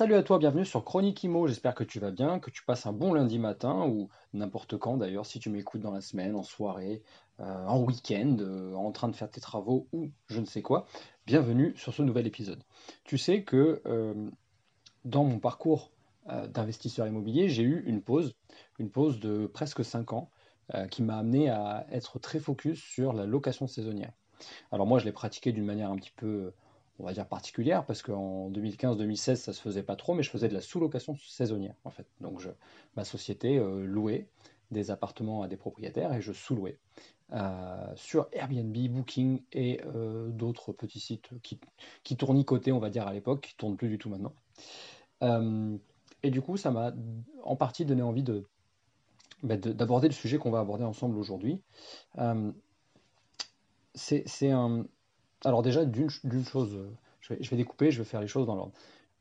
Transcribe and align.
Salut 0.00 0.14
à 0.14 0.22
toi, 0.22 0.38
bienvenue 0.38 0.64
sur 0.64 0.82
Chronique 0.82 1.22
Imo. 1.24 1.46
J'espère 1.46 1.74
que 1.74 1.84
tu 1.84 2.00
vas 2.00 2.10
bien, 2.10 2.38
que 2.40 2.50
tu 2.50 2.64
passes 2.64 2.86
un 2.86 2.92
bon 2.94 3.12
lundi 3.12 3.38
matin 3.38 3.86
ou 3.86 4.08
n'importe 4.32 4.78
quand 4.78 4.96
d'ailleurs, 4.96 5.26
si 5.26 5.40
tu 5.40 5.50
m'écoutes 5.50 5.82
dans 5.82 5.90
la 5.90 6.00
semaine, 6.00 6.36
en 6.36 6.42
soirée, 6.42 7.02
euh, 7.40 7.66
en 7.66 7.82
week-end, 7.82 8.38
euh, 8.40 8.72
en 8.72 8.92
train 8.92 9.08
de 9.08 9.14
faire 9.14 9.30
tes 9.30 9.42
travaux 9.42 9.88
ou 9.92 10.10
je 10.28 10.40
ne 10.40 10.46
sais 10.46 10.62
quoi. 10.62 10.86
Bienvenue 11.26 11.74
sur 11.76 11.92
ce 11.92 12.00
nouvel 12.00 12.26
épisode. 12.26 12.62
Tu 13.04 13.18
sais 13.18 13.42
que 13.42 13.82
euh, 13.84 14.14
dans 15.04 15.24
mon 15.24 15.38
parcours 15.38 15.90
d'investisseur 16.48 17.06
immobilier, 17.06 17.50
j'ai 17.50 17.64
eu 17.64 17.82
une 17.84 18.00
pause, 18.00 18.34
une 18.78 18.88
pause 18.88 19.20
de 19.20 19.46
presque 19.48 19.84
5 19.84 20.14
ans 20.14 20.30
qui 20.90 21.02
m'a 21.02 21.18
amené 21.18 21.50
à 21.50 21.86
être 21.90 22.18
très 22.18 22.38
focus 22.38 22.80
sur 22.80 23.12
la 23.12 23.26
location 23.26 23.66
saisonnière. 23.66 24.12
Alors 24.72 24.86
moi, 24.86 24.98
je 24.98 25.04
l'ai 25.04 25.12
pratiqué 25.12 25.52
d'une 25.52 25.66
manière 25.66 25.90
un 25.90 25.96
petit 25.96 26.12
peu 26.16 26.52
on 27.00 27.06
va 27.06 27.12
dire 27.12 27.26
particulière, 27.26 27.84
parce 27.84 28.02
qu'en 28.02 28.50
2015-2016, 28.50 29.36
ça 29.36 29.52
se 29.52 29.60
faisait 29.60 29.82
pas 29.82 29.96
trop, 29.96 30.14
mais 30.14 30.22
je 30.22 30.30
faisais 30.30 30.48
de 30.48 30.54
la 30.54 30.60
sous-location 30.60 31.16
saisonnière, 31.16 31.74
en 31.84 31.90
fait. 31.90 32.06
Donc, 32.20 32.40
je, 32.40 32.50
ma 32.96 33.04
société 33.04 33.58
euh, 33.58 33.84
louait 33.84 34.28
des 34.70 34.90
appartements 34.90 35.42
à 35.42 35.48
des 35.48 35.56
propriétaires 35.56 36.12
et 36.12 36.20
je 36.20 36.32
sous-louais 36.32 36.78
euh, 37.32 37.92
sur 37.96 38.28
Airbnb, 38.32 38.76
Booking 38.90 39.42
et 39.52 39.80
euh, 39.86 40.28
d'autres 40.28 40.72
petits 40.72 41.00
sites 41.00 41.30
qui, 41.42 41.58
qui 42.04 42.16
tournicotaient, 42.16 42.72
on 42.72 42.78
va 42.78 42.90
dire, 42.90 43.06
à 43.06 43.12
l'époque, 43.12 43.40
qui 43.40 43.56
tournent 43.56 43.76
plus 43.76 43.88
du 43.88 43.98
tout 43.98 44.10
maintenant. 44.10 44.34
et 46.22 46.30
du 46.30 46.42
coup, 46.42 46.56
ça 46.56 46.70
m'a 46.70 46.92
en 47.42 47.56
partie 47.56 47.86
donné 47.86 48.02
envie 48.02 48.24
bah, 49.42 49.56
de, 49.56 49.72
d'aborder 49.72 50.08
le 50.08 50.14
sujet 50.14 50.36
qu'on 50.36 50.50
va 50.50 50.60
aborder 50.60 50.84
ensemble 50.84 51.16
aujourd'hui. 51.16 51.62
c'est 53.94 54.50
un 54.50 54.84
alors 55.44 55.62
déjà, 55.62 55.84
d'une 55.84 56.10
chose, 56.44 56.74
euh, 56.74 56.90
je 57.20 57.50
vais, 57.50 57.56
découper, 57.56 57.90
je 57.90 57.98
vais 57.98 58.04
faire 58.04 58.20
les 58.20 58.26
choses 58.26 58.46
dans 58.46 58.54
l'ordre. 58.54 58.72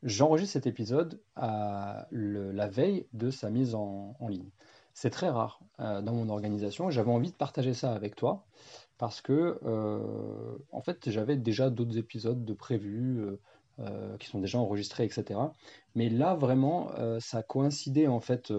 J'enregistre 0.04 0.54
cet 0.54 0.68
épisode 0.68 1.20
à 1.36 2.08
la 2.12 2.68
veille 2.68 3.06
de 3.14 3.30
sa 3.32 3.50
mise 3.50 3.76
en, 3.76 4.16
ligne. 4.28 4.50
C'est 4.94 5.10
très 5.10 5.30
rare 5.30 5.60
euh, 5.80 6.02
dans 6.02 6.14
mon 6.14 6.30
organisation. 6.30 6.90
J'avais 6.90 7.12
envie 7.12 7.32
de 7.32 7.36
partager 7.36 7.74
ça 7.74 7.94
avec 7.94 8.16
toi 8.16 8.46
parce 8.98 9.22
que, 9.22 9.60
euh, 9.64 10.58
en 10.72 10.82
fait, 10.82 11.10
j'avais 11.10 11.38
déjà 11.38 11.70
d'autres 11.70 11.98
épisodes 11.98 12.44
de 12.44 12.54
prévus 12.54 13.24
qui 14.20 14.28
sont 14.28 14.40
déjà 14.40 14.58
enregistrés, 14.60 15.06
etc. 15.06 15.40
Mais 15.96 16.10
là, 16.10 16.36
vraiment, 16.36 16.92
ça 17.22 17.44
coïncidait 17.44 18.08
en 18.08 18.20
fait. 18.20 18.52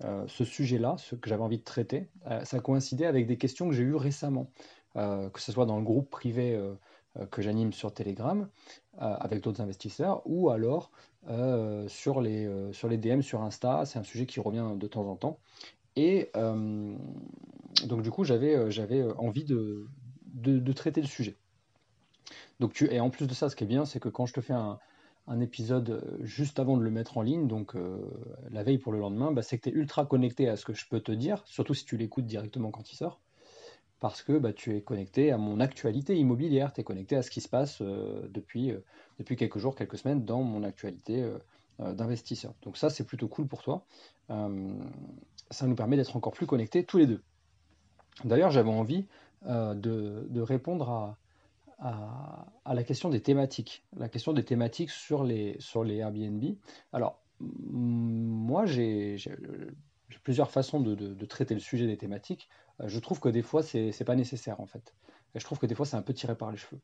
ce 0.00 0.44
sujet-là, 0.44 0.94
ce 0.98 1.16
que 1.16 1.28
j'avais 1.28 1.42
envie 1.42 1.58
de 1.58 1.64
traiter, 1.64 2.08
ça 2.44 2.60
coïncidait 2.60 3.06
avec 3.06 3.26
des 3.26 3.36
questions 3.36 3.68
que 3.68 3.74
j'ai 3.74 3.82
eues 3.82 3.96
récemment, 3.96 4.52
que 4.94 5.40
ce 5.40 5.50
soit 5.50 5.66
dans 5.66 5.78
le 5.78 5.82
groupe 5.82 6.08
privé 6.10 6.56
que 7.30 7.42
j'anime 7.42 7.72
sur 7.72 7.92
Telegram 7.92 8.48
euh, 9.00 9.16
avec 9.20 9.42
d'autres 9.42 9.60
investisseurs 9.60 10.22
ou 10.24 10.50
alors 10.50 10.90
euh, 11.28 11.86
sur, 11.88 12.20
les, 12.20 12.48
sur 12.72 12.88
les 12.88 12.96
DM 12.96 13.20
sur 13.20 13.42
Insta. 13.42 13.84
C'est 13.84 13.98
un 13.98 14.04
sujet 14.04 14.26
qui 14.26 14.40
revient 14.40 14.72
de 14.76 14.86
temps 14.86 15.06
en 15.06 15.16
temps. 15.16 15.38
Et 15.96 16.30
donc 16.34 18.02
du 18.02 18.10
coup, 18.10 18.24
j'avais 18.24 18.70
j'avais 18.70 19.02
envie 19.18 19.44
de, 19.44 19.86
de, 20.34 20.72
traiter 20.72 21.02
le 21.02 21.06
sujet. 21.06 21.36
Donc 22.60 22.72
tu, 22.72 22.90
et 22.90 23.00
en 23.00 23.10
plus 23.10 23.26
de 23.26 23.34
ça, 23.34 23.50
ce 23.50 23.56
qui 23.56 23.64
est 23.64 23.66
bien, 23.66 23.84
c'est 23.84 24.00
que 24.00 24.08
quand 24.08 24.24
je 24.24 24.32
te 24.32 24.40
fais 24.40 24.54
un, 24.54 24.78
un 25.26 25.40
épisode 25.40 26.18
juste 26.22 26.58
avant 26.58 26.76
de 26.76 26.82
le 26.82 26.90
mettre 26.90 27.18
en 27.18 27.22
ligne, 27.22 27.46
donc 27.46 27.74
la 28.50 28.62
veille 28.62 28.78
pour 28.78 28.92
le 28.92 29.00
lendemain, 29.00 29.32
bah, 29.32 29.42
c'est 29.42 29.58
que 29.58 29.68
tu 29.68 29.68
es 29.68 29.78
ultra 29.78 30.06
connecté 30.06 30.48
à 30.48 30.56
ce 30.56 30.64
que 30.64 30.72
je 30.72 30.86
peux 30.88 31.00
te 31.00 31.12
dire, 31.12 31.42
surtout 31.46 31.74
si 31.74 31.84
tu 31.84 31.96
l'écoutes 31.96 32.26
directement 32.26 32.70
quand 32.70 32.90
il 32.90 32.96
sort 32.96 33.20
parce 34.02 34.22
que 34.22 34.36
bah, 34.36 34.52
tu 34.52 34.76
es 34.76 34.80
connecté 34.80 35.30
à 35.30 35.38
mon 35.38 35.60
actualité 35.60 36.16
immobilière, 36.16 36.72
tu 36.72 36.80
es 36.80 36.84
connecté 36.84 37.14
à 37.14 37.22
ce 37.22 37.30
qui 37.30 37.40
se 37.40 37.48
passe 37.48 37.80
euh, 37.82 38.26
depuis, 38.30 38.72
euh, 38.72 38.82
depuis 39.20 39.36
quelques 39.36 39.58
jours, 39.58 39.76
quelques 39.76 39.96
semaines 39.96 40.24
dans 40.24 40.42
mon 40.42 40.64
actualité 40.64 41.22
euh, 41.22 41.92
d'investisseur. 41.92 42.52
Donc 42.62 42.76
ça, 42.76 42.90
c'est 42.90 43.04
plutôt 43.04 43.28
cool 43.28 43.46
pour 43.46 43.62
toi. 43.62 43.86
ça 44.28 45.66
nous 45.68 45.76
permet 45.76 45.96
d'être 45.96 46.16
encore 46.16 46.32
plus 46.32 46.46
connectés 46.46 46.84
tous 46.84 46.98
les 46.98 47.06
deux. 47.06 47.22
D'ailleurs, 48.24 48.50
j'avais 48.50 48.70
envie 48.70 49.06
de, 49.44 50.40
répondre 50.40 51.16
à, 51.78 52.46
à, 52.64 52.74
la 52.74 52.82
question 52.82 53.08
des 53.08 53.20
thématiques, 53.20 53.84
la 53.96 54.08
question 54.08 54.32
des 54.32 54.44
thématiques 54.44 54.90
sur 54.90 55.22
les, 55.22 55.56
sur 55.60 55.84
les 55.84 55.98
Airbnb. 55.98 56.42
Alors, 56.92 57.20
moi, 57.40 58.66
j'ai 58.66 59.16
plusieurs 60.24 60.50
façons 60.50 60.80
de, 60.80 60.94
de, 60.94 61.26
traiter 61.26 61.54
le 61.54 61.60
sujet 61.60 61.86
des 61.86 61.96
thématiques. 61.96 62.48
Euh, 62.80 62.88
je 62.88 62.98
trouve 62.98 63.20
que 63.20 63.28
des 63.28 63.42
fois, 63.42 63.62
c'est 63.62 63.90
n'est 63.98 64.04
pas 64.04 64.16
nécessaire 64.16 64.60
en 64.60 64.66
fait. 64.66 64.94
Et 65.34 65.40
je 65.40 65.44
trouve 65.44 65.58
que 65.58 65.66
des 65.66 65.74
fois, 65.74 65.86
c'est 65.86 65.96
un 65.96 66.02
peu 66.02 66.12
tiré 66.12 66.34
par 66.34 66.50
les 66.50 66.58
cheveux. 66.58 66.80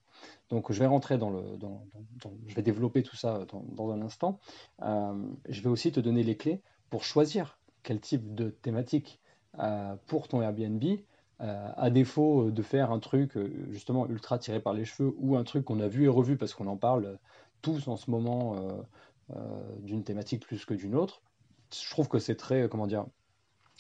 Donc, 0.49 0.73
je 0.73 0.79
vais 0.79 0.87
rentrer 0.87 1.19
dans 1.19 1.31
le. 1.31 1.43
Je 2.47 2.55
vais 2.55 2.63
développer 2.63 3.03
tout 3.03 3.17
ça 3.17 3.45
dans, 3.77 3.91
un 3.91 4.01
instant. 4.01 4.39
Euh, 4.83 5.15
je 5.49 5.61
vais 5.61 5.69
aussi 5.69 5.93
te 5.93 6.01
donner 6.01 6.23
les 6.23 6.37
clés 6.37 6.63
pour 6.89 7.05
choisir 7.05 7.59
quel 7.83 8.01
type 8.01 8.35
de 8.35 8.49
thématique 8.49 9.21
euh, 9.59 9.95
pour 10.07 10.29
ton 10.29 10.41
Airbnb. 10.41 10.83
à 11.41 11.91
défaut 11.91 12.51
de 12.51 12.63
faire 12.63 12.91
un 12.91 12.99
truc 12.99 13.39
justement 13.71 14.09
ultra 14.09 14.39
tiré 14.39 14.61
par 14.61 14.73
les 14.73 14.85
cheveux 14.85 15.15
ou 15.19 15.37
un 15.37 15.45
truc 15.45 15.65
qu'on 15.65 15.81
a 15.81 15.87
vu 15.87 16.05
et 16.05 16.09
revu 16.09 16.37
parce 16.37 16.55
qu'on 16.55 16.67
en 16.67 16.77
parle 16.77 17.19
tous 17.63 17.87
en 17.87 17.97
ce 17.97 18.11
moment 18.11 18.57
d'une 19.83 20.03
thématique 20.03 20.45
plus 20.45 20.65
que 20.65 20.75
d'une 20.75 20.97
autre, 20.97 21.23
je 21.73 21.91
trouve 21.91 22.09
que 22.09 22.19
c'est 22.19 22.35
très, 22.35 22.69
comment 22.69 22.87
dire, 22.87 23.07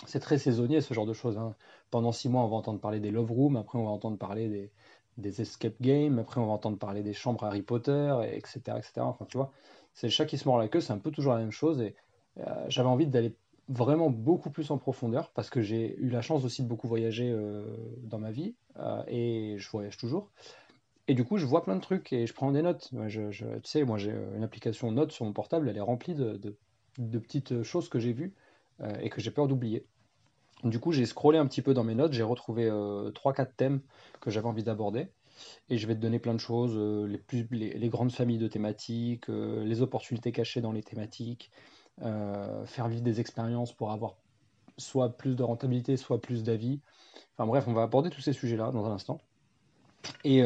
c'est 0.07 0.21
très 0.21 0.39
saisonnier 0.39 0.81
ce 0.81 0.95
genre 0.95 1.07
de 1.07 1.13
choses. 1.13 1.39
Hein. 1.39 1.55
Pendant 1.91 2.13
six 2.13 2.29
mois, 2.29 2.43
on 2.43 2.49
va 2.49 2.57
entendre 2.57 2.81
parler 2.81 3.01
des 3.01 3.11
Love 3.11 3.33
Rooms, 3.33 3.57
après 3.57 3.79
on 3.79 3.85
va 3.85 3.91
entendre 3.91 4.19
parler 4.19 4.71
des, 5.17 5.41
escape 5.41 5.75
games, 5.81 6.19
après 6.19 6.41
on 6.41 6.47
va 6.47 6.53
entendre 6.53 6.79
parler 6.79 7.03
des 7.03 7.13
chambres 7.13 7.45
Harry 7.45 7.63
Potter, 7.63 8.15
etc., 8.33 8.61
etc. 8.77 8.93
Enfin, 8.99 9.27
tu 9.29 9.37
vois, 9.37 9.53
c'est 9.95 10.07
le 10.07 10.13
chat 10.13 10.27
qui 10.27 10.39
se 10.39 10.47
mord 10.47 10.59
la 10.59 10.69
queue, 10.69 10.81
c'est 10.81 10.93
un 10.93 10.99
peu 10.99 11.11
toujours 11.11 11.33
la 11.35 11.41
même 11.41 11.51
chose. 11.51 11.81
Et 11.81 11.97
euh, 12.39 12.65
j'avais 12.69 12.89
envie 12.89 13.07
d'aller 13.07 13.35
vraiment 13.69 14.11
beaucoup 14.11 14.51
plus 14.51 14.71
en 14.71 14.79
profondeur 14.79 15.31
parce 15.31 15.51
que 15.51 15.61
j'ai 15.61 15.99
eu 15.99 16.09
la 16.09 16.23
chance 16.23 16.45
aussi 16.45 16.63
de 16.63 16.69
beaucoup 16.69 16.89
voyager 16.89 17.31
euh, 17.31 17.65
dans 18.03 18.19
ma 18.19 18.31
vie 18.31 18.55
euh, 18.79 19.03
et 19.09 19.57
je 19.59 19.69
voyage 19.71 19.97
toujours. 19.97 20.31
Et 21.09 21.15
du 21.15 21.25
coup, 21.25 21.39
je 21.39 21.47
vois 21.47 21.65
plein 21.65 21.75
de 21.75 21.81
trucs 21.81 22.13
et 22.13 22.27
je 22.27 22.35
prends 22.35 22.53
des 22.53 22.63
notes. 22.63 22.91
Je, 23.09 23.31
tu 23.31 23.61
sais, 23.65 23.83
moi 23.85 23.99
j'ai 23.99 24.15
une 24.37 24.45
application 24.45 24.93
notes 24.93 25.11
sur 25.13 25.25
mon 25.25 25.33
portable, 25.33 25.69
elle 25.69 25.77
est 25.77 25.81
remplie 25.81 26.15
de, 26.15 26.55
petites 27.19 27.63
choses 27.63 27.89
que 27.89 27.99
j'ai 27.99 28.13
vues 28.13 28.35
et 29.01 29.11
que 29.11 29.21
j'ai 29.21 29.31
peur 29.31 29.49
d'oublier. 29.49 29.85
Du 30.65 30.81
coup, 30.81 30.91
j'ai 30.91 31.07
scrollé 31.07 31.39
un 31.39 31.47
petit 31.47 31.63
peu 31.63 31.73
dans 31.73 31.85
mes 31.85 31.95
notes, 31.95 32.13
j'ai 32.13 32.23
retrouvé 32.23 32.69
3-4 32.69 32.71
euh, 32.71 33.45
thèmes 33.57 33.81
que 34.21 34.31
j'avais 34.31 34.49
envie 34.49 34.65
d'aborder. 34.65 35.09
Et 35.69 35.79
je 35.79 35.87
vais 35.87 35.95
te 35.95 36.01
donner 36.01 36.19
plein 36.19 36.35
de 36.35 36.41
choses, 36.41 36.73
euh, 36.75 37.07
les, 37.07 37.19
plus, 37.19 37.47
les, 37.53 37.89
grandes 37.89 38.11
familles 38.11 38.39
de 38.39 38.49
thématiques, 38.49 39.29
les 39.29 39.83
opportunités 39.83 40.33
cachées 40.33 40.61
dans 40.61 40.73
les 40.73 40.83
thématiques, 40.83 41.51
faire 42.01 42.89
vivre 42.89 43.03
des 43.03 43.21
expériences 43.21 43.73
pour 43.73 43.93
avoir 43.93 44.17
soit 44.77 45.17
plus 45.17 45.37
de 45.37 45.43
rentabilité, 45.43 45.97
soit 45.97 46.21
plus 46.21 46.43
d'avis. 46.43 46.81
Enfin 47.35 47.47
bref, 47.47 47.65
on 47.69 47.73
va 47.73 47.83
aborder 47.83 48.11
tous 48.11 48.21
ces 48.21 48.33
sujets-là 48.33 48.73
dans 48.73 48.87
un 48.87 48.93
instant. 48.93 49.21
Et, 50.25 50.43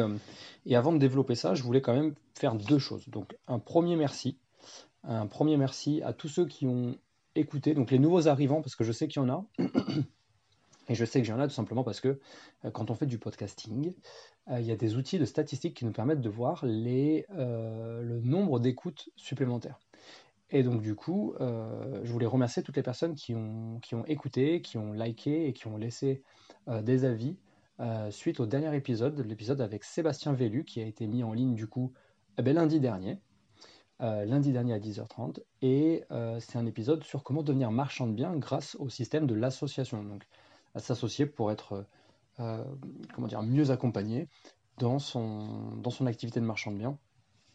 avant 0.71 0.93
de 0.93 0.97
développer 0.99 1.35
ça, 1.35 1.55
je 1.55 1.63
voulais 1.63 1.81
quand 1.81 1.93
même 1.93 2.13
faire 2.35 2.53
deux 2.53 2.79
choses. 2.79 3.07
Donc 3.09 3.35
un 3.47 3.59
premier 3.59 3.95
merci. 3.95 4.37
Un 5.03 5.25
premier 5.25 5.57
merci 5.57 6.01
à 6.03 6.13
tous 6.13 6.27
ceux 6.27 6.45
qui 6.45 6.67
ont 6.67 6.97
écouter 7.35 7.73
donc 7.73 7.91
les 7.91 7.99
nouveaux 7.99 8.27
arrivants, 8.27 8.61
parce 8.61 8.75
que 8.75 8.83
je 8.83 8.91
sais 8.91 9.07
qu'il 9.07 9.21
y 9.21 9.25
en 9.25 9.29
a. 9.29 9.45
Et 10.89 10.95
je 10.95 11.05
sais 11.05 11.21
que 11.21 11.27
j'en 11.27 11.41
ai 11.41 11.47
tout 11.47 11.53
simplement 11.53 11.83
parce 11.83 12.01
que 12.01 12.19
euh, 12.65 12.71
quand 12.71 12.91
on 12.91 12.95
fait 12.95 13.05
du 13.05 13.17
podcasting, 13.17 13.93
euh, 14.49 14.59
il 14.59 14.65
y 14.65 14.71
a 14.71 14.75
des 14.75 14.97
outils 14.97 15.17
de 15.17 15.25
statistiques 15.25 15.75
qui 15.77 15.85
nous 15.85 15.93
permettent 15.93 16.21
de 16.21 16.29
voir 16.29 16.65
euh, 16.65 18.01
le 18.01 18.19
nombre 18.21 18.59
d'écoutes 18.59 19.09
supplémentaires. 19.15 19.79
Et 20.49 20.61
donc 20.61 20.81
du 20.81 20.93
coup, 20.93 21.33
je 21.39 22.11
voulais 22.11 22.27
remercier 22.27 22.61
toutes 22.61 22.75
les 22.75 22.83
personnes 22.83 23.15
qui 23.15 23.33
ont, 23.33 23.79
écouté, 24.05 24.61
qui 24.61 24.77
ont 24.77 24.93
liké 24.93 25.47
et 25.47 25.53
qui 25.53 25.65
ont 25.65 25.77
laissé 25.77 26.21
des 26.67 27.05
avis 27.05 27.37
suite 28.11 28.39
au 28.39 28.45
dernier 28.45 28.75
épisode, 28.75 29.19
l'épisode 29.25 29.61
avec 29.61 29.83
Sébastien 29.83 30.31
Vélu, 30.33 30.63
qui 30.63 30.79
a 30.79 30.85
été 30.85 31.07
mis 31.07 31.23
en 31.23 31.33
ligne 31.33 31.55
du 31.55 31.65
coup 31.65 31.91
ben, 32.37 32.53
lundi 32.53 32.79
dernier. 32.79 33.17
Euh, 34.03 34.25
lundi 34.25 34.51
dernier 34.51 34.73
à 34.73 34.79
10h30. 34.79 35.39
Et 35.61 36.03
euh, 36.11 36.37
c'est 36.41 36.57
un 36.57 36.65
épisode 36.65 37.03
sur 37.05 37.23
comment 37.23 37.41
devenir 37.41 37.71
marchand 37.71 38.05
de 38.05 38.11
biens 38.11 38.35
grâce 38.35 38.75
au 38.75 38.89
système 38.89 39.27
de 39.27 39.33
l'association. 39.33 40.03
Donc, 40.03 40.23
à 40.75 40.79
s'associer 40.79 41.25
pour 41.25 41.51
être 41.51 41.85
euh, 42.39 42.63
comment 43.13 43.27
dire, 43.27 43.41
mieux 43.43 43.71
accompagné 43.71 44.27
dans 44.77 44.99
son, 44.99 45.75
dans 45.77 45.89
son 45.89 46.05
activité 46.05 46.41
de 46.41 46.45
marchand 46.45 46.71
de 46.71 46.77
biens, 46.77 46.97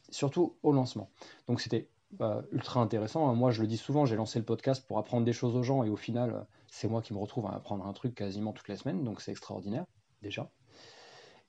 surtout 0.08 0.56
au 0.62 0.72
lancement. 0.72 1.10
Donc, 1.48 1.60
c'était 1.60 1.88
ultra 2.52 2.80
intéressant. 2.80 3.34
Moi, 3.34 3.50
je 3.50 3.60
le 3.60 3.66
dis 3.66 3.76
souvent, 3.76 4.06
j'ai 4.06 4.16
lancé 4.16 4.38
le 4.38 4.44
podcast 4.46 4.86
pour 4.86 4.96
apprendre 4.98 5.26
des 5.26 5.34
choses 5.34 5.54
aux 5.54 5.62
gens 5.62 5.84
et 5.84 5.90
au 5.90 5.96
final, 5.96 6.46
c'est 6.66 6.88
moi 6.88 7.02
qui 7.02 7.12
me 7.12 7.18
retrouve 7.18 7.44
à 7.44 7.50
apprendre 7.50 7.86
un 7.86 7.92
truc 7.92 8.14
quasiment 8.14 8.54
toutes 8.54 8.68
les 8.68 8.76
semaines, 8.76 9.04
donc 9.04 9.20
c'est 9.20 9.30
extraordinaire 9.30 9.84
déjà. 10.22 10.48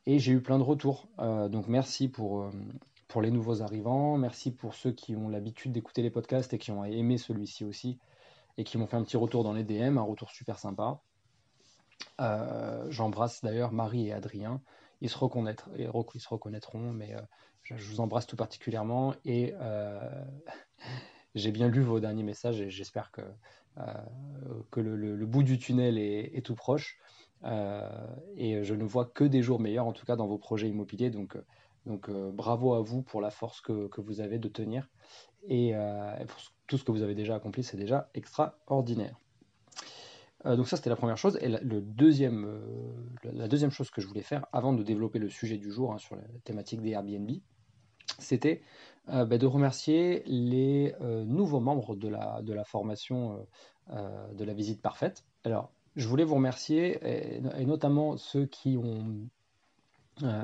Et 0.06 0.20
j'ai 0.20 0.34
eu 0.34 0.42
plein 0.42 0.58
de 0.58 0.64
retours. 0.64 1.08
donc 1.18 1.70
merci 1.70 2.10
pour, 2.10 2.52
pour 3.10 3.22
les 3.22 3.32
nouveaux 3.32 3.62
arrivants, 3.62 4.18
merci 4.18 4.52
pour 4.52 4.74
ceux 4.74 4.94
qui 4.94 5.16
ont 5.16 5.28
l'habitude 5.28 5.74
d'écouter 5.74 6.02
les 6.02 6.10
podcasts 6.10 6.54
et 6.54 6.58
qui 6.58 6.72
ont 6.72 6.86
aimé 6.86 7.18
celui-ci 7.18 7.66
aussi 7.66 8.00
et 8.58 8.64
qui 8.64 8.78
m'ont 8.78 8.88
fait 8.88 8.96
un 8.96 9.04
petit 9.04 9.18
retour 9.18 9.44
dans 9.44 9.52
les 9.52 9.66
DM, 9.66 9.98
un 9.98 10.04
retour 10.04 10.30
super 10.32 10.58
sympa. 10.58 11.02
J'embrasse 12.90 13.44
d'ailleurs 13.44 13.72
Marie 13.72 14.08
et 14.08 14.14
Adrien. 14.14 14.62
Ils 15.02 15.10
se, 15.10 15.18
reconnaîtront, 15.18 15.72
ils 15.76 16.22
se 16.22 16.30
reconnaîtront, 16.30 16.94
mais 16.94 17.16
je, 17.64 17.74
vous 17.76 18.00
embrasse 18.00 18.28
tout 18.28 18.36
particulièrement 18.36 19.16
et 19.26 19.54
j'ai 21.36 21.52
bien 21.52 21.68
lu 21.68 21.82
vos 21.82 22.00
derniers 22.00 22.24
messages 22.24 22.62
et 22.62 22.70
j'espère 22.70 23.12
que, 23.12 23.22
que 24.72 24.80
le, 24.80 25.26
bout 25.26 25.44
du 25.44 25.58
tunnel 25.58 25.98
est 25.98 26.46
tout 26.46 26.56
proche. 26.56 27.00
Euh, 27.46 27.90
et 28.36 28.64
je 28.64 28.74
ne 28.74 28.84
vois 28.84 29.06
que 29.06 29.24
des 29.24 29.42
jours 29.42 29.60
meilleurs, 29.60 29.88
en 29.88 29.94
tout 29.94 30.06
cas 30.06 30.16
dans 30.16 30.28
vos 30.28 30.38
projets 30.38 30.70
immobiliers. 30.70 31.10
Donc, 31.10 31.36
euh, 31.36 31.46
donc 31.90 32.08
euh, 32.08 32.32
bravo 32.32 32.74
à 32.74 32.82
vous 32.82 33.02
pour 33.02 33.20
la 33.20 33.32
force 33.32 33.60
que, 33.60 33.90
vous 34.00 34.22
avez 34.22 34.40
de 34.40 34.48
tenir. 34.48 34.88
Et 35.48 35.74
pour 36.28 36.38
tout 36.68 36.78
ce 36.78 36.84
que 36.84 36.92
vous 36.92 37.02
avez 37.02 37.16
déjà 37.16 37.36
accompli, 37.36 37.64
c'est 37.64 37.78
déjà 37.78 38.10
extraordinaire. 38.14 39.18
donc 40.44 40.68
ça, 40.68 40.76
c'était 40.76 40.90
la 40.90 40.98
première 40.98 41.18
chose. 41.18 41.38
Et 41.42 41.48
la, 41.48 41.60
deuxième, 41.62 42.46
chose 43.72 43.90
que 43.90 44.02
je 44.02 44.08
voulais 44.08 44.22
faire 44.22 44.46
avant 44.52 44.74
de 44.74 44.84
développer 44.84 45.18
le 45.18 45.30
sujet 45.30 45.58
du 45.58 45.72
jour 45.72 45.94
hein, 45.94 45.98
sur 45.98 46.18
la 46.18 46.24
thématique 46.44 46.82
des 46.82 46.92
Airbnb, 46.92 47.32
c'était 48.18 48.62
bah, 49.08 49.26
de 49.26 49.46
remercier 49.46 50.24
les 50.26 50.94
nouveaux 51.00 51.62
membres 51.62 51.96
de 51.96 52.10
la, 52.10 52.64
formation 52.66 53.48
de 53.90 54.44
la 54.44 54.54
visite 54.54 54.82
parfaite. 54.82 55.24
Alors, 55.46 55.72
je 55.96 56.08
voulais 56.08 56.24
vous 56.24 56.36
remercier, 56.36 57.00
et, 57.04 57.66
notamment 57.66 58.18
ceux 58.18 58.46
qui, 58.46 58.78
ont, 58.78 58.84
euh, 58.84 59.26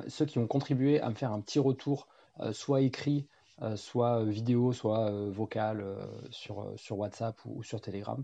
ceux 0.07 0.25
qui 0.25 0.39
ont 0.39 0.47
contribué 0.47 0.99
à 1.01 1.09
me 1.09 1.15
faire 1.15 1.31
un 1.31 1.41
petit 1.41 1.59
retour, 1.59 2.07
euh, 2.39 2.53
soit 2.53 2.81
écrit, 2.81 3.27
euh, 3.61 3.75
soit 3.75 4.23
vidéo, 4.23 4.73
soit 4.73 5.11
vocal 5.29 5.85
sur, 6.29 6.75
WhatsApp 6.91 7.37
ou, 7.45 7.63
sur 7.63 7.81
Telegram. 7.81 8.23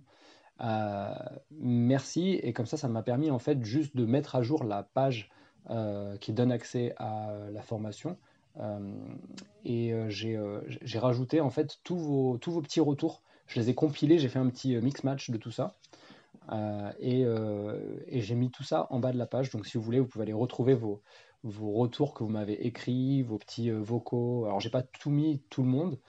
merci, 1.52 2.40
et 2.44 2.54
comme 2.54 2.66
ça, 2.66 2.78
ça 2.78 2.88
m'a 2.88 3.04
permis 3.04 3.32
en 3.32 3.40
fait 3.40 3.64
juste 3.64 3.96
de 3.96 4.06
mettre 4.06 4.36
à 4.36 4.42
jour 4.42 4.64
la 4.64 4.84
page 4.84 5.30
qui 6.20 6.34
donne 6.34 6.52
accès 6.52 6.94
à 6.98 7.34
la 7.52 7.62
formation. 7.62 8.18
et 9.66 9.94
j'ai 10.10 11.00
rajouté 11.00 11.42
en 11.42 11.50
fait 11.50 11.80
tous 11.84 11.98
vos, 11.98 12.38
tous 12.38 12.52
vos 12.52 12.62
petits 12.62 12.82
retours. 12.82 13.22
Je 13.48 13.60
les 13.60 13.70
ai 13.70 13.76
compilés, 13.76 14.18
j'ai 14.18 14.30
fait 14.30 14.40
un 14.40 14.50
petit 14.50 14.78
mix 14.78 15.04
match 15.04 15.30
de 15.30 15.38
tout 15.38 15.52
ça. 15.52 15.74
Euh, 16.52 16.92
euh, 17.02 17.80
et, 18.08 18.22
j'ai 18.22 18.36
mis 18.36 18.50
tout 18.50 18.64
ça 18.64 18.88
en 18.90 19.00
bas 19.00 19.12
de 19.12 19.18
la 19.18 19.26
page. 19.26 19.50
Donc 19.52 19.66
si 19.66 19.78
vous 19.78 19.84
voulez, 19.84 20.00
vous 20.00 20.08
pouvez 20.08 20.24
aller 20.24 20.34
retrouver 20.34 20.74
vos, 20.74 21.02
vos 21.44 21.72
retours 21.72 22.14
que 22.14 22.24
vous 22.24 22.30
m'avez 22.30 22.66
écrits, 22.66 23.24
vos 23.24 23.38
petits 23.38 23.70
euh, 23.70 23.80
vocaux. 23.80 24.46
Alors 24.46 24.60
j'ai 24.60 24.70
pas 24.70 24.84
tout 24.84 25.10
mis 25.10 25.42
tout 25.50 25.64
le 25.64 25.70
monde, 25.70 26.00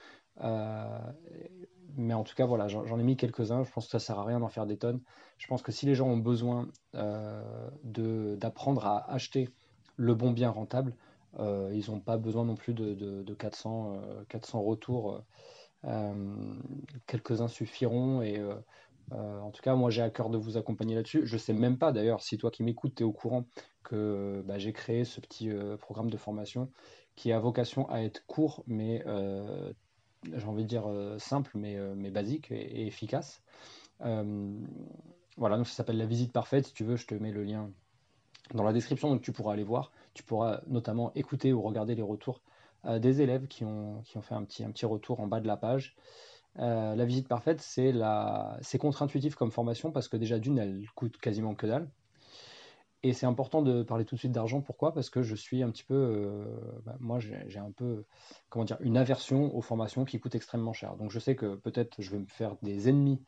mais 1.95 2.13
en 2.13 2.23
tout 2.23 2.35
cas 2.35 2.45
voilà, 2.45 2.67
j'en 2.67 2.99
ai 2.99 3.03
mis 3.03 3.17
quelques-uns. 3.17 3.63
Je 3.63 3.71
pense 3.71 3.85
que 3.85 3.91
ça 3.91 3.99
sert 3.99 4.19
à 4.19 4.25
rien 4.25 4.39
d'en 4.39 4.49
faire 4.49 4.65
des 4.65 4.77
tonnes. 4.77 5.01
Je 5.37 5.47
pense 5.47 5.61
que 5.61 5.71
si 5.71 5.85
les 5.85 5.95
gens 5.95 6.07
ont 6.07 6.17
besoin 6.17 6.69
d'apprendre 6.93 8.85
à 8.85 9.11
acheter 9.11 9.49
le 9.97 10.15
bon 10.15 10.31
bien 10.31 10.49
rentable, 10.49 10.95
ils 11.39 11.85
n'ont 11.89 11.99
pas 11.99 12.17
besoin 12.17 12.45
non 12.45 12.55
plus 12.55 12.73
de, 12.73 12.93
de 12.95 13.33
400, 13.33 14.01
400 14.29 14.61
retours. 14.61 15.23
quelques-uns 17.05 17.47
suffiront 17.47 18.21
et 18.21 18.41
euh, 19.11 19.39
en 19.39 19.51
tout 19.51 19.61
cas, 19.61 19.75
moi, 19.75 19.89
j'ai 19.89 20.01
à 20.01 20.09
cœur 20.09 20.29
de 20.29 20.37
vous 20.37 20.57
accompagner 20.57 20.95
là-dessus. 20.95 21.25
Je 21.25 21.33
ne 21.33 21.39
sais 21.39 21.53
même 21.53 21.77
pas, 21.77 21.91
d'ailleurs, 21.91 22.21
si 22.21 22.37
toi 22.37 22.51
qui 22.51 22.63
m'écoutes, 22.63 22.95
tu 22.95 23.03
es 23.03 23.05
au 23.05 23.11
courant 23.11 23.45
que 23.83 24.43
bah, 24.45 24.57
j'ai 24.57 24.73
créé 24.73 25.05
ce 25.05 25.19
petit 25.19 25.49
euh, 25.49 25.77
programme 25.77 26.09
de 26.09 26.17
formation 26.17 26.69
qui 27.15 27.31
a 27.31 27.39
vocation 27.39 27.89
à 27.89 28.01
être 28.01 28.25
court, 28.25 28.63
mais 28.67 29.03
euh, 29.05 29.71
j'ai 30.33 30.45
envie 30.45 30.63
de 30.63 30.69
dire 30.69 30.85
simple, 31.19 31.51
mais, 31.55 31.77
basique 32.09 32.49
et, 32.51 32.87
efficace. 32.87 33.43
voilà, 33.99 35.57
donc 35.57 35.67
ça 35.67 35.75
s'appelle 35.75 35.97
la 35.97 36.05
visite 36.05 36.31
parfaite. 36.31 36.67
Si 36.67 36.73
tu 36.73 36.83
veux, 36.83 36.95
je 36.95 37.05
te 37.05 37.13
mets 37.13 37.31
le 37.31 37.43
lien 37.43 37.69
dans 38.53 38.63
la 38.63 38.73
description, 38.73 39.09
donc 39.09 39.21
tu 39.21 39.31
pourras 39.31 39.53
aller 39.53 39.63
voir. 39.63 39.91
Tu 40.15 40.23
pourras 40.23 40.61
notamment 40.65 41.11
écouter 41.13 41.53
ou 41.53 41.61
regarder 41.61 41.93
les 41.93 42.01
retours 42.01 42.41
des 42.85 43.21
élèves 43.21 43.47
qui 43.47 43.63
ont, 43.63 44.01
fait 44.03 44.33
un 44.33 44.43
petit, 44.43 44.85
retour 44.85 45.19
en 45.19 45.27
bas 45.27 45.39
de 45.39 45.47
la 45.47 45.57
page. 45.57 45.95
Euh, 46.59 46.95
la 46.95 47.05
visite 47.05 47.27
parfaite, 47.27 47.61
c'est 47.61 47.91
la... 47.91 48.59
contre-intuitif 48.79 49.35
comme 49.35 49.51
formation 49.51 49.91
parce 49.91 50.07
que 50.07 50.17
déjà 50.17 50.39
d'une, 50.39 50.59
elle 50.59 50.85
coûte 50.95 51.17
quasiment 51.17 51.55
que 51.55 51.67
dalle. 51.67 51.89
Et 53.03 53.11
c'est 53.11 53.25
important 53.25 53.61
de 53.61 53.83
parler 53.83 54.05
tout 54.05 54.15
de 54.15 54.19
suite 54.19 54.31
d'argent. 54.31 54.61
Pourquoi? 54.61 54.93
Parce 54.93 55.09
que 55.09 55.21
je 55.23 55.35
suis 55.35 55.61
un 55.61 55.69
petit 55.69 55.83
peu, 55.83 55.93
euh, 55.93 56.45
bah, 56.85 56.95
moi 57.01 57.19
j'ai 57.19 57.59
un 57.59 57.71
peu, 57.71 58.05
comment 58.49 58.63
dire, 58.63 58.77
une 58.79 58.95
aversion 58.95 59.53
aux 59.55 59.61
formations 59.61 60.05
qui 60.05 60.19
coûtent 60.21 60.35
extrêmement 60.35 60.71
cher. 60.71 60.95
Donc 60.95 61.11
je 61.11 61.19
sais 61.19 61.35
que 61.35 61.55
peut-être 61.55 62.01
je 62.01 62.11
vais 62.11 62.19
me 62.19 62.25
faire 62.27 62.55
des 62.61 62.87
ennemis 62.87 63.21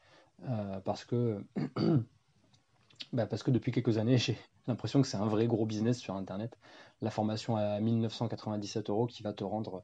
euh, 0.50 0.80
parce 0.80 1.04
que, 1.04 1.44
bah, 3.13 3.25
parce 3.27 3.44
que 3.44 3.51
depuis 3.51 3.74
quelques 3.74 3.98
années 3.98 4.18
j'ai 4.18 4.38
l'impression 4.68 5.01
que 5.01 5.07
c'est 5.07 5.18
un 5.18 5.27
vrai 5.27 5.45
gros 5.48 5.66
business 5.66 6.00
sur 6.00 6.16
Internet. 6.16 6.57
La 7.01 7.12
formation 7.12 7.57
à 7.57 7.80
1997 7.81 8.89
euros 8.89 9.07
qui 9.07 9.24
va 9.24 9.33
te 9.33 9.44
rendre 9.44 9.83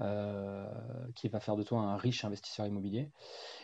euh, 0.00 0.64
qui 1.14 1.28
va 1.28 1.40
faire 1.40 1.56
de 1.56 1.62
toi 1.62 1.80
un 1.80 1.96
riche 1.96 2.24
investisseur 2.24 2.66
immobilier. 2.66 3.10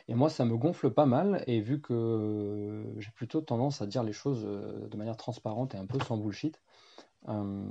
Et 0.09 0.15
moi, 0.15 0.29
ça 0.29 0.45
me 0.45 0.57
gonfle 0.57 0.91
pas 0.91 1.07
mal, 1.07 1.43
et 1.47 1.61
vu 1.61 1.81
que 1.81 2.85
j'ai 2.99 3.11
plutôt 3.13 3.41
tendance 3.41 3.81
à 3.81 3.87
dire 3.87 4.03
les 4.03 4.13
choses 4.13 4.45
euh, 4.45 4.87
de 4.89 4.97
manière 4.99 5.17
transparente 5.17 5.75
et 5.75 5.79
un 5.79 5.87
peu 5.87 5.99
sans 6.01 6.19
bullshit, 6.19 6.61
euh, 7.29 7.65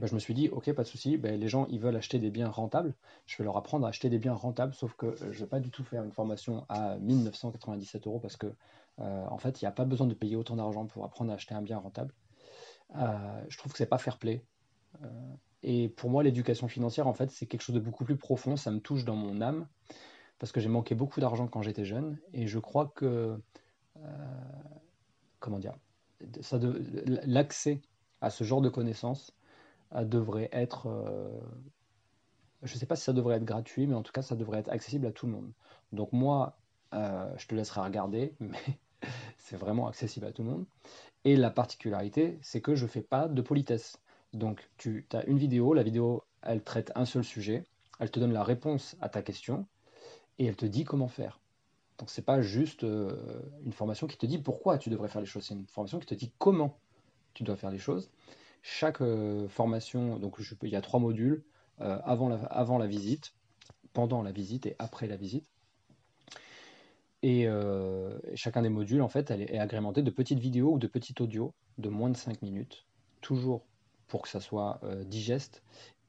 bah, 0.00 0.06
je 0.06 0.14
me 0.14 0.18
suis 0.18 0.34
dit, 0.34 0.48
ok, 0.48 0.72
pas 0.72 0.82
de 0.82 0.88
souci, 0.88 1.18
bah, 1.18 1.30
les 1.30 1.48
gens, 1.48 1.66
ils 1.70 1.78
veulent 1.78 1.94
acheter 1.94 2.18
des 2.18 2.30
biens 2.30 2.48
rentables, 2.48 2.94
je 3.26 3.36
vais 3.38 3.44
leur 3.44 3.56
apprendre 3.56 3.86
à 3.86 3.90
acheter 3.90 4.10
des 4.10 4.18
biens 4.18 4.34
rentables, 4.34 4.74
sauf 4.74 4.94
que 4.94 5.14
je 5.16 5.26
ne 5.26 5.32
vais 5.32 5.46
pas 5.46 5.60
du 5.60 5.70
tout 5.70 5.84
faire 5.84 6.02
une 6.02 6.12
formation 6.12 6.66
à 6.68 6.96
1997 6.98 8.06
euros, 8.08 8.18
parce 8.18 8.36
que, 8.36 8.52
en 8.98 9.38
fait, 9.38 9.62
il 9.62 9.64
n'y 9.64 9.68
a 9.68 9.72
pas 9.72 9.84
besoin 9.84 10.06
de 10.06 10.14
payer 10.14 10.36
autant 10.36 10.56
d'argent 10.56 10.86
pour 10.86 11.04
apprendre 11.04 11.30
à 11.30 11.34
acheter 11.34 11.54
un 11.54 11.62
bien 11.62 11.78
rentable. 11.78 12.12
je 12.94 13.56
trouve 13.56 13.72
que 13.72 13.78
c'est 13.78 13.86
pas 13.86 13.98
fair 13.98 14.18
play. 14.18 14.44
Et 15.62 15.88
pour 15.88 16.10
moi, 16.10 16.22
l'éducation 16.22 16.68
financière, 16.68 17.06
en 17.06 17.12
fait, 17.12 17.30
c'est 17.30 17.46
quelque 17.46 17.62
chose 17.62 17.74
de 17.74 17.80
beaucoup 17.80 18.04
plus 18.04 18.16
profond. 18.16 18.56
Ça 18.56 18.70
me 18.70 18.80
touche 18.80 19.04
dans 19.04 19.16
mon 19.16 19.40
âme 19.40 19.66
parce 20.38 20.52
que 20.52 20.60
j'ai 20.60 20.68
manqué 20.68 20.94
beaucoup 20.94 21.20
d'argent 21.20 21.46
quand 21.46 21.62
j'étais 21.62 21.84
jeune. 21.84 22.18
Et 22.32 22.46
je 22.46 22.58
crois 22.58 22.92
que, 22.94 23.38
euh, 23.98 24.26
comment 25.38 25.58
dire, 25.58 25.76
l'accès 27.26 27.82
à 28.20 28.30
ce 28.30 28.44
genre 28.44 28.62
de 28.62 28.68
connaissances 28.70 29.36
euh, 29.94 30.04
devrait 30.04 30.48
être, 30.52 30.86
euh, 30.88 31.28
je 32.62 32.74
ne 32.74 32.78
sais 32.78 32.86
pas 32.86 32.96
si 32.96 33.04
ça 33.04 33.12
devrait 33.12 33.36
être 33.36 33.44
gratuit, 33.44 33.86
mais 33.86 33.94
en 33.94 34.02
tout 34.02 34.12
cas, 34.12 34.22
ça 34.22 34.34
devrait 34.34 34.60
être 34.60 34.70
accessible 34.70 35.06
à 35.06 35.12
tout 35.12 35.26
le 35.26 35.32
monde. 35.32 35.52
Donc 35.92 36.12
moi, 36.12 36.56
je 36.92 37.46
te 37.46 37.54
laisserai 37.54 37.82
regarder, 37.82 38.34
mais 38.40 38.58
c'est 39.38 39.56
vraiment 39.56 39.88
accessible 39.88 40.26
à 40.26 40.32
tout 40.32 40.42
le 40.42 40.50
monde. 40.50 40.66
Et 41.24 41.36
la 41.36 41.50
particularité, 41.50 42.38
c'est 42.40 42.62
que 42.62 42.74
je 42.74 42.84
ne 42.84 42.88
fais 42.88 43.02
pas 43.02 43.28
de 43.28 43.42
politesse. 43.42 43.98
Donc, 44.32 44.68
tu 44.76 45.06
as 45.12 45.24
une 45.24 45.38
vidéo, 45.38 45.74
la 45.74 45.82
vidéo, 45.82 46.22
elle 46.42 46.62
traite 46.62 46.92
un 46.94 47.04
seul 47.04 47.24
sujet, 47.24 47.64
elle 47.98 48.10
te 48.10 48.20
donne 48.20 48.32
la 48.32 48.44
réponse 48.44 48.96
à 49.00 49.08
ta 49.08 49.22
question 49.22 49.66
et 50.38 50.46
elle 50.46 50.56
te 50.56 50.66
dit 50.66 50.84
comment 50.84 51.08
faire. 51.08 51.40
Donc, 51.98 52.10
ce 52.10 52.20
n'est 52.20 52.24
pas 52.24 52.40
juste 52.40 52.84
euh, 52.84 53.42
une 53.64 53.72
formation 53.72 54.06
qui 54.06 54.16
te 54.16 54.24
dit 54.24 54.38
pourquoi 54.38 54.78
tu 54.78 54.88
devrais 54.88 55.08
faire 55.08 55.20
les 55.20 55.26
choses, 55.26 55.44
c'est 55.44 55.54
une 55.54 55.66
formation 55.66 55.98
qui 55.98 56.06
te 56.06 56.14
dit 56.14 56.32
comment 56.38 56.78
tu 57.34 57.42
dois 57.42 57.56
faire 57.56 57.70
les 57.70 57.78
choses. 57.78 58.10
Chaque 58.62 59.00
euh, 59.00 59.48
formation, 59.48 60.18
donc 60.18 60.36
il 60.62 60.68
y 60.70 60.76
a 60.76 60.80
trois 60.80 61.00
modules, 61.00 61.44
euh, 61.80 61.98
avant, 62.04 62.28
la, 62.28 62.86
visite, 62.86 63.34
pendant 63.92 64.22
la 64.22 64.32
visite 64.32 64.66
et 64.66 64.76
après 64.78 65.08
la 65.08 65.16
visite. 65.16 65.46
Et 67.22 67.46
chacun 68.34 68.62
des 68.62 68.70
modules, 68.70 69.02
en 69.02 69.10
fait, 69.10 69.30
elle 69.30 69.42
est 69.42 69.58
agrémenté 69.58 70.02
de 70.02 70.10
petites 70.10 70.38
vidéos 70.38 70.72
ou 70.72 70.78
de 70.78 70.86
petits 70.86 71.14
audios 71.20 71.52
de 71.76 71.90
moins 71.90 72.08
de 72.08 72.16
5 72.16 72.40
minutes, 72.40 72.86
toujours 73.20 73.66
pour 74.10 74.22
que 74.22 74.28
ça 74.28 74.40
soit 74.40 74.80
euh, 74.82 75.04
digeste 75.04 75.62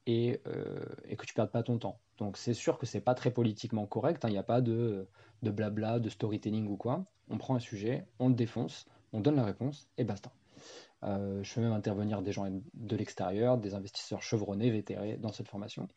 et, 0.08 0.41
euh, 0.48 0.84
et, 1.05 1.15
que 1.15 1.25
tu 1.25 1.34
perdes 1.34 1.51
pas 1.51 1.63
ton 1.63 1.77
temps. 1.77 2.00
Donc 2.17 2.36
c'est 2.36 2.55
sûr 2.55 2.77
que 2.77 2.86
c'est 2.86 3.00
pas 3.00 3.13
très 3.13 3.31
politiquement 3.31 3.86
correct, 3.86 4.25
hein. 4.25 4.29
il 4.29 4.34
n'y 4.34 4.38
a 4.38 4.43
pas 4.43 4.60
de, 4.60 5.08
de 5.43 5.51
blabla, 5.51 6.00
de 6.00 6.10
storytelling 6.10 6.67
ou 6.67 6.75
quoi. 6.75 7.05
On 7.29 7.38
prend 7.38 7.55
un 7.55 7.60
sujet, 7.60 8.05
on 8.20 8.27
le 8.27 8.36
défonce, 8.36 8.88
on 9.13 9.22
donne 9.22 9.36
la 9.36 9.46
réponse 9.46 9.88
et 9.98 10.03
basta. 10.03 10.31
Euh, 11.03 11.41
je 11.43 11.51
fais 11.51 11.62
même 11.62 11.72
intervenir 11.72 12.22
des 12.22 12.31
gens 12.31 12.48
de 12.74 12.96
l'extérieur, 12.96 13.58
des 13.58 13.74
investisseurs 13.74 14.22
chevronnés, 14.22 14.70
vétérés 14.70 15.17
dans 15.17 15.31
cette 15.31 15.48
formation. 15.48 15.88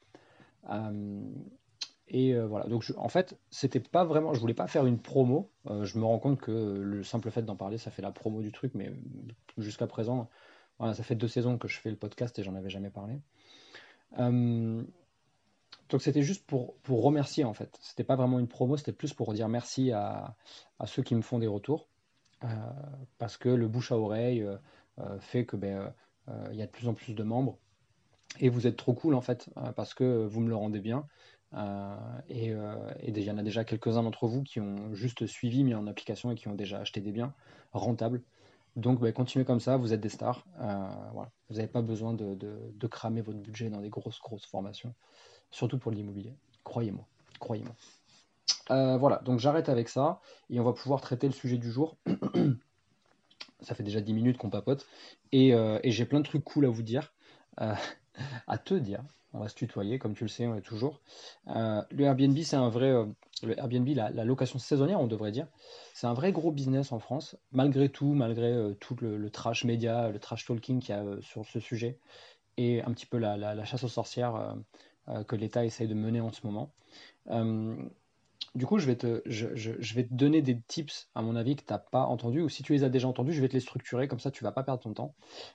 et 2.09 2.39
voilà, 2.39 2.67
donc 2.67 2.85
en 2.97 3.09
fait, 3.09 3.39
c'était 3.51 3.81
pas 3.81 4.05
vraiment, 4.05 4.35
je 4.35 4.41
voulais 4.41 4.55
pas 4.55 4.67
faire 4.67 4.87
une 4.87 4.99
promo. 4.99 5.51
je 5.67 5.99
me 5.99 6.05
rends 6.05 6.19
compte 6.19 6.41
que 6.41 6.53
le 6.53 7.03
simple 7.03 7.31
fait 7.31 7.43
d'en 7.43 7.57
parler, 7.57 7.79
ça 7.79 7.91
fait 7.91 8.03
la 8.03 8.13
promo 8.13 8.43
du 8.43 8.53
truc, 8.53 8.73
mais 8.75 8.93
jusqu'à 9.59 9.87
présent, 9.87 10.29
voilà, 10.79 10.95
ça 10.95 11.03
fait 11.03 11.15
deux 11.15 11.29
saisons 11.29 11.59
que 11.59 11.69
je 11.69 11.79
fais 11.79 11.91
le 11.91 11.97
podcast 11.97 12.39
et 12.39 12.43
j'en 12.43 12.55
avais 12.55 12.71
jamais 12.71 12.91
parlé. 12.91 13.21
Euh, 14.19 14.83
Donc 15.89 16.03
c'était 16.03 16.23
juste 16.23 16.47
pour, 16.47 16.77
pour 16.79 17.03
remercier 17.03 17.45
en 17.45 17.55
fait. 17.55 17.79
C'était 17.81 18.05
pas 18.05 18.17
vraiment 18.17 18.39
une 18.39 18.49
promo, 18.49 18.77
c'était 18.77 18.93
plus 18.93 19.13
pour 19.13 19.33
dire 19.35 19.49
merci 19.49 19.93
à, 19.93 20.37
à 20.79 20.87
ceux 20.87 21.03
qui 21.03 21.15
me 21.15 21.23
font 21.23 21.39
des 21.39 21.47
retours. 21.47 21.89
Euh, 22.43 22.49
parce 23.19 23.37
que 23.37 23.49
le 23.49 23.69
bouche 23.69 23.93
à 23.93 23.99
oreille 23.99 24.43
euh, 24.43 25.19
fait 25.21 25.47
que 25.47 25.57
ben, 25.57 25.93
y 26.53 26.63
a 26.63 26.67
de 26.67 26.71
plus 26.71 26.89
en 26.89 26.95
plus 26.95 27.15
de 27.15 27.23
membres. 27.23 27.59
Et 28.41 28.49
vous 28.49 28.67
êtes 28.67 28.77
trop 28.77 28.95
cool 28.95 29.15
en 29.15 29.21
fait, 29.21 29.49
parce 29.77 29.95
que 29.95 30.25
vous 30.27 30.41
me 30.41 30.49
le 30.49 30.57
rendez 30.57 30.81
bien. 30.81 31.07
et 32.29 32.53
il 33.07 33.19
y 33.23 33.31
en 33.31 33.39
a 33.39 33.43
déjà 33.45 33.65
quelques-uns 33.65 34.03
d'entre 34.03 34.27
vous 34.27 34.43
qui 34.43 34.59
ont 34.61 34.93
juste 34.93 35.27
suivi, 35.27 35.63
mis 35.63 35.75
en 35.75 35.87
application 35.87 36.33
et 36.33 36.35
qui 36.35 36.49
ont 36.49 36.55
déjà 36.55 36.81
acheté 36.81 37.01
des 37.01 37.13
biens 37.13 37.33
rentables. 37.73 38.23
Donc 38.77 39.01
ben, 39.01 39.13
continuez 39.13 39.45
comme 39.45 39.61
ça, 39.61 39.77
vous 39.77 39.93
êtes 39.93 40.01
des 40.01 40.09
stars. 40.09 40.45
Voilà. 40.59 41.31
Vous 41.49 41.57
n'avez 41.57 41.69
pas 41.69 41.83
besoin 41.83 42.15
de, 42.15 42.87
cramer 42.89 43.21
votre 43.21 43.39
budget 43.39 43.71
dans 43.71 43.81
des 43.81 43.91
grosses, 43.91 44.21
grosses 44.21 44.47
formations, 44.47 44.95
surtout 45.51 45.79
pour 45.79 45.93
l'immobilier. 45.93 46.35
Croyez-moi, 46.65 47.07
croyez-moi. 47.39 47.75
Euh, 48.71 48.97
voilà, 48.97 49.19
donc 49.25 49.41
j'arrête 49.41 49.69
avec 49.69 49.89
ça 49.89 50.21
et 50.51 50.59
on 50.59 50.65
va 50.65 50.73
pouvoir 50.73 51.01
traiter 51.01 51.27
le 51.27 51.33
sujet 51.33 51.59
du 51.59 51.71
jour. 51.71 51.97
ça 53.61 53.75
fait 53.75 53.83
déjà 53.83 54.01
10 54.01 54.13
minutes 54.13 54.39
qu'on 54.39 54.51
papote 54.51 54.87
et, 55.33 55.55
euh, 55.55 55.79
et 55.83 55.91
j'ai 55.91 56.05
plein 56.05 56.21
de 56.21 56.25
trucs 56.25 56.45
cool 56.45 56.67
à 56.67 56.69
vous 56.69 56.83
dire, 56.83 57.13
euh, 57.61 57.75
à 58.47 58.59
te 58.59 58.75
dire. 58.75 59.03
On 59.37 59.41
va 59.41 59.49
se 59.49 59.57
tutoyer, 59.57 59.99
comme 59.99 60.15
tu 60.15 60.23
le 60.23 60.29
sais, 60.29 60.47
on 60.47 60.55
est 60.55 60.63
toujours. 60.63 61.01
le 61.47 62.01
Airbnb, 62.01 62.39
c'est 62.39 62.55
un 62.55 62.69
vrai. 62.69 62.95
Airbnb, 63.57 63.89
la, 63.89 64.25
location 64.25 64.59
saisonnière, 64.59 65.01
on 65.01 65.07
devrait 65.07 65.33
dire, 65.33 65.47
c'est 65.93 66.07
un 66.07 66.15
vrai 66.15 66.33
gros 66.33 66.51
business 66.51 66.93
en 66.93 66.99
France, 66.99 67.37
malgré 67.53 67.89
tout, 67.89 68.13
malgré 68.15 68.75
tout 68.81 68.97
le, 69.01 69.31
trash 69.31 69.65
média, 69.65 70.11
le 70.11 70.19
trash 70.19 70.47
talking 70.47 70.81
qu'il 70.81 70.95
y 70.95 70.99
a 70.99 71.05
sur 71.21 71.45
ce 71.47 71.61
sujet 71.61 71.99
et 72.57 72.83
un 72.83 72.93
petit 72.93 73.07
peu 73.07 73.19
la, 73.19 73.37
la 73.37 73.65
chasse 73.65 73.85
aux 73.85 73.89
sorcières 73.89 74.57
que 75.27 75.37
l'État 75.37 75.65
essaye 75.65 75.89
de 75.89 75.95
mener 75.95 76.21
en 76.21 76.33
ce 76.33 76.47
moment. 76.47 76.71
Du 78.55 78.67
coup, 78.67 78.79
je 78.79 78.87
vais, 78.87 78.95
te, 78.95 80.15
donner 80.15 80.41
des 80.41 80.61
tips, 80.61 81.09
à 81.17 81.23
mon 81.23 81.35
avis, 81.35 81.57
que 81.57 81.65
tu 81.65 81.73
n'as 81.73 81.79
pas 81.79 82.05
entendu, 82.05 82.41
ou 82.41 82.49
si 82.49 82.63
tu 82.63 82.73
les 82.73 82.85
as 82.85 82.89
déjà 82.89 83.09
entendus, 83.09 83.33
je 83.33 83.41
vais 83.41 83.49
te 83.49 83.55
les 83.55 83.61
structurer, 83.61 84.07
comme 84.07 84.21
ça 84.21 84.31
tu 84.31 84.45
vas 84.45 84.53
pas 84.53 84.63
perdre 84.63 84.81
ton 84.81 84.93
temps 84.93 85.15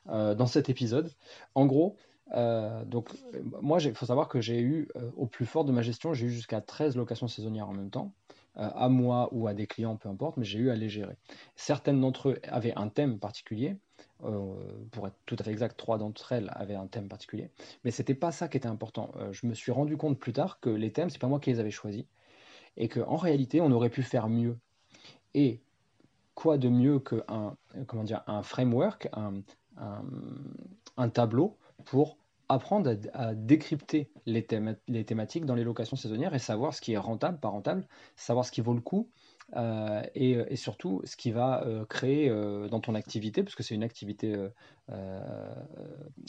euh, 0.10 0.36
dans 0.36 0.48
cet 0.48 0.68
épisode. 0.68 1.10
En 1.56 1.66
gros, 1.66 1.96
euh, 2.34 2.84
donc, 2.86 3.10
moi, 3.62 3.80
il 3.82 3.94
faut 3.94 4.06
savoir 4.06 4.28
que 4.28 4.42
j'ai 4.42 4.62
eu, 4.62 4.88
euh, 4.96 5.10
au 5.18 5.26
plus 5.26 5.46
fort 5.46 5.66
de 5.66 5.72
ma 5.72 5.82
gestion, 5.82 6.14
j'ai 6.14 6.28
eu 6.28 6.32
jusqu'à 6.32 6.62
13 6.62 6.96
locations 6.96 7.28
saisonnières 7.28 7.70
en 7.70 7.74
même 7.74 7.90
temps, 7.90 8.14
à 8.56 8.90
moi 8.90 9.30
ou 9.32 9.48
à 9.48 9.54
des 9.54 9.68
clients, 9.68 9.96
peu 9.96 10.10
importe, 10.10 10.36
mais 10.36 10.44
j'ai 10.44 10.60
eu 10.60 10.70
à 10.70 10.76
les 10.76 10.90
gérer. 10.90 11.16
Certaines 11.56 12.02
d'entre 12.02 12.30
eux 12.30 12.40
avaient 12.44 12.74
un 12.76 12.90
thème 12.90 13.18
particulier, 13.18 13.78
pour 14.92 15.08
être 15.08 15.16
tout 15.26 15.38
à 15.40 15.44
fait 15.44 15.52
exact, 15.52 15.78
trois 15.78 15.98
d'entre 15.98 16.34
elles 16.34 16.52
avaient 16.54 16.76
un 16.76 16.88
thème 16.88 17.08
particulier, 17.08 17.52
mais 17.86 17.92
c'était 17.92 18.16
pas 18.16 18.34
ça 18.34 18.50
qui 18.50 18.58
était 18.58 18.68
important. 18.68 19.14
je 19.32 19.48
me 19.48 19.54
suis 19.54 19.72
rendu 19.72 19.96
compte 19.96 20.20
plus 20.20 20.34
tard 20.34 20.60
que 20.60 20.70
les 20.70 20.92
thèmes, 20.92 21.10
c'est 21.10 21.22
pas 21.22 21.28
moi 21.28 21.40
qui 21.40 21.52
les 21.52 21.62
avais 21.62 21.72
choisis 21.72 22.04
et 22.76 22.88
qu'en 22.88 23.18
réalité, 23.18 23.62
on 23.62 23.72
aurait 23.72 23.90
pu 23.90 24.02
faire 24.02 24.30
mieux. 24.30 24.58
Et 25.34 25.62
quoi 26.34 26.58
de 26.58 26.70
mieux 26.70 27.00
qu'un 27.00 27.56
un 28.28 28.44
framework, 28.44 29.10
un, 29.14 29.42
un, 30.98 31.10
tableau 31.10 31.58
pour 31.86 32.18
apprendre 32.50 32.96
à, 33.14 33.36
décrypter 33.36 34.10
les, 34.26 34.44
thématiques 34.44 35.46
dans 35.46 35.54
les 35.54 35.64
locations 35.64 35.96
saisonnières 35.96 36.34
et 36.34 36.40
savoir 36.40 36.74
ce 36.74 36.82
qui 36.82 36.94
est 36.94 36.98
rentable, 36.98 37.40
pas 37.40 37.50
rentable, 37.50 37.88
savoir 38.16 38.44
ce 38.44 38.52
qui 38.52 38.62
vaut 38.62 38.74
le 38.74 38.82
coup 38.82 39.08
euh, 39.56 40.02
et, 40.16 40.32
et, 40.32 40.56
surtout 40.56 41.02
ce 41.06 41.16
qui 41.16 41.32
va 41.32 41.64
euh, 41.66 41.86
créer 41.86 42.28
euh, 42.30 42.68
dans 42.68 42.80
ton 42.80 42.96
activité, 42.96 43.44
parce 43.44 43.56
que 43.56 43.62
c'est 43.62 43.76
une 43.76 43.84
activité 43.84 44.36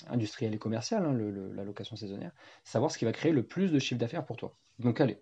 industrielle 0.09 0.55
et 0.55 0.59
commerciale, 0.59 1.07
hein, 1.07 1.19
la 1.55 1.65
location 1.65 1.97
saisonnière, 1.97 2.33
savoir 2.65 2.91
ce 2.91 2.99
qui 2.99 3.07
va 3.07 3.13
créer 3.13 3.33
le 3.33 3.43
plus 3.43 3.73
de 3.73 3.79
chiffre 3.79 3.99
d'affaires 3.99 4.27
pour 4.27 4.37
toi. 4.37 4.55
Donc 4.79 5.01
allez, 5.01 5.19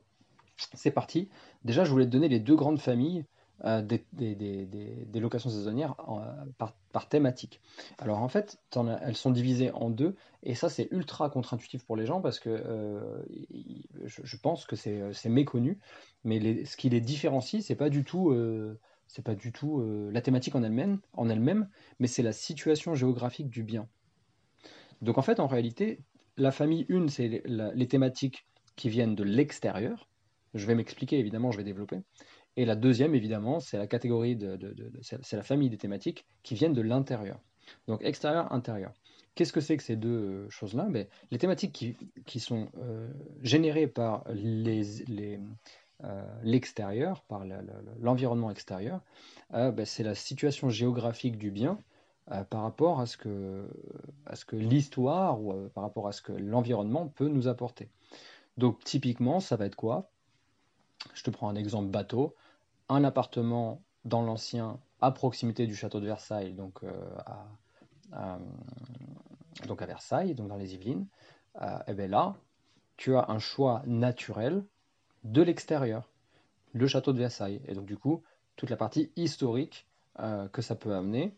c'est 0.74 0.90
parti. 0.90 1.28
Déjà, 1.64 1.84
je 1.84 1.90
voulais 1.90 2.06
te 2.06 2.10
donner 2.10 2.28
les 2.28 2.40
deux 2.40 2.56
grandes 2.56 2.80
familles 2.80 3.24
euh, 3.64 3.82
des, 3.82 5.20
locations 5.20 5.50
saisonnières 5.50 5.96
euh, 6.08 6.44
par, 6.92 7.08
thématique. 7.08 7.60
Alors 7.98 8.18
en 8.18 8.28
fait, 8.28 8.60
elles 9.02 9.16
sont 9.16 9.32
divisées 9.32 9.72
en 9.72 9.90
deux, 9.90 10.14
et 10.44 10.54
ça 10.54 10.68
c'est 10.68 10.88
ultra 10.92 11.28
contre-intuitif 11.28 11.84
pour 11.84 11.96
les 11.96 12.06
gens 12.06 12.20
parce 12.20 12.38
que 12.38 12.50
euh, 12.50 13.20
je, 14.04 14.36
pense 14.36 14.64
que 14.64 14.76
c'est 14.76 15.28
méconnu, 15.28 15.78
mais 16.22 16.64
ce 16.64 16.76
qui 16.76 16.88
les 16.88 17.00
différencie, 17.00 17.64
c'est 17.64 17.74
pas 17.74 17.88
du 17.88 18.04
tout, 18.04 18.32
pas 19.24 19.34
du 19.34 19.52
tout 19.52 19.84
la 20.12 20.20
thématique 20.20 20.54
en 20.54 20.62
elle-même, 20.62 21.68
mais 21.98 22.06
c'est 22.06 22.22
la 22.22 22.32
situation 22.32 22.94
géographique 22.94 23.50
du 23.50 23.64
bien. 23.64 23.88
Donc 25.02 25.18
en 25.18 25.22
fait, 25.22 25.40
en 25.40 25.48
réalité, 25.48 26.00
la 26.36 26.52
famille 26.52 26.86
1, 26.90 27.08
c'est 27.08 27.42
les 27.46 27.88
thématiques 27.88 28.46
qui 28.76 28.88
viennent 28.88 29.16
de 29.16 29.24
l'extérieur, 29.24 30.08
je 30.54 30.66
vais 30.66 30.74
m'expliquer, 30.74 31.18
évidemment, 31.18 31.50
je 31.50 31.58
vais 31.58 31.64
développer. 31.64 32.00
Et 32.58 32.64
la 32.64 32.74
deuxième, 32.74 33.14
évidemment, 33.14 33.60
c'est 33.60 33.78
la 33.78 33.86
catégorie 33.86 34.34
de, 34.34 34.58
c'est 35.00 35.36
la 35.36 35.44
famille 35.44 35.70
des 35.70 35.76
thématiques 35.76 36.26
qui 36.42 36.56
viennent 36.56 36.72
de 36.72 36.82
l'intérieur. 36.82 37.38
Donc 37.86 38.02
extérieur, 38.02 38.52
intérieur. 38.52 38.92
Qu'est-ce 39.36 39.52
que 39.52 39.60
c'est 39.60 39.76
que 39.76 39.84
ces 39.84 39.94
deux 39.94 40.08
euh, 40.08 40.50
choses-là? 40.50 40.88
Ben, 40.90 41.06
Les 41.30 41.38
thématiques 41.38 41.70
qui, 41.70 41.96
qui 42.26 42.40
sont 42.40 42.68
euh, 42.78 43.08
générées 43.42 43.86
par 43.86 44.24
les, 44.32 45.38
euh, 46.02 46.40
l'extérieur, 46.42 47.22
par 47.28 47.44
l'environnement 48.00 48.50
extérieur, 48.50 49.02
ben, 49.52 49.84
c'est 49.84 50.02
la 50.02 50.16
situation 50.16 50.68
géographique 50.68 51.38
du 51.38 51.52
bien 51.52 51.78
par 52.50 52.62
rapport 52.62 52.98
à 52.98 53.06
ce 53.06 53.16
que, 53.16 53.68
à 54.26 54.34
ce 54.34 54.44
que 54.44 54.56
l'histoire 54.56 55.40
ou 55.40 55.68
par 55.68 55.84
rapport 55.84 56.08
à 56.08 56.12
ce 56.12 56.22
que 56.22 56.32
l'environnement 56.32 57.06
peut 57.06 57.28
nous 57.28 57.46
apporter. 57.46 57.88
Donc 58.56 58.82
typiquement, 58.82 59.38
ça 59.38 59.54
va 59.54 59.66
être 59.66 59.76
quoi? 59.76 60.10
Je 61.14 61.22
te 61.22 61.30
prends 61.30 61.48
un 61.48 61.54
exemple 61.54 61.88
bateau. 61.88 62.34
Un 62.88 63.04
appartement 63.04 63.82
dans 64.04 64.22
l'ancien 64.22 64.80
à 65.00 65.10
proximité 65.10 65.66
du 65.66 65.74
château 65.74 66.00
de 66.00 66.06
Versailles, 66.06 66.54
donc, 66.54 66.82
euh, 66.82 67.16
à, 68.12 68.38
donc 69.66 69.82
à 69.82 69.86
Versailles, 69.86 70.34
donc 70.34 70.48
dans 70.48 70.56
les 70.56 70.74
Yvelines, 70.74 71.06
et 71.56 71.64
euh, 71.64 71.78
eh 71.88 71.94
bien 71.94 72.08
là, 72.08 72.36
tu 72.96 73.14
as 73.14 73.30
un 73.30 73.38
choix 73.38 73.82
naturel 73.86 74.64
de 75.24 75.42
l'extérieur, 75.42 76.10
le 76.72 76.86
château 76.86 77.12
de 77.12 77.18
Versailles. 77.18 77.60
Et 77.66 77.74
donc 77.74 77.86
du 77.86 77.96
coup, 77.96 78.22
toute 78.56 78.70
la 78.70 78.76
partie 78.76 79.12
historique 79.16 79.86
euh, 80.20 80.48
que 80.48 80.62
ça 80.62 80.74
peut 80.74 80.94
amener. 80.94 81.36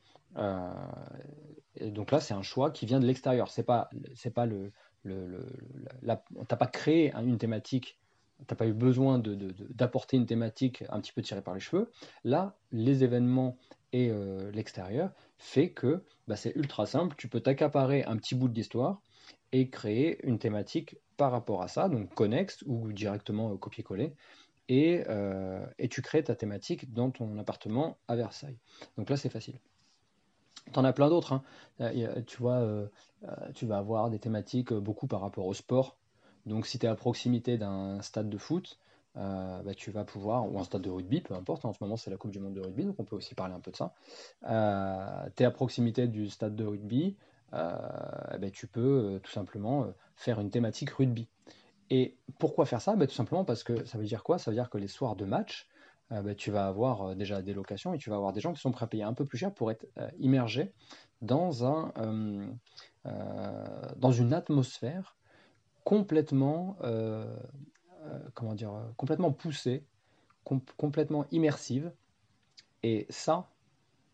et 1.77 1.91
donc 1.91 2.13
là, 2.13 2.21
c'est 2.21 2.35
un 2.35 2.43
choix 2.43 2.71
qui 2.71 2.87
vient 2.87 3.01
de 3.01 3.07
l'extérieur. 3.07 3.49
C'est 3.49 3.65
pas, 3.65 3.91
c'est 4.15 4.33
pas 4.33 4.47
le, 4.47 4.73
le, 5.03 5.27
le 5.27 5.47
t'as 6.49 6.57
pas 6.57 6.67
créé 6.67 7.13
une 7.15 7.39
thématique 7.39 7.99
tu 8.47 8.53
n'as 8.53 8.57
pas 8.57 8.67
eu 8.67 8.73
besoin 8.73 9.23
d'apporter 9.71 10.17
une 10.17 10.27
thématique 10.27 10.85
un 10.89 11.01
petit 11.01 11.13
peu 11.13 11.23
tirée 11.23 11.43
par 11.43 11.55
les 11.55 11.61
cheveux. 11.61 11.91
Là, 12.25 12.57
les 12.73 13.05
événements 13.05 13.57
et 13.93 14.11
euh, 14.11 14.51
l'extérieur 14.53 15.13
fait 15.39 15.71
que 15.71 16.03
bah, 16.29 16.37
c'est 16.37 16.55
ultra 16.57 16.87
simple. 16.87 17.17
Tu 17.17 17.29
peux 17.29 17.41
t'accaparer 17.41 18.05
un 18.05 18.17
petit 18.17 18.35
bout 18.35 18.49
de 18.49 18.55
l'histoire 18.55 19.01
et 19.53 19.69
créer 19.69 20.25
une 20.27 20.39
thématique 20.39 20.97
par 21.17 21.33
rapport 21.33 21.63
à 21.63 21.69
ça, 21.69 21.89
donc 21.89 22.15
connexe 22.15 22.63
ou 22.67 22.93
directement 22.93 23.53
euh, 23.53 23.57
copier-coller. 23.57 24.15
Et, 24.69 25.03
euh, 25.09 25.67
et, 25.79 25.89
tu 25.89 26.01
crées 26.01 26.23
ta 26.23 26.37
thématique 26.37 26.93
dans 26.93 27.11
ton 27.11 27.37
appartement 27.39 27.99
à 28.07 28.15
Versailles. 28.15 28.59
Donc 28.97 29.11
là, 29.11 29.17
c'est 29.17 29.29
facile. 29.29 29.59
Tu 30.73 30.79
en 30.79 30.85
as 30.85 30.93
plein 30.93 31.09
d'autres. 31.09 31.33
Hein. 31.33 31.43
Tu 32.25 32.41
vas 33.67 33.77
avoir 33.77 34.11
des 34.11 34.21
thématiques 34.21 34.73
beaucoup 34.73 35.09
par 35.09 35.23
rapport 35.23 35.47
au 35.47 35.55
sport. 35.55 35.97
Donc 36.47 36.67
si 36.67 36.79
tu 36.79 36.87
es 36.87 36.89
à 36.89 36.95
proximité 36.95 37.59
d'un 37.59 38.01
stade 38.03 38.29
de 38.29 38.39
foot, 38.39 38.79
euh, 39.17 39.63
bah, 39.63 39.75
tu 39.75 39.91
vas 39.91 40.05
pouvoir, 40.05 40.51
ou 40.51 40.59
un 40.61 40.65
stade 40.65 40.83
de 40.83 40.91
rugby, 40.91 41.21
peu 41.21 41.35
importe, 41.35 41.65
en 41.65 41.73
ce 41.73 41.79
moment 41.83 41.97
c'est 41.97 42.11
la 42.11 42.17
Coupe 42.17 42.31
du 42.31 42.39
Monde 42.39 42.55
de 42.55 42.61
rugby, 42.61 42.85
donc 42.85 42.95
on 42.99 43.05
peut 43.05 43.17
aussi 43.17 43.35
parler 43.35 43.55
un 43.55 43.61
peu 43.61 43.71
de 43.71 43.77
ça. 43.77 43.95
Euh, 44.49 45.29
tu 45.37 45.43
es 45.43 45.47
à 45.47 45.51
proximité 45.51 46.07
du 46.07 46.29
stade 46.29 46.55
de 46.55 46.65
rugby, 46.65 47.17
euh, 47.53 47.77
bah, 48.39 48.51
tu 48.53 48.67
peux 48.67 49.21
tout 49.23 49.33
simplement 49.33 49.87
faire 50.17 50.41
une 50.41 50.51
thématique 50.51 50.91
rugby. 50.91 51.29
Et 51.91 52.17
pourquoi 52.39 52.67
faire 52.67 52.81
ça? 52.81 52.95
Bah, 52.95 53.07
Tout 53.07 53.15
simplement 53.15 53.45
parce 53.45 53.65
que 53.65 53.85
ça 53.85 53.99
veut 53.99 54.05
dire 54.05 54.23
quoi? 54.23 54.39
Ça 54.39 54.51
veut 54.51 54.57
dire 54.57 54.71
que 54.71 54.79
les 54.79 54.89
soirs 54.89 55.17
de 55.17 55.25
match, 55.25 55.69
tu 56.37 56.51
vas 56.51 56.67
avoir 56.67 57.15
déjà 57.15 57.41
des 57.43 57.55
locations 57.55 57.95
et 57.95 57.99
tu 57.99 58.11
vas 58.11 58.17
avoir 58.17 58.33
des 58.33 58.41
gens 58.41 58.53
qui 58.53 58.61
sont 58.61 58.73
prêts 58.73 58.85
à 58.85 58.89
payer 58.89 59.05
un 59.05 59.15
peu 59.15 59.25
plus 59.25 59.39
cher 59.39 59.53
pour 59.53 59.71
être 59.71 59.87
immergés 60.19 60.73
dans, 61.21 61.65
un, 61.65 61.93
dans 63.05 64.13
une 64.13 64.33
atmosphère 64.33 65.17
complètement, 65.91 66.77
euh, 66.85 67.37
euh, 68.05 68.21
comment 68.35 68.55
dire, 68.55 68.71
complètement 68.97 69.33
poussée, 69.33 69.83
complètement 70.77 71.27
immersive. 71.33 71.91
Et 72.85 73.09
ça, 73.11 73.51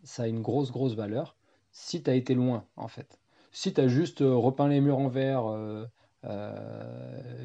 ça 0.02 0.22
a 0.22 0.26
une 0.26 0.40
grosse, 0.40 0.72
grosse 0.72 0.94
valeur 0.94 1.36
si 1.72 2.02
tu 2.02 2.08
as 2.08 2.14
été 2.14 2.32
loin, 2.34 2.64
en 2.76 2.88
fait. 2.88 3.20
Si 3.52 3.74
tu 3.74 3.80
as 3.82 3.88
juste 3.88 4.22
euh, 4.22 4.34
repeint 4.34 4.68
les 4.68 4.80
murs 4.80 4.96
en 4.96 5.08
verre, 5.08 5.44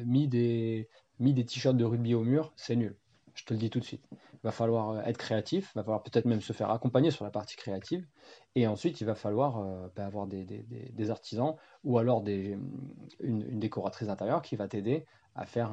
mis 0.06 0.28
des, 0.28 0.88
mis 1.20 1.34
des 1.34 1.44
t-shirts 1.44 1.76
de 1.76 1.84
rugby 1.84 2.14
au 2.14 2.24
mur, 2.24 2.54
c'est 2.56 2.74
nul. 2.74 2.96
Je 3.34 3.44
te 3.44 3.54
le 3.54 3.58
dis 3.58 3.70
tout 3.70 3.80
de 3.80 3.84
suite. 3.84 4.04
Il 4.12 4.40
va 4.44 4.50
falloir 4.50 4.90
euh, 4.90 5.02
être 5.02 5.16
créatif, 5.16 5.70
il 5.74 5.78
va 5.78 5.84
falloir 5.84 6.02
peut-être 6.02 6.26
même 6.26 6.40
se 6.40 6.52
faire 6.52 6.70
accompagner 6.70 7.10
sur 7.10 7.24
la 7.24 7.30
partie 7.30 7.56
créative. 7.56 8.06
Et 8.54 8.66
ensuite, 8.66 9.00
il 9.00 9.04
va 9.04 9.14
falloir 9.14 9.58
euh, 9.58 9.88
bah, 9.96 10.06
avoir 10.06 10.26
des, 10.26 11.10
artisans 11.10 11.56
ou 11.84 11.98
alors 11.98 12.22
une, 12.26 13.58
décoratrice 13.58 14.08
intérieure 14.08 14.42
qui 14.42 14.56
va 14.56 14.68
t'aider 14.68 15.06
à 15.34 15.46
faire 15.46 15.70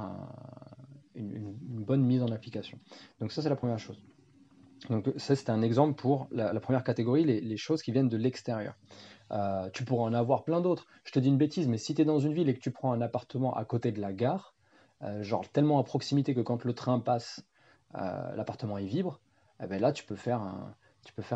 une, 1.15 1.53
bonne 1.53 2.03
mise 2.03 2.23
en 2.23 2.29
application. 2.29 2.79
Donc 3.19 3.31
ça, 3.31 3.41
c'est 3.41 3.49
la 3.49 3.55
première 3.55 3.79
chose. 3.79 4.01
Donc 4.89 5.09
ça, 5.17 5.35
c'est 5.35 5.49
un 5.49 5.61
exemple 5.61 5.95
pour 5.95 6.27
la, 6.31 6.57
première 6.61 6.83
catégorie, 6.83 7.25
les, 7.25 7.57
choses 7.57 7.81
qui 7.81 7.91
viennent 7.91 8.07
de 8.07 8.17
l'extérieur. 8.17 8.75
Euh, 9.31 9.69
tu 9.71 9.83
pourras 9.83 10.03
en 10.03 10.13
avoir 10.13 10.43
plein 10.43 10.61
d'autres. 10.61 10.87
Je 11.03 11.11
te 11.11 11.19
dis 11.19 11.27
une 11.27 11.37
bêtise, 11.37 11.67
mais 11.67 11.77
si 11.77 11.93
tu 11.93 12.01
es 12.01 12.05
dans 12.05 12.19
une 12.19 12.33
ville 12.33 12.47
et 12.47 12.53
que 12.53 12.59
tu 12.59 12.71
prends 12.71 12.93
un 12.93 13.01
appartement 13.01 13.53
à 13.53 13.65
côté 13.65 13.91
de 13.91 13.99
la 13.99 14.13
gare, 14.13 14.55
genre 15.21 15.47
tellement 15.49 15.79
à 15.79 15.83
proximité 15.83 16.33
que 16.33 16.41
quand 16.41 16.63
le 16.65 16.73
train 16.73 16.99
passe, 16.99 17.43
euh, 17.95 18.35
l'appartement 18.35 18.77
il 18.77 18.87
vibre, 18.87 19.19
eh 19.61 19.67
ben 19.67 19.81
là 19.81 19.91
tu 19.91 20.03
peux 20.03 20.15
faire 20.15 20.41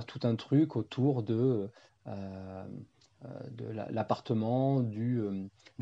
tout 0.05 0.19
un 0.23 0.35
truc 0.35 0.75
autour 0.75 1.23
de 1.23 1.69
euh, 2.07 2.65
euh, 3.25 3.87
l'appartement, 3.89 4.81
du, 4.81 5.23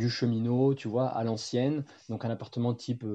cheminot, 0.07 0.73
tu 0.75 0.87
vois, 0.87 1.07
à 1.07 1.23
l'ancienne, 1.23 1.83
donc 2.09 2.23
un 2.23 2.29
appartement 2.29 2.73
type 2.73 3.05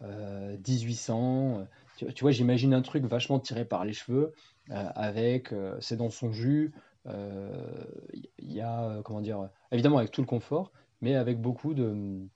1800. 0.00 1.66
Tu, 1.96 2.06
vois, 2.20 2.30
j'imagine 2.30 2.72
un 2.72 2.82
truc 2.82 3.04
vachement 3.04 3.38
tiré 3.38 3.64
par 3.64 3.84
les 3.84 3.92
cheveux, 3.92 4.32
avec, 4.70 5.52
c'est 5.80 5.96
dans 5.96 6.10
son 6.10 6.30
jus, 6.32 6.72
il 7.06 8.52
y 8.52 8.60
a, 8.60 9.02
comment 9.02 9.20
dire, 9.20 9.48
évidemment 9.72 9.98
avec 9.98 10.12
tout 10.12 10.20
le 10.20 10.26
confort, 10.26 10.70
mais 11.00 11.16
avec 11.16 11.40
beaucoup 11.40 11.74
de, 11.74 12.28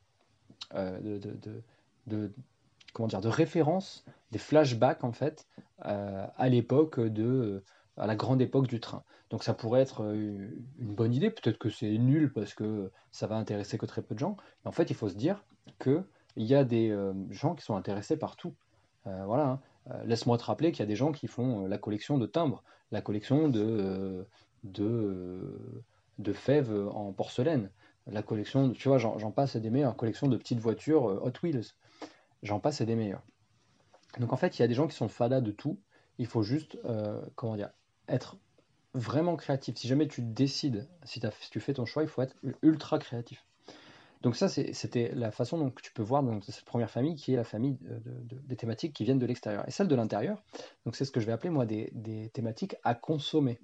comment 2.98 3.06
dire, 3.06 3.20
de 3.20 3.28
référence, 3.28 4.04
des 4.32 4.40
flashbacks 4.40 5.04
en 5.04 5.12
fait, 5.12 5.46
euh, 5.86 6.26
à 6.36 6.48
l'époque 6.48 6.98
de, 6.98 7.62
à 7.96 8.08
la 8.08 8.16
grande 8.16 8.42
époque 8.42 8.66
du 8.66 8.80
train. 8.80 9.04
Donc 9.30 9.44
ça 9.44 9.54
pourrait 9.54 9.82
être 9.82 10.02
euh, 10.02 10.48
une 10.80 10.94
bonne 10.96 11.14
idée. 11.14 11.30
Peut-être 11.30 11.58
que 11.58 11.70
c'est 11.70 11.96
nul 11.96 12.32
parce 12.32 12.54
que 12.54 12.90
ça 13.12 13.28
va 13.28 13.36
intéresser 13.36 13.78
que 13.78 13.86
très 13.86 14.02
peu 14.02 14.16
de 14.16 14.18
gens. 14.18 14.36
Mais 14.64 14.68
en 14.70 14.72
fait, 14.72 14.90
il 14.90 14.96
faut 14.96 15.08
se 15.08 15.14
dire 15.14 15.44
que 15.78 16.02
il 16.34 16.44
y 16.44 16.56
a 16.56 16.64
des 16.64 16.90
euh, 16.90 17.12
gens 17.30 17.54
qui 17.54 17.64
sont 17.64 17.76
intéressés 17.76 18.16
par 18.16 18.34
tout. 18.34 18.54
voilà. 19.04 19.46
Hein. 19.46 19.60
Laisse-moi 20.04 20.36
te 20.36 20.44
rappeler 20.44 20.72
qu'il 20.72 20.80
y 20.80 20.82
a 20.82 20.86
des 20.86 20.96
gens 20.96 21.12
qui 21.12 21.28
font 21.28 21.66
la 21.66 21.78
collection 21.78 22.18
de 22.18 22.26
timbres, 22.26 22.64
la 22.90 23.00
collection 23.00 23.48
de, 23.48 24.26
de, 24.64 25.84
de 26.18 26.32
fèves 26.32 26.72
en 26.92 27.12
porcelaine, 27.12 27.70
la 28.06 28.22
collection, 28.22 28.72
tu 28.72 28.88
vois, 28.88 28.98
j'en 28.98 29.30
passe 29.30 29.56
des 29.56 29.70
meilleures 29.70 29.96
collections 29.96 30.26
de 30.26 30.36
petites 30.36 30.60
voitures 30.60 31.04
Hot 31.04 31.32
Wheels. 31.42 31.72
J'en 32.42 32.60
passe 32.60 32.80
et 32.80 32.86
des 32.86 32.94
meilleurs. 32.94 33.22
Donc 34.18 34.32
en 34.32 34.36
fait, 34.36 34.58
il 34.58 34.62
y 34.62 34.64
a 34.64 34.68
des 34.68 34.74
gens 34.74 34.86
qui 34.86 34.96
sont 34.96 35.08
fadas 35.08 35.40
de 35.40 35.50
tout. 35.50 35.78
Il 36.18 36.26
faut 36.26 36.42
juste, 36.42 36.78
euh, 36.84 37.20
comment 37.36 37.56
dire, 37.56 37.70
être 38.08 38.36
vraiment 38.94 39.36
créatif. 39.36 39.76
Si 39.76 39.86
jamais 39.86 40.08
tu 40.08 40.22
décides, 40.22 40.88
si, 41.04 41.20
tu 41.50 41.60
fais 41.60 41.74
ton 41.74 41.84
choix, 41.84 42.02
il 42.02 42.08
faut 42.08 42.22
être 42.22 42.36
ultra 42.62 42.98
créatif. 42.98 43.44
Donc 44.22 44.34
ça, 44.34 44.48
c'était 44.48 45.12
la 45.14 45.30
façon 45.30 45.58
dont 45.58 45.70
tu 45.70 45.92
peux 45.92 46.02
voir 46.02 46.24
cette 46.42 46.64
première 46.64 46.90
famille 46.90 47.14
qui 47.14 47.34
est 47.34 47.36
la 47.36 47.44
famille 47.44 47.78
des 48.48 48.56
thématiques 48.56 48.92
qui 48.92 49.04
viennent 49.04 49.20
de 49.20 49.26
l'extérieur. 49.26 49.62
Et 49.68 49.70
celle 49.70 49.86
de 49.86 49.94
l'intérieur, 49.94 50.42
c'est 50.92 51.04
ce 51.04 51.12
que 51.12 51.20
je 51.20 51.26
vais 51.26 51.32
appeler 51.32 51.50
moi 51.50 51.66
des 51.66 52.30
thématiques 52.32 52.74
à 52.82 52.96
consommer. 52.96 53.60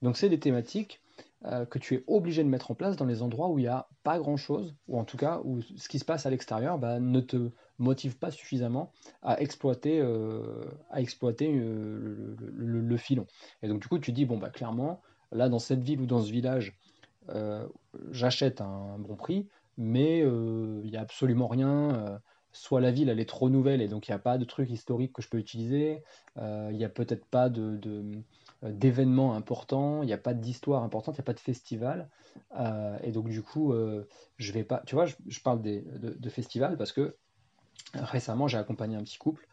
Donc 0.00 0.16
c'est 0.16 0.28
des 0.28 0.40
thématiques 0.40 1.00
euh, 1.46 1.66
que 1.66 1.78
tu 1.78 1.94
es 1.94 2.04
obligé 2.06 2.42
de 2.42 2.48
mettre 2.48 2.70
en 2.70 2.74
place 2.74 2.96
dans 2.96 3.04
les 3.04 3.20
endroits 3.20 3.50
où 3.50 3.58
il 3.58 3.62
n'y 3.62 3.68
a 3.68 3.86
pas 4.02 4.18
grand-chose, 4.18 4.74
ou 4.88 4.98
en 4.98 5.04
tout 5.04 5.18
cas 5.18 5.40
où 5.44 5.60
ce 5.60 5.88
qui 5.88 5.98
se 5.98 6.04
passe 6.04 6.24
à 6.24 6.30
l'extérieur 6.30 6.78
bah, 6.78 7.00
ne 7.00 7.20
te 7.20 7.50
motive 7.78 8.16
pas 8.16 8.30
suffisamment 8.30 8.92
à 9.22 9.40
exploiter, 9.42 10.00
euh, 10.00 10.64
à 10.90 11.02
exploiter 11.02 11.52
euh, 11.54 12.34
le, 12.38 12.96
filon. 12.96 13.26
Et 13.62 13.68
donc 13.68 13.82
du 13.82 13.88
coup 13.88 13.98
tu 13.98 14.12
dis, 14.12 14.24
bon 14.24 14.38
bah 14.38 14.48
clairement, 14.48 15.02
là 15.32 15.50
dans 15.50 15.58
cette 15.58 15.82
ville 15.82 16.00
ou 16.00 16.06
dans 16.06 16.22
ce 16.22 16.32
village, 16.32 16.78
j'achète 18.10 18.60
un 18.60 18.98
bon 18.98 19.16
prix, 19.16 19.48
mais 19.76 20.20
il 20.20 20.90
n'y 20.90 20.96
a 20.96 21.00
absolument 21.00 21.48
rien 21.48 22.20
soit 22.52 22.80
la 22.80 22.92
ville 22.92 23.08
elle 23.08 23.18
est 23.18 23.28
trop 23.28 23.50
nouvelle 23.50 23.82
et 23.82 23.88
donc 23.88 24.06
il 24.06 24.12
n'y 24.12 24.14
a 24.14 24.20
pas 24.20 24.38
de 24.38 24.44
truc 24.44 24.70
historique 24.70 25.12
que 25.12 25.22
je 25.22 25.28
peux 25.28 25.38
utiliser, 25.38 26.02
il 26.36 26.76
n'y 26.76 26.84
a 26.84 26.88
peut-être 26.88 27.24
pas 27.26 27.48
de, 27.48 27.80
euh, 27.86 28.12
d'événements 28.70 29.34
importants, 29.34 30.02
il 30.02 30.06
n'y 30.06 30.12
a 30.12 30.18
pas 30.18 30.34
d'histoire 30.34 30.82
importante, 30.82 31.16
il 31.16 31.18
n'y 31.18 31.24
a 31.24 31.26
pas 31.26 31.34
de 31.34 31.40
festival. 31.40 32.08
Euh, 32.58 32.98
et 33.02 33.12
donc, 33.12 33.28
du 33.28 33.42
coup, 33.42 33.72
euh, 33.72 34.08
je 34.36 34.52
vais 34.52 34.64
pas. 34.64 34.82
Tu 34.86 34.94
vois, 34.94 35.06
je, 35.06 35.40
parle 35.40 35.62
de, 35.62 36.28
festival 36.28 36.76
parce 36.76 36.92
que 36.92 37.16
récemment, 37.94 38.48
j'ai 38.48 38.58
accompagné 38.58 38.96
un 38.96 39.02
petit 39.02 39.18
couple 39.18 39.46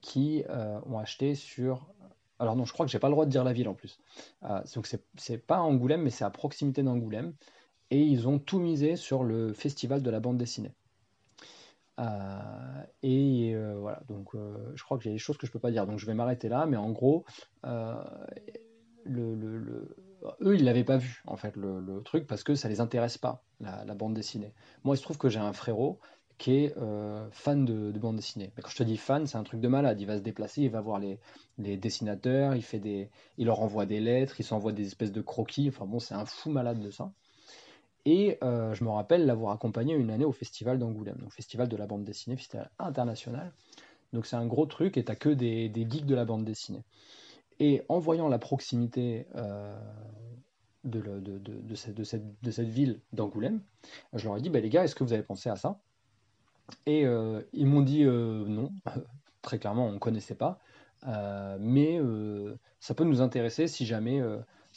qui 0.00 0.44
ont 0.48 0.98
acheté 0.98 1.34
sur. 1.34 1.92
Alors, 2.38 2.56
non, 2.56 2.64
je 2.64 2.72
crois 2.72 2.86
que 2.86 2.92
j'ai 2.92 2.98
pas 2.98 3.08
le 3.08 3.14
droit 3.14 3.26
de 3.26 3.30
dire 3.30 3.44
la 3.44 3.52
ville 3.52 3.68
en 3.68 3.74
plus. 3.74 3.98
donc, 4.74 4.88
c'est 5.16 5.46
pas 5.46 5.60
Angoulême, 5.60 6.02
mais 6.02 6.10
c'est 6.10 6.24
à 6.24 6.30
proximité 6.30 6.82
d'Angoulême. 6.82 7.34
Et 7.90 8.00
ils 8.00 8.28
ont 8.28 8.38
tout 8.38 8.60
misé 8.60 8.96
sur 8.96 9.24
le 9.24 9.52
festival 9.52 10.02
de 10.02 10.10
la 10.10 10.20
bande 10.20 10.38
dessinée. 10.38 10.72
Euh, 12.00 12.82
et 13.02 13.52
euh, 13.54 13.76
voilà, 13.78 14.00
donc 14.08 14.34
euh, 14.34 14.72
je 14.74 14.82
crois 14.82 14.96
que 14.96 15.04
j'ai 15.04 15.12
des 15.12 15.18
choses 15.18 15.36
que 15.36 15.46
je 15.46 15.52
peux 15.52 15.58
pas 15.58 15.70
dire, 15.70 15.86
donc 15.86 15.98
je 15.98 16.06
vais 16.06 16.14
m'arrêter 16.14 16.48
là, 16.48 16.66
mais 16.66 16.76
en 16.76 16.90
gros, 16.90 17.24
eux, 17.66 17.96
ils 20.54 20.64
l'avaient 20.64 20.84
pas 20.84 20.96
vu, 20.96 21.22
en 21.26 21.36
fait, 21.36 21.56
le, 21.56 22.02
truc, 22.04 22.26
parce 22.26 22.42
que 22.42 22.54
ça 22.54 22.68
les 22.68 22.80
intéresse 22.80 23.18
pas, 23.18 23.42
la, 23.60 23.94
bande 23.94 24.14
dessinée. 24.14 24.54
Moi, 24.84 24.94
il 24.94 24.98
se 24.98 25.02
trouve 25.02 25.18
que 25.18 25.28
j'ai 25.28 25.40
un 25.40 25.52
frérot 25.52 25.98
qui 26.38 26.54
est 26.54 26.74
fan 27.32 27.66
de, 27.66 27.98
bande 27.98 28.16
dessinée. 28.16 28.50
Mais 28.56 28.62
quand 28.62 28.70
je 28.70 28.76
te 28.76 28.82
dis 28.82 28.96
fan, 28.96 29.26
c'est 29.26 29.36
un 29.36 29.42
truc 29.42 29.60
de 29.60 29.68
malade. 29.68 30.00
Il 30.00 30.06
va 30.06 30.16
se 30.16 30.22
déplacer, 30.22 30.62
il 30.62 30.70
va 30.70 30.80
voir 30.80 30.98
les, 30.98 31.18
les 31.58 31.76
dessinateurs, 31.76 32.54
il, 32.54 32.62
fait 32.62 32.78
des, 32.78 33.10
il 33.36 33.46
leur 33.46 33.60
envoie 33.60 33.84
des 33.84 34.00
lettres, 34.00 34.40
il 34.40 34.44
s'envoie 34.44 34.72
des 34.72 34.86
espèces 34.86 35.12
de 35.12 35.20
croquis. 35.20 35.68
Enfin 35.68 35.84
bon, 35.84 35.98
c'est 35.98 36.14
un 36.14 36.24
fou 36.24 36.50
malade 36.50 36.80
de 36.80 36.90
ça. 36.90 37.12
Et 38.06 38.38
euh, 38.42 38.74
je 38.74 38.84
me 38.84 38.90
rappelle 38.90 39.26
l'avoir 39.26 39.52
accompagné 39.52 39.94
une 39.94 40.10
année 40.10 40.24
au 40.24 40.32
festival 40.32 40.78
d'Angoulême, 40.78 41.16
donc 41.16 41.32
festival 41.32 41.68
de 41.68 41.76
la 41.76 41.86
bande 41.86 42.04
dessinée, 42.04 42.36
festival 42.36 42.70
international. 42.78 43.52
Donc 44.12 44.26
c'est 44.26 44.36
un 44.36 44.46
gros 44.46 44.66
truc 44.66 44.96
et 44.96 45.04
t'as 45.04 45.14
que 45.14 45.28
des, 45.28 45.68
des, 45.68 45.86
geeks 45.88 46.06
de 46.06 46.14
la 46.14 46.24
bande 46.24 46.44
dessinée. 46.44 46.82
Et 47.58 47.82
en 47.88 47.98
voyant 47.98 48.28
la 48.28 48.38
proximité 48.38 49.26
euh, 49.36 49.78
de, 50.84 51.00
de, 51.00 51.38
de, 51.38 51.74
cette, 51.74 51.94
de, 51.94 52.50
cette, 52.50 52.68
ville 52.68 53.00
d'Angoulême, 53.12 53.60
je 54.14 54.24
leur 54.24 54.38
ai 54.38 54.40
dit, 54.40 54.48
bah, 54.48 54.60
les 54.60 54.70
gars, 54.70 54.82
est-ce 54.84 54.94
que 54.94 55.04
vous 55.04 55.12
avez 55.12 55.22
pensé 55.22 55.50
à 55.50 55.56
ça? 55.56 55.78
Et 56.86 57.04
euh, 57.04 57.42
ils 57.52 57.66
m'ont 57.66 57.82
dit 57.82 58.04
non, 58.04 58.72
très 59.42 59.58
clairement, 59.58 59.86
on 59.88 59.92
ne 59.92 59.98
connaissait 59.98 60.34
pas, 60.34 60.58
mais 61.58 62.00
ça 62.80 62.94
peut 62.94 63.04
nous 63.04 63.20
intéresser 63.20 63.68
si 63.68 63.84
jamais 63.84 64.22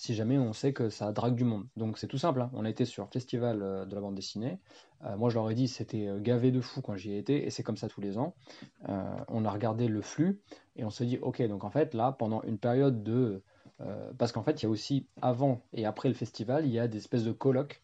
si 0.04 0.16
jamais 0.16 0.38
on 0.38 0.52
sait 0.52 0.74
que 0.74 0.90
ça 0.90 1.14
drague 1.14 1.34
du 1.36 1.46
monde. 1.46 1.66
Donc 1.78 1.98
c'est 1.98 2.08
tout 2.08 2.18
simple, 2.18 2.42
hein. 2.42 2.50
on 2.52 2.66
a 2.66 2.70
été 2.70 2.84
sur 2.84 3.06
le 3.06 3.10
festival 3.10 3.62
euh, 3.62 3.86
de 3.86 3.96
la 3.96 4.02
bande 4.02 4.16
dessinée. 4.16 4.60
Euh, 5.06 5.16
moi 5.16 5.30
je 5.30 5.36
leur 5.36 5.50
ai 5.50 5.56
dit 5.56 5.70
c'était 5.70 6.08
euh, 6.08 6.20
gavé 6.20 6.52
de 6.52 6.60
fou 6.60 6.82
quand 6.82 6.98
j'y 6.98 7.14
ai 7.14 7.18
été 7.18 7.46
et 7.46 7.50
c'est 7.50 7.64
comme 7.64 7.78
ça 7.78 7.88
tous 7.88 8.02
les 8.02 8.18
ans. 8.18 8.36
on 9.30 9.46
a 9.46 9.50
regardé 9.50 9.88
le 9.88 10.02
flux 10.02 10.42
et 10.76 10.84
on 10.84 10.90
s'est 10.90 11.06
dit 11.06 11.20
ok 11.22 11.42
donc 11.44 11.64
en 11.64 11.70
fait 11.70 11.94
là 11.94 12.12
pendant 12.12 12.42
une 12.44 12.58
période 12.58 13.02
de 13.04 13.42
parce 14.18 14.32
qu'en 14.32 14.44
fait 14.44 14.62
il 14.62 14.66
y 14.66 14.68
a 14.68 14.70
aussi 14.70 15.08
avant 15.22 15.62
et 15.74 15.86
après 15.86 16.10
le 16.10 16.16
festival 16.16 16.66
il 16.66 16.72
y 16.72 16.80
a 16.80 16.88
des 16.88 16.98
espèces 16.98 17.24
de 17.24 17.32
colloques 17.32 17.82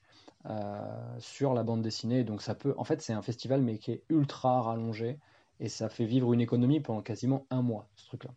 sur 1.20 1.54
la 1.54 1.64
bande 1.64 1.82
dessinée 1.82 2.24
donc 2.24 2.42
ça 2.42 2.54
peut 2.54 2.74
en 2.78 2.84
fait 2.84 3.02
c'est 3.02 3.14
un 3.14 3.22
festival 3.22 3.62
mais 3.62 3.78
qui 3.78 3.92
est 3.92 4.04
ultra 4.10 4.62
rallongé 4.62 5.20
et 5.60 5.70
ça 5.70 5.90
fait 5.90 6.06
vivre 6.06 6.34
une 6.34 6.42
économie 6.42 6.82
pendant 6.82 7.02
quasiment 7.02 7.46
un 7.50 7.62
mois 7.62 7.88
ce 7.96 8.08
truc 8.08 8.26
là. 8.26 8.32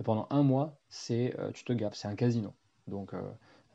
Et 0.00 0.02
pendant 0.02 0.26
un 0.30 0.42
mois, 0.42 0.76
c'est 0.88 1.36
tu 1.54 1.64
te 1.64 1.72
gaffes, 1.72 1.94
c'est 1.94 2.08
un 2.08 2.16
casino. 2.16 2.52
Donc 2.88 3.14
euh, 3.14 3.20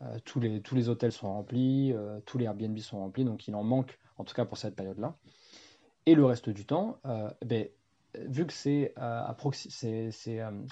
euh, 0.01 0.17
tous, 0.25 0.39
les, 0.39 0.61
tous 0.61 0.75
les 0.75 0.89
hôtels 0.89 1.11
sont 1.11 1.27
remplis, 1.27 1.93
euh, 1.93 2.19
tous 2.25 2.37
les 2.37 2.45
Airbnb 2.45 2.77
sont 2.79 2.99
remplis, 2.99 3.25
donc 3.25 3.47
il 3.47 3.55
en 3.55 3.63
manque, 3.63 3.97
en 4.17 4.23
tout 4.23 4.33
cas 4.33 4.45
pour 4.45 4.57
cette 4.57 4.75
période-là. 4.75 5.15
Et 6.05 6.15
le 6.15 6.25
reste 6.25 6.49
du 6.49 6.65
temps, 6.65 6.97
ben, 7.45 7.67
vu 8.15 8.47
que 8.47 8.53
c'est 8.53 8.93
à, 8.95 9.35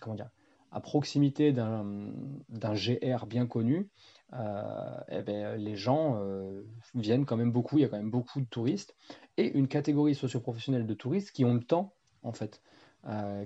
comment 0.02 0.15
dire, 0.15 0.30
à 0.71 0.82
proximité 0.82 1.52
d'un 1.52 2.73
GR 2.73 3.26
bien 3.28 3.45
connu, 3.45 3.88
eh 4.34 5.21
ben, 5.21 5.56
les 5.58 5.76
gens 5.76 6.19
viennent 6.95 7.26
quand 7.26 7.38
même 7.38 7.52
beaucoup, 7.52 7.78
il 7.78 7.82
y 7.82 7.86
a 7.86 7.88
quand 7.88 7.97
même 7.97 8.10
beaucoup 8.10 8.41
de 8.41 8.47
touristes, 8.47 8.95
et 9.36 9.56
une 9.56 9.67
catégorie 9.67 10.15
socio-professionnelle 10.15 10.88
de 10.88 10.93
touristes 10.95 11.32
qui 11.32 11.45
ont 11.45 11.54
le 11.54 11.63
temps, 11.63 11.93
en 12.23 12.32
fait, 12.32 12.63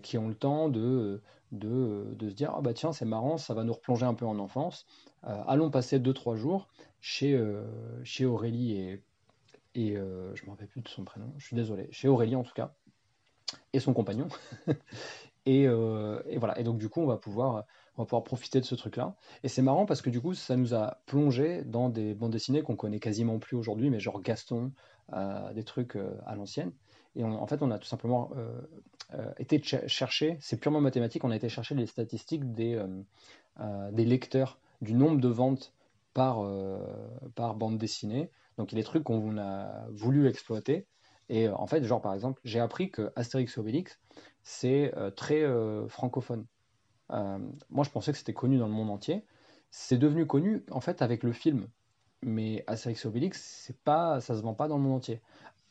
qui 0.01 0.17
ont 0.17 0.29
le 0.29 0.35
temps 0.35 0.69
de, 0.69 1.21
de, 1.51 2.13
de 2.15 2.29
se 2.29 2.33
dire 2.33 2.53
ah 2.55 2.61
bah 2.61 2.73
tiens 2.73 2.93
c'est 2.93 3.05
marrant 3.05 3.37
ça 3.37 3.53
va 3.53 3.63
nous 3.63 3.73
replonger 3.73 4.05
un 4.05 4.13
peu 4.13 4.25
en 4.25 4.39
enfance. 4.39 4.85
Euh, 5.25 5.43
allons 5.47 5.69
passer 5.69 5.99
2-3 5.99 6.35
jours 6.35 6.67
chez, 6.99 7.33
euh, 7.33 7.63
chez 8.03 8.25
Aurélie 8.25 8.73
et, 8.73 9.03
et 9.75 9.97
euh, 9.97 10.35
je 10.35 10.45
me 10.45 10.51
rappelle 10.51 10.67
plus 10.67 10.81
de 10.81 10.87
son 10.87 11.03
prénom 11.03 11.33
je 11.37 11.45
suis 11.45 11.55
désolé 11.55 11.87
chez 11.91 12.07
Aurélie 12.07 12.35
en 12.35 12.43
tout 12.43 12.53
cas 12.53 12.73
et 13.73 13.79
son 13.79 13.93
compagnon. 13.93 14.27
Et, 15.47 15.63
et, 15.63 16.37
voilà. 16.37 16.59
Et 16.59 16.63
donc 16.63 16.77
du 16.77 16.87
coup 16.87 17.01
on 17.01 17.07
va 17.07 17.17
pouvoir 17.17 17.65
on 17.97 18.03
va 18.03 18.05
pouvoir 18.05 18.23
profiter 18.23 18.59
de 18.59 18.65
ce 18.65 18.75
truc 18.75 18.95
là 18.95 19.15
et 19.41 19.47
c'est 19.47 19.63
marrant 19.63 19.87
parce 19.87 20.03
que 20.03 20.11
du 20.11 20.21
coup 20.21 20.35
ça 20.35 20.55
nous 20.55 20.75
a 20.75 21.01
plongé 21.07 21.63
dans 21.63 21.89
des 21.89 22.13
bandes 22.13 22.31
dessinées 22.31 22.61
qu'on 22.61 22.75
connaît 22.75 22.99
quasiment 22.99 23.39
plus 23.39 23.57
aujourd'hui 23.57 23.89
mais 23.89 23.99
genre 23.99 24.21
Gaston 24.21 24.71
des 25.55 25.63
trucs 25.63 25.97
à 26.27 26.35
l'ancienne. 26.35 26.71
Et 27.15 27.23
en 27.23 27.47
fait 27.47 27.63
on 27.63 27.71
a 27.71 27.79
tout 27.79 27.87
simplement 27.87 28.29
été 29.37 29.61
chercher, 29.87 30.37
c'est 30.39 30.59
purement 30.59 30.81
mathématique, 30.81 31.23
on 31.23 31.31
a 31.31 31.35
été 31.35 31.49
chercher 31.49 31.75
les 31.75 31.85
statistiques 31.85 32.53
des, 32.53 32.83
des 33.91 34.05
lecteurs, 34.05 34.59
du 34.81 34.93
nombre 34.93 35.19
de 35.19 35.27
ventes 35.27 35.73
par, 36.13 36.43
bande 37.55 37.77
dessinée. 37.77 38.29
Donc 38.57 38.71
il 38.71 38.75
y 38.75 38.79
a 38.79 38.81
des 38.81 38.85
trucs 38.85 39.03
qu'on 39.03 39.37
a 39.37 39.87
voulu 39.89 40.27
exploiter. 40.27 40.85
Et 41.29 41.49
en 41.49 41.67
fait, 41.67 41.83
genre 41.83 42.01
par 42.01 42.13
exemple, 42.13 42.41
j'ai 42.43 42.59
appris 42.59 42.91
que 42.91 43.11
Astérix 43.15 43.57
Obélix, 43.57 43.99
c'est 44.43 44.93
très 45.15 45.45
francophone. 45.87 46.45
moi, 47.09 47.83
je 47.83 47.89
pensais 47.89 48.11
que 48.11 48.17
c'était 48.17 48.33
connu 48.33 48.57
dans 48.57 48.67
le 48.67 48.73
monde 48.73 48.89
entier. 48.89 49.25
C'est 49.71 49.97
devenu 49.97 50.25
connu 50.25 50.63
en 50.71 50.81
fait 50.81 51.01
avec 51.01 51.23
le 51.23 51.33
film 51.33 51.67
mais 52.23 52.63
Astérix 52.67 53.05
Obélix, 53.05 53.41
c'est 53.41 53.77
pas, 53.77 54.21
ça 54.21 54.35
se 54.35 54.41
vend 54.41 54.53
pas 54.53 54.67
dans 54.67 54.77
le 54.77 54.83
monde 54.83 54.97
entier. 54.97 55.21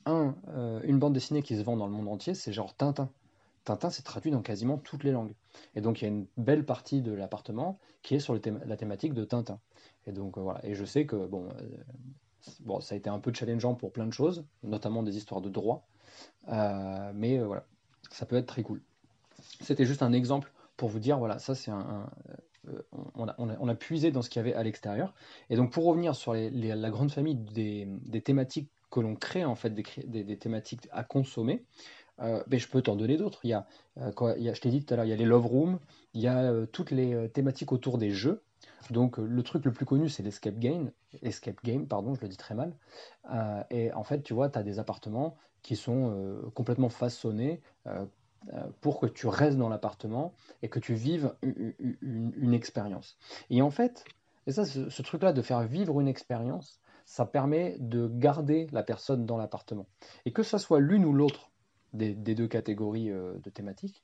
Un, 0.06 0.34
euh, 0.48 0.80
une 0.84 0.98
bande 0.98 1.12
dessinée 1.12 1.42
qui 1.42 1.56
se 1.56 1.62
vend 1.62 1.76
dans 1.76 1.86
le 1.86 1.92
monde 1.92 2.08
entier, 2.08 2.34
c'est 2.34 2.52
genre 2.52 2.74
Tintin. 2.74 3.10
Tintin, 3.70 3.90
c'est 3.90 4.02
traduit 4.02 4.30
dans 4.30 4.42
quasiment 4.42 4.78
toutes 4.78 5.04
les 5.04 5.12
langues. 5.12 5.34
Et 5.74 5.80
donc, 5.80 6.00
il 6.00 6.04
y 6.04 6.08
a 6.08 6.10
une 6.10 6.26
belle 6.36 6.64
partie 6.64 7.02
de 7.02 7.12
l'appartement 7.12 7.78
qui 8.02 8.14
est 8.14 8.20
sur 8.20 8.34
la 8.34 8.76
thématique 8.76 9.14
de 9.14 9.24
Tintin. 9.24 9.60
Et 10.06 10.12
donc, 10.12 10.38
euh, 10.38 10.42
voilà. 10.42 10.64
Et 10.64 10.74
je 10.74 10.84
sais 10.84 11.06
que, 11.06 11.26
bon, 11.26 11.48
euh, 11.48 11.76
bon, 12.60 12.80
ça 12.80 12.94
a 12.94 12.98
été 12.98 13.10
un 13.10 13.18
peu 13.18 13.32
challengeant 13.32 13.74
pour 13.74 13.92
plein 13.92 14.06
de 14.06 14.12
choses, 14.12 14.44
notamment 14.62 15.02
des 15.02 15.16
histoires 15.16 15.40
de 15.40 15.48
droit. 15.48 15.86
mais 16.46 17.38
voilà, 17.38 17.64
ça 18.10 18.26
peut 18.26 18.36
être 18.36 18.46
très 18.46 18.62
cool. 18.62 18.80
C'était 19.60 19.86
juste 19.86 20.02
un 20.02 20.12
exemple 20.12 20.52
pour 20.76 20.88
vous 20.88 20.98
dire, 20.98 21.18
voilà, 21.18 21.38
ça 21.38 21.54
c'est 21.54 21.70
un, 21.70 22.10
euh, 22.68 22.82
on, 23.14 23.68
a, 23.68 23.74
puisé 23.74 24.10
dans 24.10 24.22
ce 24.22 24.28
qu'il 24.28 24.40
y 24.40 24.44
avait 24.44 24.54
à 24.54 24.62
l'extérieur. 24.62 25.14
Et 25.48 25.56
donc 25.56 25.72
pour 25.72 25.84
revenir 25.84 26.14
sur 26.14 26.34
la 26.34 26.90
grande 26.90 27.10
famille 27.10 27.36
des, 27.36 27.88
thématiques 28.22 28.70
que 28.90 29.00
l'on 29.00 29.14
crée, 29.14 29.44
en 29.44 29.54
fait, 29.54 29.70
des, 29.70 30.36
thématiques 30.38 30.88
à 30.90 31.04
consommer, 31.04 31.64
euh, 32.20 32.42
ben, 32.46 32.58
je 32.58 32.68
peux 32.68 32.82
t'en 32.82 32.96
donner 32.96 33.16
d'autres. 33.16 33.40
Euh, 33.44 34.34
il, 34.36 34.42
y 34.42 34.48
a, 34.48 34.54
je 34.54 34.60
t'ai 34.60 34.70
dit 34.70 34.84
tout 34.84 34.92
à 34.94 34.96
l'heure, 34.96 35.06
il 35.06 35.10
y 35.10 35.12
a 35.12 35.16
les 35.16 35.24
love 35.24 35.46
rooms, 35.46 35.78
il 36.14 36.20
y 36.20 36.28
a 36.28 36.66
toutes 36.66 36.90
les 36.90 37.28
thématiques 37.30 37.72
autour 37.72 37.98
des 37.98 38.10
jeux. 38.10 38.42
Donc 38.90 39.18
le 39.18 39.42
truc 39.42 39.64
le 39.64 39.72
plus 39.72 39.86
connu, 39.86 40.08
c'est 40.08 40.22
l'escape 40.22 40.58
game, 40.58 40.90
escape 41.22 41.62
game, 41.62 41.86
pardon, 41.86 42.14
je 42.14 42.20
le 42.22 42.28
dis 42.28 42.36
très 42.36 42.54
mal. 42.54 42.74
et 43.70 43.92
en 43.92 44.04
fait, 44.04 44.22
tu 44.22 44.34
vois, 44.34 44.48
tu 44.48 44.58
as 44.58 44.62
des 44.62 44.78
appartements 44.78 45.36
qui 45.62 45.76
sont 45.76 46.40
complètement 46.54 46.88
façonnés, 46.88 47.60
euh, 48.54 48.66
pour 48.80 49.00
que 49.00 49.06
tu 49.06 49.26
restes 49.26 49.58
dans 49.58 49.68
l'appartement 49.68 50.32
et 50.62 50.70
que 50.70 50.78
tu 50.78 50.94
vives 50.94 51.34
une, 51.42 52.54
expérience. 52.54 53.18
Et 53.50 53.60
en 53.60 53.70
fait, 53.70 54.06
et 54.46 54.52
ça, 54.52 54.64
ce, 54.64 55.02
truc-là 55.02 55.34
de 55.34 55.42
faire 55.42 55.60
vivre 55.62 56.00
une 56.00 56.08
expérience, 56.08 56.80
ça 57.04 57.26
permet 57.26 57.76
de 57.80 58.08
garder 58.08 58.66
la 58.72 58.82
personne 58.82 59.26
dans 59.26 59.36
l'appartement. 59.36 59.86
Et 60.24 60.32
que 60.32 60.42
ce 60.42 60.56
soit 60.56 60.80
l'une 60.80 61.04
ou 61.04 61.12
l'autre 61.12 61.49
des, 61.92 62.14
deux 62.14 62.48
catégories 62.48 63.10
euh, 63.10 63.34
de 63.42 63.50
thématiques, 63.50 64.02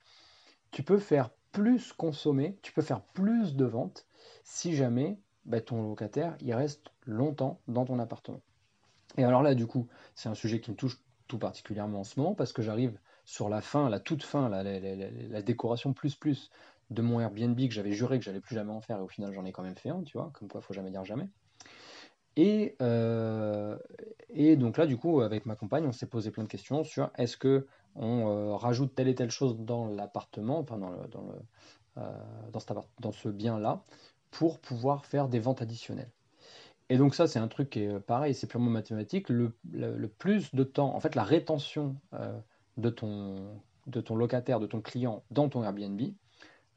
tu 0.70 0.82
peux 0.82 0.98
faire 0.98 1.30
plus 1.52 1.92
consommer, 1.92 2.58
tu 2.62 2.72
peux 2.72 2.82
faire 2.82 3.00
plus 3.00 3.54
de 3.54 3.64
ventes 3.64 4.06
si 4.44 4.74
jamais 4.74 5.18
bah, 5.44 5.60
ton 5.60 5.82
locataire 5.82 6.36
il 6.40 6.52
reste 6.54 6.90
longtemps 7.04 7.60
dans 7.68 7.84
ton 7.84 7.98
appartement. 7.98 8.42
Et 9.16 9.24
alors 9.24 9.42
là, 9.42 9.54
du 9.54 9.66
coup, 9.66 9.88
c'est 10.14 10.28
un 10.28 10.34
sujet 10.34 10.60
qui 10.60 10.70
me 10.70 10.76
touche 10.76 11.00
tout 11.28 11.38
particulièrement 11.38 12.00
en 12.00 12.04
ce 12.04 12.20
moment 12.20 12.34
parce 12.34 12.52
que 12.52 12.62
j'arrive 12.62 12.98
sur 13.24 13.48
la 13.48 13.60
fin, 13.60 13.88
la 13.88 14.00
toute 14.00 14.22
fin, 14.22 14.48
la, 14.48 15.42
décoration 15.42 15.92
plus 15.92 16.14
plus 16.14 16.50
de 16.90 17.02
mon 17.02 17.18
Airbnb 17.18 17.56
que 17.56 17.72
j'avais 17.72 17.92
juré 17.92 18.18
que 18.18 18.24
j'allais 18.24 18.40
plus 18.40 18.54
jamais 18.54 18.72
en 18.72 18.80
faire 18.80 18.98
et 18.98 19.02
au 19.02 19.08
final 19.08 19.32
j'en 19.32 19.44
ai 19.44 19.50
quand 19.50 19.64
même 19.64 19.76
fait 19.76 19.90
un, 19.90 20.02
tu 20.02 20.16
vois, 20.16 20.30
comme 20.34 20.48
quoi 20.48 20.60
faut 20.60 20.74
jamais 20.74 20.90
dire 20.90 21.04
jamais. 21.04 21.28
Et, 22.36 22.76
euh, 22.82 23.78
et 24.28 24.56
donc 24.56 24.76
là, 24.76 24.86
du 24.86 24.96
coup, 24.98 25.20
avec 25.20 25.46
ma 25.46 25.56
compagne, 25.56 25.86
on 25.86 25.92
s'est 25.92 26.06
posé 26.06 26.30
plein 26.30 26.44
de 26.44 26.48
questions 26.48 26.84
sur 26.84 27.10
est-ce 27.16 27.36
que 27.36 27.66
on 27.94 28.28
euh, 28.28 28.56
rajoute 28.56 28.94
telle 28.94 29.08
et 29.08 29.14
telle 29.14 29.30
chose 29.30 29.56
dans 29.58 29.86
l'appartement, 29.86 30.58
enfin 30.58 30.76
dans, 30.76 30.90
le, 30.90 31.08
dans, 31.08 31.22
le, 31.22 31.34
euh, 31.98 32.82
dans, 33.00 33.12
ce 33.12 33.28
bien-là, 33.30 33.82
pour 34.30 34.60
pouvoir 34.60 35.06
faire 35.06 35.28
des 35.28 35.40
ventes 35.40 35.62
additionnelles. 35.62 36.10
Et 36.90 36.98
donc 36.98 37.14
ça, 37.14 37.26
c'est 37.26 37.38
un 37.38 37.48
truc 37.48 37.70
qui 37.70 37.80
est 37.80 38.00
pareil, 38.00 38.34
c'est 38.34 38.46
purement 38.46 38.70
mathématique. 38.70 39.30
Le, 39.30 39.56
le, 39.72 40.06
plus 40.06 40.54
de 40.54 40.62
temps, 40.62 40.94
en 40.94 41.00
fait, 41.00 41.14
la 41.14 41.24
rétention 41.24 41.96
de 42.76 42.90
ton, 42.90 43.60
de 43.86 44.00
ton 44.00 44.14
locataire, 44.14 44.60
de 44.60 44.66
ton 44.66 44.80
client 44.80 45.24
dans 45.30 45.48
ton 45.48 45.64
Airbnb, 45.64 46.00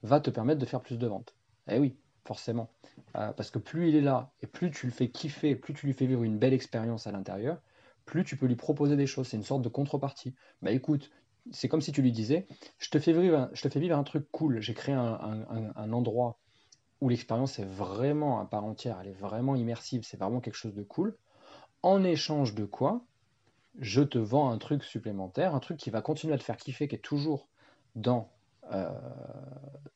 va 0.01 0.19
te 0.19 0.29
permettre 0.29 0.59
de 0.59 0.65
faire 0.65 0.81
plus 0.81 0.97
de 0.97 1.05
ventes. 1.05 1.35
Eh 1.69 1.77
oui, 1.77 1.95
forcément. 2.29 2.69
Euh, 3.15 3.33
parce 3.33 3.49
que 3.49 3.57
plus 3.57 3.89
il 3.89 3.95
est 3.95 4.01
là, 4.01 4.31
et 4.43 4.47
plus 4.47 4.69
tu 4.69 4.85
le 4.85 4.91
fais 4.91 5.09
kiffer, 5.09 5.55
plus 5.55 5.73
tu 5.73 5.87
lui 5.87 5.93
fais 5.93 6.05
vivre 6.05 6.23
une 6.23 6.37
belle 6.37 6.53
expérience 6.53 7.07
à 7.07 7.11
l'intérieur, 7.11 7.59
plus 8.05 8.23
tu 8.23 8.37
peux 8.37 8.45
lui 8.45 8.55
proposer 8.55 8.95
des 8.95 9.07
choses. 9.07 9.29
C'est 9.29 9.37
une 9.37 9.43
sorte 9.43 9.63
de 9.63 9.69
contrepartie. 9.69 10.35
Bah 10.61 10.69
écoute, 10.69 11.09
c'est 11.51 11.67
comme 11.67 11.81
si 11.81 11.91
tu 11.91 12.03
lui 12.03 12.11
disais, 12.11 12.45
je 12.77 12.91
te 12.91 12.99
fais 12.99 13.13
vivre 13.13 13.97
un, 13.97 14.03
truc 14.03 14.27
cool, 14.31 14.61
j'ai 14.61 14.75
créé 14.75 14.93
un, 14.93 15.91
endroit 15.91 16.37
où 17.01 17.09
l'expérience 17.09 17.57
est 17.57 17.65
vraiment 17.65 18.39
à 18.39 18.45
part 18.45 18.63
entière, 18.63 18.99
elle 19.01 19.07
est 19.07 19.19
vraiment 19.19 19.55
immersive, 19.55 20.03
c'est 20.03 20.17
vraiment 20.17 20.39
quelque 20.39 20.61
chose 20.63 20.75
de 20.75 20.83
cool. 20.83 21.17
En 21.81 22.03
échange 22.03 22.53
de 22.53 22.65
quoi 22.65 23.03
je 23.79 24.03
te 24.03 24.19
vends 24.19 24.51
un 24.51 24.57
truc 24.59 24.83
supplémentaire, 24.83 25.55
un 25.55 25.59
truc 25.59 25.77
qui 25.77 25.89
va 25.89 26.01
continuer 26.01 26.35
à 26.35 26.37
te 26.37 26.43
faire 26.43 26.57
kiffer, 26.57 26.87
qui 26.87 26.95
est 26.95 26.99
toujours 26.99 27.47
dans, 27.95 28.29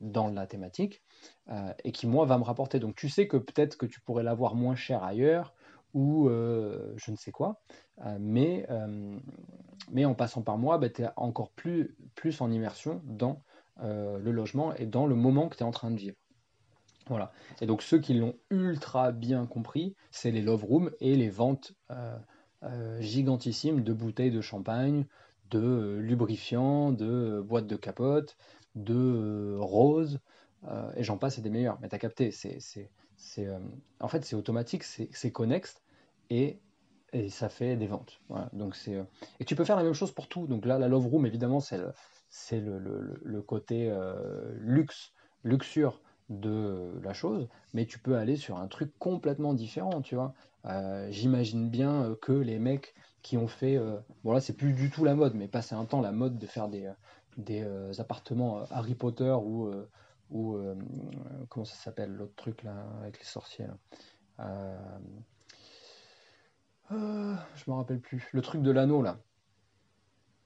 dans 0.01 0.27
la 0.27 0.47
thématique, 0.47 1.01
euh, 1.49 1.73
et 1.83 1.91
qui, 1.91 2.07
moi, 2.07 2.25
va 2.25 2.37
me 2.37 2.43
rapporter. 2.43 2.79
Donc, 2.79 2.95
tu 2.95 3.09
sais 3.09 3.27
que 3.27 3.37
peut-être 3.37 3.77
que 3.77 3.85
tu 3.85 3.99
pourrais 4.01 4.23
l'avoir 4.23 4.55
moins 4.55 4.75
cher 4.75 5.03
ailleurs, 5.03 5.53
ou 5.93 6.27
euh, 6.27 6.93
je 6.97 7.11
ne 7.11 7.15
sais 7.15 7.31
quoi, 7.31 7.61
mais, 8.19 8.67
mais 9.91 10.05
en 10.05 10.15
passant 10.15 10.41
par 10.41 10.57
moi, 10.57 10.77
bah, 10.77 10.89
tu 10.89 11.03
es 11.03 11.09
encore 11.15 11.51
plus, 11.51 11.95
plus 12.15 12.41
en 12.41 12.51
immersion 12.51 13.01
dans 13.05 13.41
le 13.81 14.31
logement 14.31 14.73
et 14.75 14.85
dans 14.85 15.05
le 15.05 15.15
moment 15.15 15.49
que 15.49 15.57
tu 15.57 15.63
es 15.63 15.65
en 15.65 15.71
train 15.71 15.91
de 15.91 15.97
vivre. 15.97 16.17
Voilà. 17.07 17.31
Et 17.61 17.65
donc, 17.65 17.81
ceux 17.81 17.99
qui 17.99 18.13
l'ont 18.13 18.35
ultra 18.49 19.11
bien 19.11 19.45
compris, 19.45 19.95
c'est 20.09 20.31
les 20.31 20.41
love 20.41 20.63
rooms 20.63 20.89
et 21.01 21.15
les 21.15 21.29
ventes 21.29 21.73
euh, 22.63 23.01
gigantissime 23.01 23.83
de 23.83 23.91
bouteilles 23.91 24.31
de 24.31 24.39
champagne, 24.39 25.05
de 25.49 25.59
euh, 25.59 25.99
lubrifiants, 25.99 26.93
de 26.93 27.05
euh, 27.05 27.41
boîtes 27.41 27.67
de 27.67 27.75
capote, 27.75 28.37
de 28.75 29.57
roses, 29.59 30.19
et 30.95 31.03
j'en 31.03 31.17
passe, 31.17 31.35
c'est 31.35 31.41
des 31.41 31.49
meilleurs. 31.49 31.77
Mais 31.81 31.89
tu 31.89 31.95
as 31.95 31.99
capté, 31.99 32.31
c'est, 32.31 32.57
c'est, 33.17 33.49
en 33.99 34.07
fait, 34.07 34.23
c'est 34.23 34.35
automatique, 34.35 34.83
c'est, 34.83 35.31
connexe, 35.31 35.81
et, 36.29 36.59
et, 37.11 37.29
ça 37.29 37.49
fait 37.49 37.75
des 37.75 37.87
ventes. 37.87 38.21
Donc 38.53 38.75
c'est, 38.75 38.97
et 39.39 39.45
tu 39.45 39.55
peux 39.55 39.65
faire 39.65 39.75
la 39.75 39.83
même 39.83 39.93
chose 39.93 40.11
pour 40.11 40.27
tout. 40.27 40.47
Donc 40.47 40.65
là, 40.65 40.79
la 40.79 40.87
Love 40.87 41.07
Room, 41.07 41.25
évidemment, 41.25 41.59
c'est 41.59 41.77
le, 41.77 41.91
c'est 42.29 42.61
le, 42.61 42.79
le, 42.79 43.41
côté 43.41 43.93
luxe, 44.61 45.11
luxure 45.43 46.01
de 46.29 46.99
la 47.03 47.13
chose, 47.13 47.47
mais 47.73 47.85
tu 47.85 47.99
peux 47.99 48.15
aller 48.15 48.35
sur 48.35 48.57
un 48.57 48.67
truc 48.67 48.91
complètement 48.99 49.53
différent, 49.53 50.01
tu 50.01 50.15
vois. 50.15 50.33
Euh, 50.65 51.07
j'imagine 51.11 51.69
bien 51.69 52.03
euh, 52.03 52.15
que 52.15 52.31
les 52.31 52.59
mecs 52.59 52.93
qui 53.21 53.37
ont 53.37 53.47
fait, 53.47 53.75
euh, 53.77 53.97
bon 54.23 54.31
là 54.31 54.39
c'est 54.39 54.53
plus 54.53 54.73
du 54.73 54.89
tout 54.89 55.03
la 55.03 55.15
mode, 55.15 55.35
mais 55.35 55.47
passé 55.47 55.75
un 55.75 55.85
temps 55.85 56.01
la 56.01 56.11
mode 56.11 56.37
de 56.37 56.47
faire 56.47 56.69
des, 56.69 56.91
des 57.37 57.65
appartements 57.99 58.63
Harry 58.71 58.95
Potter 58.95 59.31
ou, 59.31 59.71
ou 60.31 60.57
comment 61.49 61.65
ça 61.65 61.75
s'appelle 61.75 62.13
l'autre 62.13 62.35
truc 62.35 62.63
là 62.63 62.85
avec 63.01 63.19
les 63.19 63.25
sorciers 63.25 63.67
je 66.89 67.71
me 67.71 67.73
rappelle 67.73 67.99
plus. 67.99 68.27
Le 68.33 68.41
truc 68.41 68.61
de 68.61 68.71
l'anneau 68.71 69.01
là. 69.01 69.17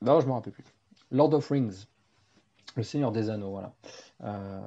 Non, 0.02 0.20
je 0.22 0.28
me 0.28 0.32
rappelle 0.32 0.54
plus. 0.54 0.64
Lord 1.12 1.34
of 1.34 1.50
Rings. 1.50 1.86
Le 2.76 2.84
Seigneur 2.84 3.12
des 3.12 3.32
Anneaux, 3.32 3.50
voilà. 3.50 3.74
Euh, 4.24 4.62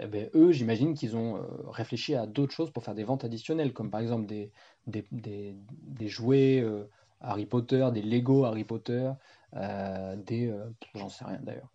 eh 0.00 0.06
ben, 0.08 0.28
eux, 0.34 0.50
j'imagine 0.50 0.94
qu'ils 0.94 1.16
ont 1.16 1.36
euh, 1.36 1.42
réfléchi 1.68 2.16
à 2.16 2.26
d'autres 2.26 2.52
choses 2.52 2.72
pour 2.72 2.82
faire 2.82 2.96
des 2.96 3.04
ventes 3.04 3.24
additionnelles, 3.24 3.72
comme 3.72 3.90
par 3.90 4.00
exemple 4.00 4.26
des, 4.26 4.50
des, 4.88 6.08
jouets 6.08 6.60
euh, 6.60 6.90
Harry 7.20 7.46
Potter, 7.46 7.88
des 7.92 8.02
Lego 8.02 8.44
Harry 8.44 8.64
Potter, 8.64 9.10
des. 9.54 10.54
J'en 10.94 11.08
sais 11.08 11.24
rien 11.24 11.40
d'ailleurs. 11.42 11.70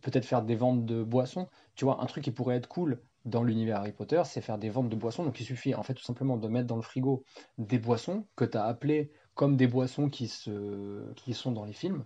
Peut-être 0.00 0.24
faire 0.24 0.42
des 0.42 0.54
ventes 0.54 0.86
de 0.86 1.02
boissons. 1.02 1.48
Tu 1.74 1.84
vois, 1.84 2.02
un 2.02 2.06
truc 2.06 2.24
qui 2.24 2.30
pourrait 2.30 2.56
être 2.56 2.68
cool 2.68 3.00
dans 3.24 3.42
l'univers 3.42 3.78
Harry 3.78 3.92
Potter, 3.92 4.22
c'est 4.24 4.40
faire 4.40 4.58
des 4.58 4.70
ventes 4.70 4.88
de 4.88 4.96
boissons. 4.96 5.24
Donc 5.24 5.38
il 5.40 5.44
suffit 5.44 5.74
en 5.74 5.82
fait 5.82 5.94
tout 5.94 6.02
simplement 6.02 6.36
de 6.36 6.48
mettre 6.48 6.66
dans 6.66 6.76
le 6.76 6.82
frigo 6.82 7.24
des 7.58 7.78
boissons 7.78 8.26
que 8.36 8.44
tu 8.44 8.56
as 8.56 8.64
appelées 8.64 9.12
comme 9.34 9.56
des 9.56 9.68
boissons 9.68 10.08
qui, 10.08 10.28
se, 10.28 11.12
qui 11.14 11.34
sont 11.34 11.52
dans 11.52 11.64
les 11.64 11.72
films. 11.72 12.04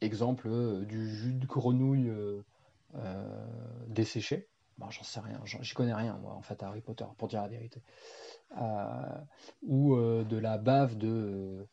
Exemple, 0.00 0.48
euh, 0.48 0.84
du 0.86 1.14
jus 1.14 1.34
de 1.34 1.46
grenouille 1.46 2.08
euh, 2.08 2.42
euh, 2.94 3.46
desséché. 3.88 4.48
Bon, 4.78 4.88
j'en 4.88 5.02
sais 5.02 5.20
rien, 5.20 5.38
j'y 5.44 5.74
connais 5.74 5.92
rien, 5.92 6.16
moi, 6.22 6.32
en 6.32 6.40
fait, 6.40 6.62
à 6.62 6.68
Harry 6.68 6.80
Potter, 6.80 7.04
pour 7.18 7.28
dire 7.28 7.42
la 7.42 7.48
vérité. 7.48 7.82
ou 9.62 9.94
de 9.94 10.36
la 10.38 10.56
bave 10.56 10.96
de. 10.96 11.66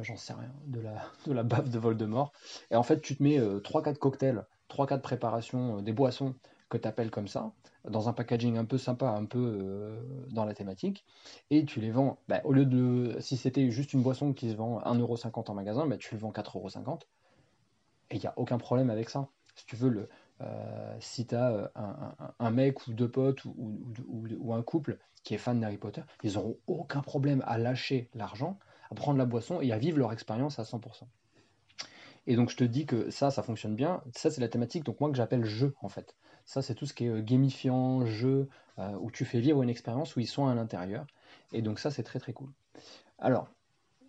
J'en 0.00 0.16
sais 0.16 0.32
rien, 0.32 0.52
de 0.66 0.80
la, 0.80 1.02
de 1.26 1.32
la 1.32 1.42
bave 1.42 1.70
de 1.70 1.78
Voldemort. 1.78 2.32
Et 2.70 2.76
en 2.76 2.82
fait, 2.82 3.00
tu 3.00 3.16
te 3.16 3.22
mets 3.22 3.38
3-4 3.38 3.98
cocktails, 3.98 4.44
3-4 4.70 5.00
préparations, 5.00 5.80
des 5.82 5.92
boissons 5.92 6.34
que 6.68 6.76
tu 6.76 6.86
appelles 6.86 7.10
comme 7.10 7.28
ça, 7.28 7.52
dans 7.88 8.08
un 8.08 8.12
packaging 8.12 8.58
un 8.58 8.66
peu 8.66 8.76
sympa, 8.76 9.08
un 9.08 9.24
peu 9.24 9.98
dans 10.30 10.44
la 10.44 10.52
thématique, 10.52 11.06
et 11.50 11.64
tu 11.64 11.80
les 11.80 11.90
vends, 11.90 12.18
bah, 12.28 12.42
au 12.44 12.52
lieu 12.52 12.66
de, 12.66 13.16
si 13.20 13.38
c'était 13.38 13.70
juste 13.70 13.94
une 13.94 14.02
boisson 14.02 14.34
qui 14.34 14.50
se 14.50 14.56
vend 14.56 14.80
1,50€ 14.80 15.50
en 15.50 15.54
magasin, 15.54 15.86
bah, 15.86 15.96
tu 15.96 16.14
le 16.14 16.20
vends 16.20 16.32
4,50€, 16.32 17.00
Et 18.10 18.16
il 18.16 18.20
n'y 18.20 18.26
a 18.26 18.34
aucun 18.36 18.58
problème 18.58 18.90
avec 18.90 19.08
ça. 19.08 19.28
Si 19.54 19.64
tu 19.64 19.76
veux, 19.76 19.88
le, 19.88 20.08
euh, 20.40 20.96
si 21.00 21.26
tu 21.26 21.34
as 21.34 21.72
un, 22.38 22.50
mec 22.50 22.86
ou 22.86 22.92
deux 22.92 23.10
potes 23.10 23.44
ou, 23.44 24.52
un 24.52 24.62
couple 24.62 24.98
qui 25.24 25.34
est 25.34 25.38
fan 25.38 25.60
d'Harry 25.60 25.78
Potter, 25.78 26.02
ils 26.22 26.34
n'auront 26.34 26.56
aucun 26.66 27.00
problème 27.00 27.42
à 27.46 27.58
lâcher 27.58 28.08
l'argent, 28.14 28.58
à 28.90 28.94
prendre 28.94 29.18
la 29.18 29.26
boisson 29.26 29.60
et 29.60 29.72
à 29.72 29.78
vivre 29.78 29.98
leur 29.98 30.12
expérience 30.12 30.58
à 30.58 30.62
100%. 30.62 31.04
Et 32.26 32.36
donc 32.36 32.50
je 32.50 32.56
te 32.56 32.64
dis 32.64 32.84
que 32.84 33.10
ça, 33.10 33.30
ça 33.30 33.42
fonctionne 33.42 33.74
bien. 33.74 34.02
Ça, 34.14 34.30
c'est 34.30 34.42
la 34.42 34.48
thématique, 34.48 34.84
donc 34.84 35.00
moi 35.00 35.10
que 35.10 35.16
j'appelle 35.16 35.44
jeu 35.44 35.74
en 35.80 35.88
fait. 35.88 36.14
Ça, 36.44 36.62
c'est 36.62 36.74
tout 36.74 36.86
ce 36.86 36.94
qui 36.94 37.06
est 37.06 37.08
euh, 37.08 37.22
gamifiant, 37.22 38.04
jeu, 38.06 38.48
euh, 38.78 38.92
où 39.00 39.10
tu 39.10 39.24
fais 39.24 39.40
vivre 39.40 39.62
une 39.62 39.70
expérience 39.70 40.14
où 40.14 40.20
ils 40.20 40.26
sont 40.26 40.46
à 40.46 40.54
l'intérieur. 40.54 41.06
Et 41.52 41.62
donc 41.62 41.78
ça, 41.78 41.90
c'est 41.90 42.02
très 42.02 42.18
très 42.18 42.32
cool. 42.32 42.50
Alors, 43.18 43.48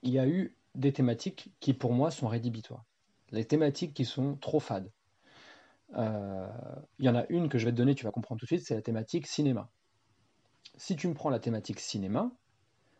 il 0.03 0.11
y 0.11 0.19
a 0.19 0.27
eu 0.27 0.55
des 0.75 0.93
thématiques 0.93 1.51
qui 1.59 1.73
pour 1.73 1.93
moi 1.93 2.11
sont 2.11 2.27
rédhibitoires. 2.27 2.83
Les 3.31 3.45
thématiques 3.45 3.93
qui 3.93 4.05
sont 4.05 4.35
trop 4.35 4.59
fades. 4.59 4.91
Euh, 5.95 6.47
il 6.99 7.05
y 7.05 7.09
en 7.09 7.15
a 7.15 7.25
une 7.29 7.49
que 7.49 7.57
je 7.57 7.65
vais 7.65 7.71
te 7.71 7.77
donner, 7.77 7.95
tu 7.95 8.05
vas 8.05 8.11
comprendre 8.11 8.39
tout 8.39 8.45
de 8.45 8.49
suite, 8.49 8.65
c'est 8.65 8.75
la 8.75 8.81
thématique 8.81 9.27
cinéma. 9.27 9.69
Si 10.77 10.95
tu 10.95 11.07
me 11.07 11.13
prends 11.13 11.29
la 11.29 11.39
thématique 11.39 11.79
cinéma, 11.79 12.31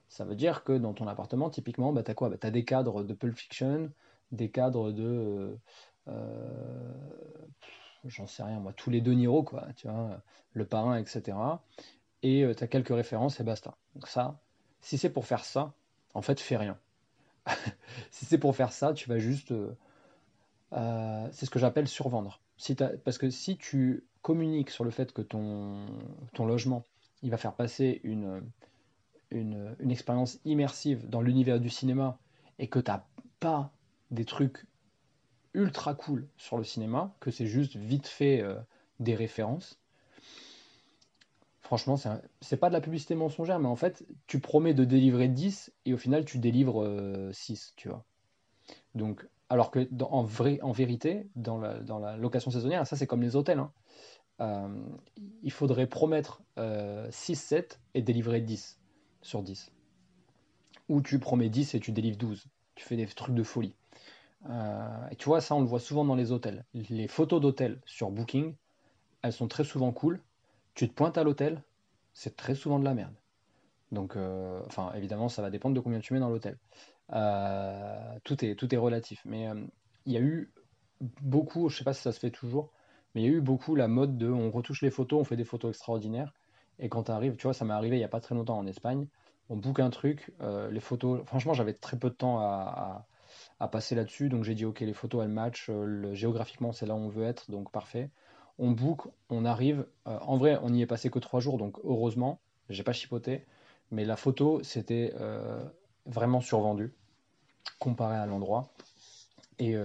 ça 0.10 0.26
veut 0.26 0.36
dire 0.36 0.64
que 0.64 0.74
dans 0.74 0.94
ton 0.94 1.08
appartement, 1.08 1.50
typiquement, 1.50 1.94
bah, 1.94 2.04
tu 2.04 2.12
as 2.12 2.16
quoi? 2.16 2.30
Bah, 2.30 2.38
Tu 2.40 2.48
as 2.48 2.52
des 2.52 2.66
cadres 2.66 3.04
de 3.04 3.14
Pulp 3.14 3.36
Fiction, 3.36 3.92
des 4.32 4.50
cadres 4.50 4.92
de. 4.92 5.58
Euh, 6.08 6.94
j'en 8.06 8.26
sais 8.28 8.44
rien, 8.44 8.60
moi, 8.60 8.74
tous 8.74 8.90
les 8.90 9.02
deux 9.02 9.14
Niro, 9.14 9.44
quoi, 9.44 9.68
tu 9.76 9.88
vois, 9.88 10.22
le 10.54 10.66
parrain, 10.66 10.98
etc. 10.98 11.38
Et 12.24 12.46
tu 12.58 12.64
as 12.64 12.68
quelques 12.68 12.90
références 12.90 13.40
et 13.40 13.44
basta. 13.44 13.78
Donc, 13.96 14.08
ça, 14.08 14.40
si 14.82 14.98
c'est 14.98 15.12
pour 15.12 15.26
faire 15.26 15.46
ça, 15.46 15.74
en 16.14 16.22
fait, 16.22 16.40
fais 16.40 16.58
rien. 16.58 16.78
si 18.12 18.26
c'est 18.26 18.38
pour 18.38 18.56
faire 18.56 18.74
ça, 18.74 18.94
tu 18.94 19.10
vas 19.10 19.20
juste. 19.20 19.52
Euh, 19.52 19.76
euh, 20.74 21.28
c'est 21.32 21.46
ce 21.46 21.52
que 21.52 21.60
j'appelle 21.60 21.88
survendre. 21.88 22.42
Parce 23.06 23.18
que 23.18 23.30
si 23.30 23.58
tu 23.58 24.06
communiques 24.22 24.70
sur 24.70 24.84
le 24.84 24.92
fait 24.92 25.14
que 25.14 25.22
ton, 25.22 25.86
ton 26.34 26.46
logement, 26.46 26.86
il 27.24 27.32
va 27.32 27.38
faire 27.38 27.54
passer 27.54 28.02
une, 28.04 28.42
une, 29.32 29.76
expérience 29.90 30.40
immersive 30.46 31.10
dans 31.10 31.22
l'univers 31.22 31.60
du 31.60 31.70
cinéma 31.70 32.18
et 32.58 32.68
que 32.68 32.80
tu 32.80 32.92
n'as 32.92 33.04
pas 33.40 33.72
des 34.12 34.26
trucs 34.26 34.66
ultra 35.54 35.94
cool 35.94 36.28
sur 36.38 36.58
le 36.58 36.64
cinéma, 36.64 37.16
que 37.20 37.32
c'est 37.32 37.46
juste 37.46 37.76
vite 37.76 38.08
fait 38.08 38.42
euh, 38.42 38.56
des 39.00 39.16
références, 39.16 39.80
franchement, 41.62 41.96
c'est 42.42 42.58
pas 42.58 42.70
de 42.70 42.74
la 42.74 42.82
publicité 42.82 43.16
mensongère, 43.16 43.60
mais 43.60 43.68
en 43.68 43.76
fait, 43.76 44.06
tu 44.28 44.40
promets 44.40 44.74
de 44.74 44.86
délivrer 44.86 45.28
10 45.28 45.72
et 45.86 45.94
au 45.94 45.98
final, 45.98 46.26
tu 46.26 46.40
délivres 46.40 47.30
6, 47.32 47.52
euh, 47.52 47.74
tu 47.76 47.90
vois. 47.90 48.06
Donc, 48.96 49.28
alors 49.50 49.72
que 49.72 49.88
en, 50.04 50.24
vrai, 50.24 50.60
en 50.62 50.72
vérité, 50.72 51.28
dans 51.36 51.58
la, 51.58 51.80
dans 51.80 52.00
la 52.00 52.18
location 52.18 52.52
saisonnière, 52.52 52.86
ça 52.86 52.96
c'est 52.96 53.08
comme 53.08 53.22
les 53.22 53.36
hôtels, 53.36 53.60
hein, 53.60 53.72
euh, 54.42 54.68
il 55.44 55.52
faudrait 55.52 55.88
promettre 55.88 56.42
6-7 56.58 57.78
et 57.94 58.02
délivrer 58.02 58.42
10 58.42 58.79
sur 59.22 59.44
10. 59.44 59.72
Ou 60.90 61.02
tu 61.02 61.20
promets 61.20 61.50
10 61.50 61.76
et 61.76 61.80
tu 61.80 61.92
délivres 61.92 62.18
12. 62.18 62.46
Tu 62.76 62.86
fais 62.86 62.96
des 62.96 63.06
trucs 63.06 63.36
de 63.36 63.44
folie. 63.44 63.76
Euh, 64.50 65.10
et 65.12 65.16
tu 65.16 65.26
vois, 65.26 65.42
ça, 65.42 65.56
on 65.56 65.62
le 65.62 65.68
voit 65.68 65.80
souvent 65.80 66.06
dans 66.06 66.16
les 66.16 66.32
hôtels. 66.32 66.66
Les 66.74 67.08
photos 67.08 67.42
d'hôtels 67.42 67.80
sur 67.86 68.10
Booking, 68.10 68.56
elles 69.22 69.34
sont 69.34 69.48
très 69.48 69.64
souvent 69.64 69.92
cool. 69.92 70.22
Tu 70.76 70.88
te 70.88 70.94
pointes 70.94 71.18
à 71.18 71.24
l'hôtel, 71.24 71.62
c'est 72.14 72.36
très 72.36 72.56
souvent 72.56 72.80
de 72.80 72.86
la 72.86 72.94
merde. 72.94 73.16
Donc, 73.92 74.16
euh, 74.16 74.62
enfin, 74.68 74.92
évidemment, 74.96 75.30
ça 75.30 75.42
va 75.42 75.50
dépendre 75.50 75.76
de 75.76 75.80
combien 75.80 76.00
tu 76.00 76.14
mets 76.14 76.20
dans 76.20 76.30
l'hôtel. 76.30 76.58
Euh, 77.12 78.20
tout, 78.24 78.44
est, 78.46 78.56
tout 78.56 78.74
est 78.74 78.78
relatif. 78.78 79.22
Mais 79.26 79.50
il 80.06 80.14
y 80.14 80.18
a 80.18 80.22
eu 80.22 80.52
beaucoup, 81.22 81.70
je 81.70 81.78
sais 81.78 81.84
pas 81.84 81.94
si 81.94 82.02
ça 82.02 82.12
se 82.12 82.20
fait 82.20 82.32
toujours, 82.32 82.72
mais 83.14 83.22
il 83.22 83.26
y 83.26 83.28
a 83.28 83.32
eu 83.32 83.42
beaucoup 83.42 83.76
la 83.76 83.88
mode 83.88 84.18
de 84.18 84.30
on 84.30 84.52
retouche 84.52 84.82
les 84.82 84.92
photos, 84.92 85.22
on 85.22 85.24
fait 85.24 85.38
des 85.38 85.46
photos 85.46 85.72
extraordinaires. 85.72 86.34
Et 86.80 86.90
quand 86.90 87.04
tu 87.04 87.12
arrives, 87.12 87.36
tu 87.36 87.44
vois, 87.44 87.54
ça 87.54 87.66
m'est 87.66 87.74
arrivé 87.74 87.98
il 87.98 88.00
n'y 88.00 88.06
a 88.06 88.10
pas 88.10 88.22
très 88.22 88.36
longtemps 88.36 88.58
en 88.58 88.68
Espagne, 88.68 89.08
on 89.50 89.58
book 89.58 89.80
un 89.80 89.90
truc, 89.90 90.32
les 90.72 90.80
photos, 90.80 91.22
franchement, 91.26 91.54
j'avais 91.54 91.74
très 91.74 91.98
peu 91.98 92.10
de 92.10 92.16
temps 92.16 92.40
à 92.40 93.08
à 93.60 93.68
passer 93.68 93.96
là-dessus. 93.96 94.30
Donc 94.30 94.44
j'ai 94.44 94.56
dit 94.56 94.66
ok, 94.66 94.80
les 94.82 94.94
photos 94.94 95.24
elles 95.24 95.32
matchent, 95.32 95.70
euh, 95.70 96.14
géographiquement 96.14 96.72
c'est 96.72 96.86
là 96.86 96.96
où 96.96 97.00
on 97.00 97.10
veut 97.10 97.26
être, 97.26 97.52
donc 97.52 97.72
parfait. 97.72 98.10
On 98.58 98.72
book, 98.72 99.08
on 99.30 99.46
arrive. 99.46 99.86
Euh, 100.08 100.18
en 100.22 100.38
vrai, 100.38 100.60
on 100.62 100.70
n'y 100.70 100.82
est 100.82 100.88
passé 100.88 101.10
que 101.10 101.20
trois 101.20 101.40
jours, 101.40 101.58
donc 101.58 101.78
heureusement, 101.84 102.40
j'ai 102.70 102.84
pas 102.84 102.94
chipoté. 102.94 103.46
Mais 103.92 104.06
la 104.06 104.18
photo, 104.18 104.62
c'était 104.64 105.14
euh, 105.20 105.64
vraiment 106.06 106.42
survendu 106.42 106.94
comparé 107.80 108.16
à 108.16 108.26
l'endroit. 108.26 108.70
Et, 109.58 109.76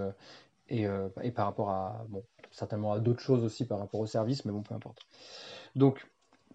et, 0.68 0.86
et, 1.22 1.30
par 1.32 1.46
rapport 1.46 1.70
à, 1.70 2.06
bon, 2.08 2.22
certainement 2.52 2.92
à 2.92 3.00
d'autres 3.00 3.20
choses 3.20 3.42
aussi 3.42 3.66
par 3.66 3.80
rapport 3.80 3.98
au 3.98 4.06
service, 4.06 4.44
mais 4.44 4.52
bon, 4.52 4.62
peu 4.62 4.72
importe. 4.74 4.98
Donc, 5.74 6.06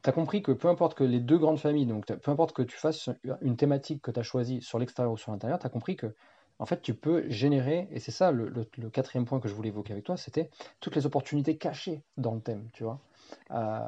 tu 0.02 0.10
as 0.10 0.14
compris 0.14 0.42
que 0.42 0.52
peu 0.52 0.68
importe 0.68 0.96
que 0.96 1.04
les 1.04 1.20
deux 1.20 1.38
grandes 1.38 1.60
familles, 1.60 1.86
donc 1.86 2.06
peu 2.06 2.32
importe 2.32 2.54
que 2.54 2.62
tu 2.62 2.78
fasses 2.78 3.10
une 3.42 3.58
thématique 3.58 4.02
que 4.02 4.12
tu 4.12 4.20
as 4.20 4.24
choisie 4.24 4.62
sur 4.62 4.80
l'extérieur 4.80 5.14
ou 5.14 5.18
sur 5.18 5.32
l'intérieur, 5.32 5.60
tu 5.60 5.66
as 5.66 5.70
compris 5.70 5.96
que 5.96 6.14
en 6.60 6.66
fait, 6.66 6.82
tu 6.82 6.94
peux 6.94 7.28
générer, 7.30 7.88
et 7.90 8.00
c'est 8.00 8.12
ça 8.12 8.32
le, 8.32 8.52
quatrième 8.92 9.26
point 9.26 9.40
que 9.40 9.48
je 9.48 9.54
voulais 9.54 9.70
évoquer 9.70 9.94
avec 9.94 10.04
toi, 10.04 10.18
c'était 10.18 10.50
toutes 10.82 10.96
les 10.96 11.06
opportunités 11.06 11.58
cachées 11.58 12.04
dans 12.18 12.36
le 12.36 12.42
thème, 12.42 12.68
tu 12.74 12.84
vois. 12.84 13.00
Euh, 13.52 13.80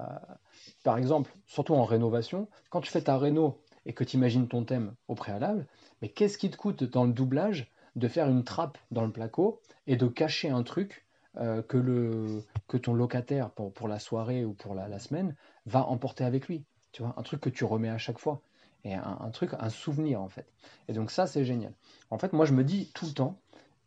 par 0.84 0.98
exemple, 0.98 1.34
surtout 1.48 1.74
en 1.74 1.84
rénovation, 1.84 2.48
quand 2.70 2.80
tu 2.80 2.90
fais 2.90 3.02
ta 3.02 3.18
réno 3.18 3.60
et 3.86 3.94
que 3.94 4.06
tu 4.06 4.16
imagines 4.16 4.48
ton 4.48 4.64
thème 4.64 4.94
au 5.10 5.16
préalable, 5.16 5.68
mais 6.02 6.08
qu'est-ce 6.08 6.38
qui 6.38 6.50
te 6.50 6.56
coûte 6.56 6.84
dans 6.86 7.04
le 7.04 7.12
doublage 7.12 7.70
de 7.98 8.08
faire 8.08 8.30
une 8.30 8.46
trappe 8.46 8.78
dans 8.90 9.06
le 9.06 9.12
placo 9.12 9.60
et 9.86 9.98
de 9.98 10.08
cacher 10.08 10.50
un 10.50 10.64
truc 10.64 11.06
euh, 11.38 11.62
que, 11.62 11.78
le, 11.78 12.44
que 12.68 12.78
ton 12.78 12.94
locataire 12.94 13.52
pour, 13.52 13.72
pour 13.72 13.88
la 13.88 14.00
soirée 14.00 14.44
ou 14.44 14.54
pour 14.54 14.76
la, 14.76 14.88
la, 14.88 15.00
semaine 15.00 15.36
va 15.66 15.86
emporter 15.86 16.24
avec 16.24 16.48
lui, 16.48 16.66
tu 16.92 17.04
vois, 17.04 17.14
un 17.18 17.24
truc 17.24 17.40
que 17.40 17.50
tu 17.50 17.64
remets 17.64 17.90
à 17.90 17.98
chaque 17.98 18.20
fois 18.20 18.42
et 18.84 18.94
un, 18.94 19.30
truc, 19.32 19.52
un 19.60 19.70
souvenir 19.70 20.22
en 20.22 20.30
fait. 20.30 20.52
Et 20.88 20.94
donc 20.94 21.12
ça, 21.12 21.28
c'est 21.28 21.46
génial. 21.46 21.74
En 22.10 22.18
fait, 22.18 22.34
moi, 22.34 22.46
je 22.46 22.54
me 22.54 22.64
dis 22.64 22.92
tout 22.94 23.06
le 23.06 23.14
temps, 23.14 23.40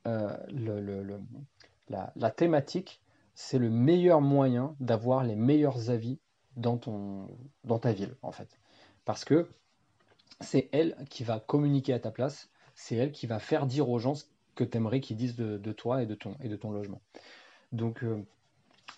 euh, 0.06 0.36
le, 0.48 1.20
la, 1.88 2.30
thématique, 2.30 3.02
c'est 3.34 3.58
le 3.58 3.70
meilleur 3.70 4.20
moyen 4.20 4.76
d'avoir 4.80 5.24
les 5.24 5.36
meilleurs 5.36 5.90
avis 5.90 6.18
dans, 6.56 6.78
ton, 6.78 7.28
dans 7.64 7.78
ta 7.78 7.92
ville, 7.92 8.14
en 8.22 8.32
fait. 8.32 8.58
Parce 9.04 9.24
que 9.24 9.48
c'est 10.40 10.68
elle 10.72 10.96
qui 11.10 11.24
va 11.24 11.40
communiquer 11.40 11.92
à 11.92 11.98
ta 11.98 12.10
place, 12.10 12.48
c'est 12.74 12.96
elle 12.96 13.12
qui 13.12 13.26
va 13.26 13.38
faire 13.38 13.66
dire 13.66 13.88
aux 13.88 13.98
gens 13.98 14.14
que 14.54 14.64
tu 14.64 14.76
aimerais 14.76 15.00
qu'ils 15.00 15.16
disent 15.16 15.36
de, 15.36 15.72
toi 15.72 16.02
et 16.02 16.06
de 16.06 16.14
ton, 16.14 16.36
et 16.42 16.48
de 16.48 16.56
ton 16.56 16.70
logement. 16.70 17.00
Donc, 17.72 18.04
euh, 18.04 18.22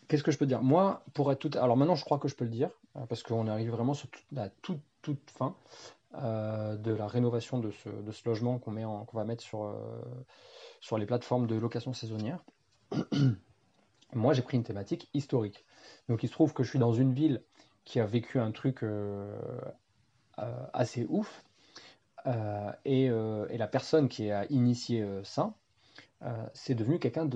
qu'est-ce 0.08 0.22
que 0.22 0.30
je 0.30 0.38
peux 0.38 0.46
dire? 0.46 0.62
Moi, 0.62 1.02
pour 1.14 1.32
être 1.32 1.38
tout... 1.38 1.58
Alors 1.58 1.76
maintenant, 1.76 1.94
je 1.94 2.04
crois 2.04 2.18
que 2.18 2.28
je 2.28 2.34
peux 2.34 2.44
le 2.44 2.50
dire, 2.50 2.70
euh, 2.96 3.06
parce 3.06 3.22
qu'on 3.22 3.46
arrive 3.46 3.70
vraiment 3.70 3.94
la 4.32 4.48
toute 4.48 4.80
toute 5.02 5.30
fin 5.30 5.54
euh, 6.16 6.76
de 6.76 6.92
la 6.92 7.06
rénovation 7.06 7.60
de 7.60 7.70
ce, 7.70 7.88
de 7.88 8.10
ce 8.10 8.28
logement 8.28 8.58
qu'on 8.58 9.04
qu'on 9.04 9.16
va 9.16 9.24
mettre 9.24 9.42
sur, 9.42 9.72
sur 10.80 10.98
les 10.98 11.06
plateformes 11.06 11.46
de 11.46 11.54
location 11.54 11.92
saisonnière. 11.92 12.44
Moi, 14.12 14.32
j'ai 14.32 14.42
pris 14.42 14.56
une 14.56 14.64
thématique 14.64 15.08
historique. 15.14 15.64
Donc, 16.08 16.22
il 16.22 16.28
se 16.28 16.32
trouve 16.32 16.52
que 16.52 16.62
je 16.64 16.70
suis 16.70 16.78
dans 16.78 16.92
une 16.92 17.12
ville 17.12 17.42
qui 17.84 18.00
a 18.00 18.06
vécu 18.06 18.40
un 18.40 18.50
truc 18.50 18.84
assez 20.72 21.06
ouf. 21.08 21.44
Et, 22.84 23.04
et, 23.04 23.58
la 23.58 23.66
personne 23.68 24.08
qui 24.08 24.30
a 24.30 24.46
initié 24.50 25.06
ça, 25.22 25.54
c'est 26.54 26.74
devenu 26.74 26.98
quelqu'un 26.98 27.28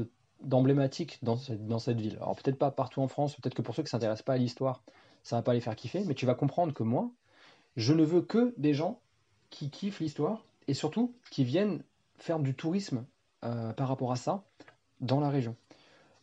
d'emblématique 0.43 1.19
dans, 1.23 1.37
cette 1.37 2.01
ville. 2.01 2.17
Alors 2.17 2.37
peut-être 2.37 2.59
pas 2.59 2.71
partout 2.71 3.01
en 3.01 3.09
France, 3.09 3.37
peut-être 3.37 3.55
que 3.55 3.63
pour 3.63 3.75
ceux 3.75 3.83
qui 3.83 3.89
ne 3.89 3.91
s'intéressent 3.91 4.25
pas 4.25 4.35
à 4.35 4.39
l'histoire, 4.39 4.83
ça 5.23 5.37
va 5.37 5.43
pas 5.43 5.55
les 5.55 5.61
faire 5.61 5.77
kiffer, 5.77 6.05
mais 6.07 6.15
tu 6.15 6.27
vas 6.27 6.35
comprendre 6.35 6.73
que 6.73 6.83
moi, 6.83 7.11
je 7.77 7.93
ne 7.93 8.05
veux 8.05 8.23
que 8.23 8.55
des 8.57 8.75
gens 8.75 9.01
qui 9.51 9.71
kiffent 9.71 10.01
l'histoire 10.01 10.45
et 10.69 10.75
surtout 10.75 11.15
qui 11.31 11.45
viennent 11.45 11.83
faire 12.17 12.39
du 12.39 12.55
tourisme 12.55 13.05
euh, 13.45 13.73
par 13.73 13.89
rapport 13.89 14.13
à 14.13 14.17
ça 14.17 14.45
dans 15.01 15.21
la 15.21 15.31
région. 15.31 15.57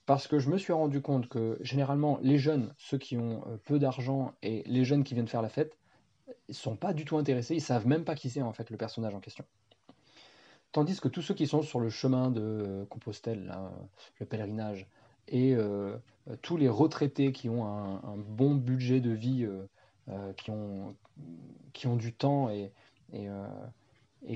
Parce 0.06 0.28
que 0.28 0.40
je 0.40 0.50
me 0.50 0.58
suis 0.58 0.74
rendu 0.74 1.02
compte 1.02 1.28
que 1.28 1.58
généralement 1.62 2.20
les 2.22 2.38
jeunes, 2.38 2.74
ceux 2.78 2.98
qui 2.98 3.18
ont 3.18 3.44
euh, 3.48 3.58
peu 3.66 3.78
d'argent 3.78 4.34
et 4.42 4.64
les 4.66 4.86
jeunes 4.86 5.04
qui 5.04 5.14
viennent 5.14 5.28
faire 5.28 5.42
la 5.42 5.50
fête, 5.50 5.78
ils 6.48 6.56
sont 6.56 6.76
pas 6.76 6.94
du 6.94 7.06
tout 7.06 7.18
intéressés, 7.18 7.56
ils 7.56 7.62
savent 7.62 7.88
même 7.88 8.04
pas 8.04 8.16
qui 8.16 8.30
c'est 8.30 8.42
en 8.42 8.54
fait 8.54 8.70
le 8.70 8.78
personnage 8.78 9.16
en 9.16 9.20
question. 9.20 9.46
Tandis 10.72 11.00
que 11.00 11.08
tous 11.08 11.22
ceux 11.22 11.34
qui 11.34 11.48
sont 11.48 11.62
sur 11.62 11.80
le 11.80 11.90
chemin 11.90 12.30
de 12.30 12.42
euh, 12.42 12.86
Compostelle, 12.86 13.54
le 14.20 14.26
pèlerinage, 14.26 14.88
et 15.30 15.58
tous 16.42 16.56
les 16.56 16.70
retraités 16.70 17.34
qui 17.34 17.50
ont 17.50 17.66
un, 17.66 18.16
bon 18.16 18.56
budget 18.56 19.02
de 19.02 19.12
vie 19.12 19.46
euh, 20.10 20.32
qui, 20.34 20.52
ont, 20.52 20.96
qui 21.74 21.86
ont 21.86 21.98
du 21.98 22.14
temps 22.14 22.50
et, 22.50 22.72
et, 23.12 23.28
euh, 23.28 23.46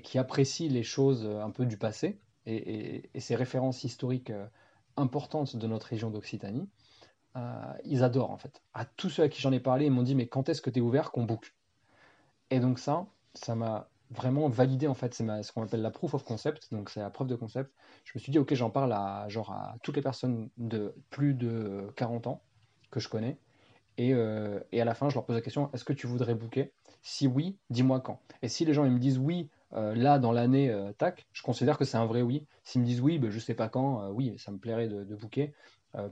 qui 0.04 0.17
apprécient 0.17 0.69
les 0.69 0.84
choses 0.84 1.25
un 1.25 1.49
peu 1.49 1.65
du 1.65 1.77
passé 1.77 2.19
et, 2.45 3.10
et 3.13 3.19
ces 3.21 3.36
références 3.36 3.86
historiques 3.86 4.32
euh, 4.32 4.47
importantes 4.97 5.56
de 5.56 5.67
notre 5.67 5.88
région 5.88 6.10
d'Occitanie, 6.10 6.67
ils 7.86 8.04
adorent 8.04 8.32
en 8.32 8.38
fait. 8.38 8.62
À 8.73 8.84
tous 8.84 9.10
ceux 9.10 9.23
à 9.23 9.30
qui 9.30 9.41
j'en 9.41 9.54
ai 9.54 9.62
parlé, 9.62 9.86
ils 9.86 9.91
m'ont 9.91 10.04
dit 10.04 10.13
mais 10.13 10.27
quand 10.27 10.49
est-ce 10.49 10.62
que 10.62 10.69
tu 10.69 10.80
es 10.80 10.82
ouvert 10.82 11.12
qu'on 11.12 11.23
book 11.23 11.56
Et 12.52 12.60
donc 12.60 12.80
ça, 12.80 13.08
ça 13.34 13.56
m'a 13.56 13.90
vraiment 14.12 14.50
validé 14.50 14.88
en 14.88 14.94
fait. 14.94 15.14
C'est 15.14 15.26
ce 15.42 15.52
qu'on 15.52 15.64
appelle 15.64 15.82
la 15.82 15.90
proof 15.90 16.14
of 16.14 16.24
concept, 16.24 16.72
donc 16.72 16.90
c'est 16.90 17.00
la 17.00 17.10
preuve 17.10 17.28
de 17.28 17.36
concept. 17.36 17.72
Je 18.04 18.12
me 18.14 18.20
suis 18.20 18.32
dit, 18.32 18.40
ok, 18.40 18.54
j'en 18.54 18.70
parle 18.70 18.92
à, 18.94 19.28
genre, 19.30 19.52
à 19.52 19.78
toutes 19.82 19.96
les 19.96 20.02
personnes 20.02 20.50
de 20.58 20.94
plus 21.10 21.34
de 21.34 21.92
40 21.96 22.28
ans 22.28 22.44
que 22.92 23.00
je 23.00 23.08
connais. 23.08 23.40
Et, 23.98 24.14
euh, 24.14 24.60
et 24.72 24.82
à 24.82 24.86
la 24.86 24.94
fin, 24.94 25.10
je 25.10 25.16
leur 25.16 25.26
pose 25.26 25.36
la 25.36 25.42
question, 25.42 25.70
est-ce 25.74 25.86
que 25.86 25.94
tu 25.94 26.08
voudrais 26.08 26.36
booker? 26.36 26.74
Si 27.02 27.26
oui, 27.26 27.58
dis-moi 27.70 28.02
quand. 28.02 28.22
Et 28.42 28.50
si 28.50 28.66
les 28.66 28.74
gens 28.74 28.86
ils 28.86 28.92
me 28.92 29.00
disent 29.00 29.18
oui, 29.18 29.50
euh, 29.74 29.96
là 29.96 30.20
dans 30.20 30.34
l'année, 30.34 30.70
euh, 30.70 30.92
tac, 30.92 31.26
je 31.32 31.42
considère 31.44 31.78
que 31.78 31.86
c'est 31.86 31.98
un 31.98 32.06
vrai 32.06 32.22
oui. 32.22 32.48
S'ils 32.64 32.82
me 32.82 32.86
disent 32.86 33.02
oui, 33.02 33.18
ben, 33.18 33.32
je 33.32 33.40
sais 33.40 33.54
pas 33.54 33.70
quand, 33.70 34.10
oui, 34.10 34.36
ça 34.38 34.52
me 34.52 34.58
plairait 34.58 34.90
de, 34.90 35.04
de 35.04 35.16
booker 35.16 35.54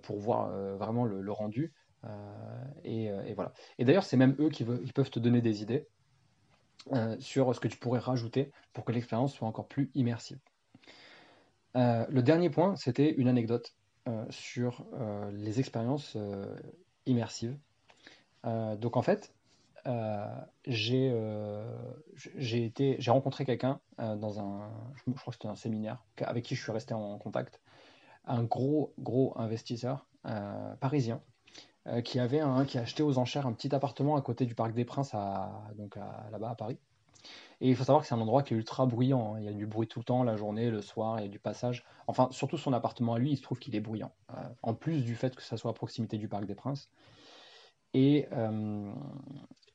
pour 0.02 0.19
voir 0.19 0.49
vraiment 0.78 1.06
le, 1.06 1.32
rendu. 1.32 1.73
Et, 2.84 3.12
voilà. 3.34 3.54
Et 3.78 3.86
d'ailleurs, 3.86 4.04
c'est 4.04 4.17
même 4.17 4.36
eux 4.39 4.49
qui 4.49 4.63
peuvent 4.63 5.10
te 5.10 5.19
donner 5.19 5.41
des 5.41 5.62
idées. 5.62 5.88
Euh, 6.93 7.15
sur 7.19 7.53
ce 7.53 7.59
que 7.59 7.67
tu 7.67 7.77
pourrais 7.77 7.99
rajouter 7.99 8.51
pour 8.73 8.83
que 8.85 8.91
l'expérience 8.91 9.33
soit 9.33 9.47
encore 9.47 9.67
plus 9.67 9.91
immersive. 9.95 10.39
Euh, 11.75 12.05
le 12.09 12.23
dernier 12.23 12.49
point, 12.49 12.75
c'était 12.77 13.11
une 13.11 13.27
anecdote 13.27 13.75
euh, 14.07 14.25
sur 14.29 14.85
les 15.31 15.59
expériences 15.59 16.17
immersives. 17.05 17.57
donc 18.43 18.97
en 18.97 19.01
fait, 19.01 19.33
j'ai 20.65 21.11
rencontré 23.07 23.45
quelqu'un 23.45 23.79
dans 23.97 24.39
un, 24.39 24.71
je, 24.95 25.11
crois 25.11 25.31
que 25.31 25.33
c'était 25.33 25.47
un 25.47 25.55
séminaire 25.55 26.03
avec 26.17 26.45
qui 26.45 26.55
je 26.55 26.63
suis 26.63 26.71
resté 26.71 26.93
en 26.93 27.17
contact, 27.19 27.61
un 28.25 28.43
gros 28.43 28.93
gros 28.97 29.33
investisseur 29.37 30.07
parisien 30.79 31.21
euh, 31.89 32.02
qui 32.02 32.19
avait 32.19 32.39
un, 32.39 32.65
qui 32.65 32.78
a 32.78 32.82
acheté 32.82 33.04
aux 33.04 33.17
enchères 33.17 33.47
un 33.47 33.54
petit 33.54 33.73
appartement 33.73 34.15
à 34.15 34.21
côté 34.21 34.45
du 34.45 34.56
Parc 34.56 34.73
des 34.73 34.86
Princes, 34.86 35.13
à, 35.13 35.63
donc 35.78 35.97
là-bas 36.32 36.52
à 36.52 36.56
Paris. 36.56 36.78
Et 37.62 37.69
il 37.69 37.75
faut 37.75 37.84
savoir 37.84 38.02
que 38.02 38.08
c'est 38.08 38.15
un 38.15 38.21
endroit 38.21 38.43
qui 38.43 38.54
est 38.54 38.58
ultra 38.58 38.86
bruyant. 38.86 39.36
Hein. 39.36 39.39
Il 39.39 39.45
y 39.45 39.49
a 39.49 39.54
du 39.54 39.65
bruit 39.65 39.88
tout 39.88 39.99
le 39.99 40.06
temps, 40.06 40.23
la 40.23 40.38
journée, 40.38 40.69
le 40.69 40.82
soir, 40.82 41.19
il 41.19 41.23
y 41.23 41.25
a 41.25 41.30
du 41.30 41.39
passage. 41.39 41.84
Enfin, 42.08 42.30
surtout 42.32 42.58
son 42.58 42.71
appartement 42.71 43.15
à 43.15 43.19
lui, 43.19 43.32
il 43.32 43.38
se 43.38 43.41
trouve 43.41 43.60
qu'il 43.60 43.75
est 43.75 43.82
bruyant. 43.82 44.12
Euh, 44.32 44.41
en 44.63 44.73
plus 44.73 45.04
du 45.04 45.15
fait 45.15 45.36
que 45.36 45.41
ça 45.41 45.58
soit 45.58 45.71
à 45.71 45.73
proximité 45.73 46.17
du 46.17 46.30
Parc 46.30 46.45
des 46.45 46.56
Princes. 46.56 46.89
Et, 47.93 48.28
euh, 48.32 48.93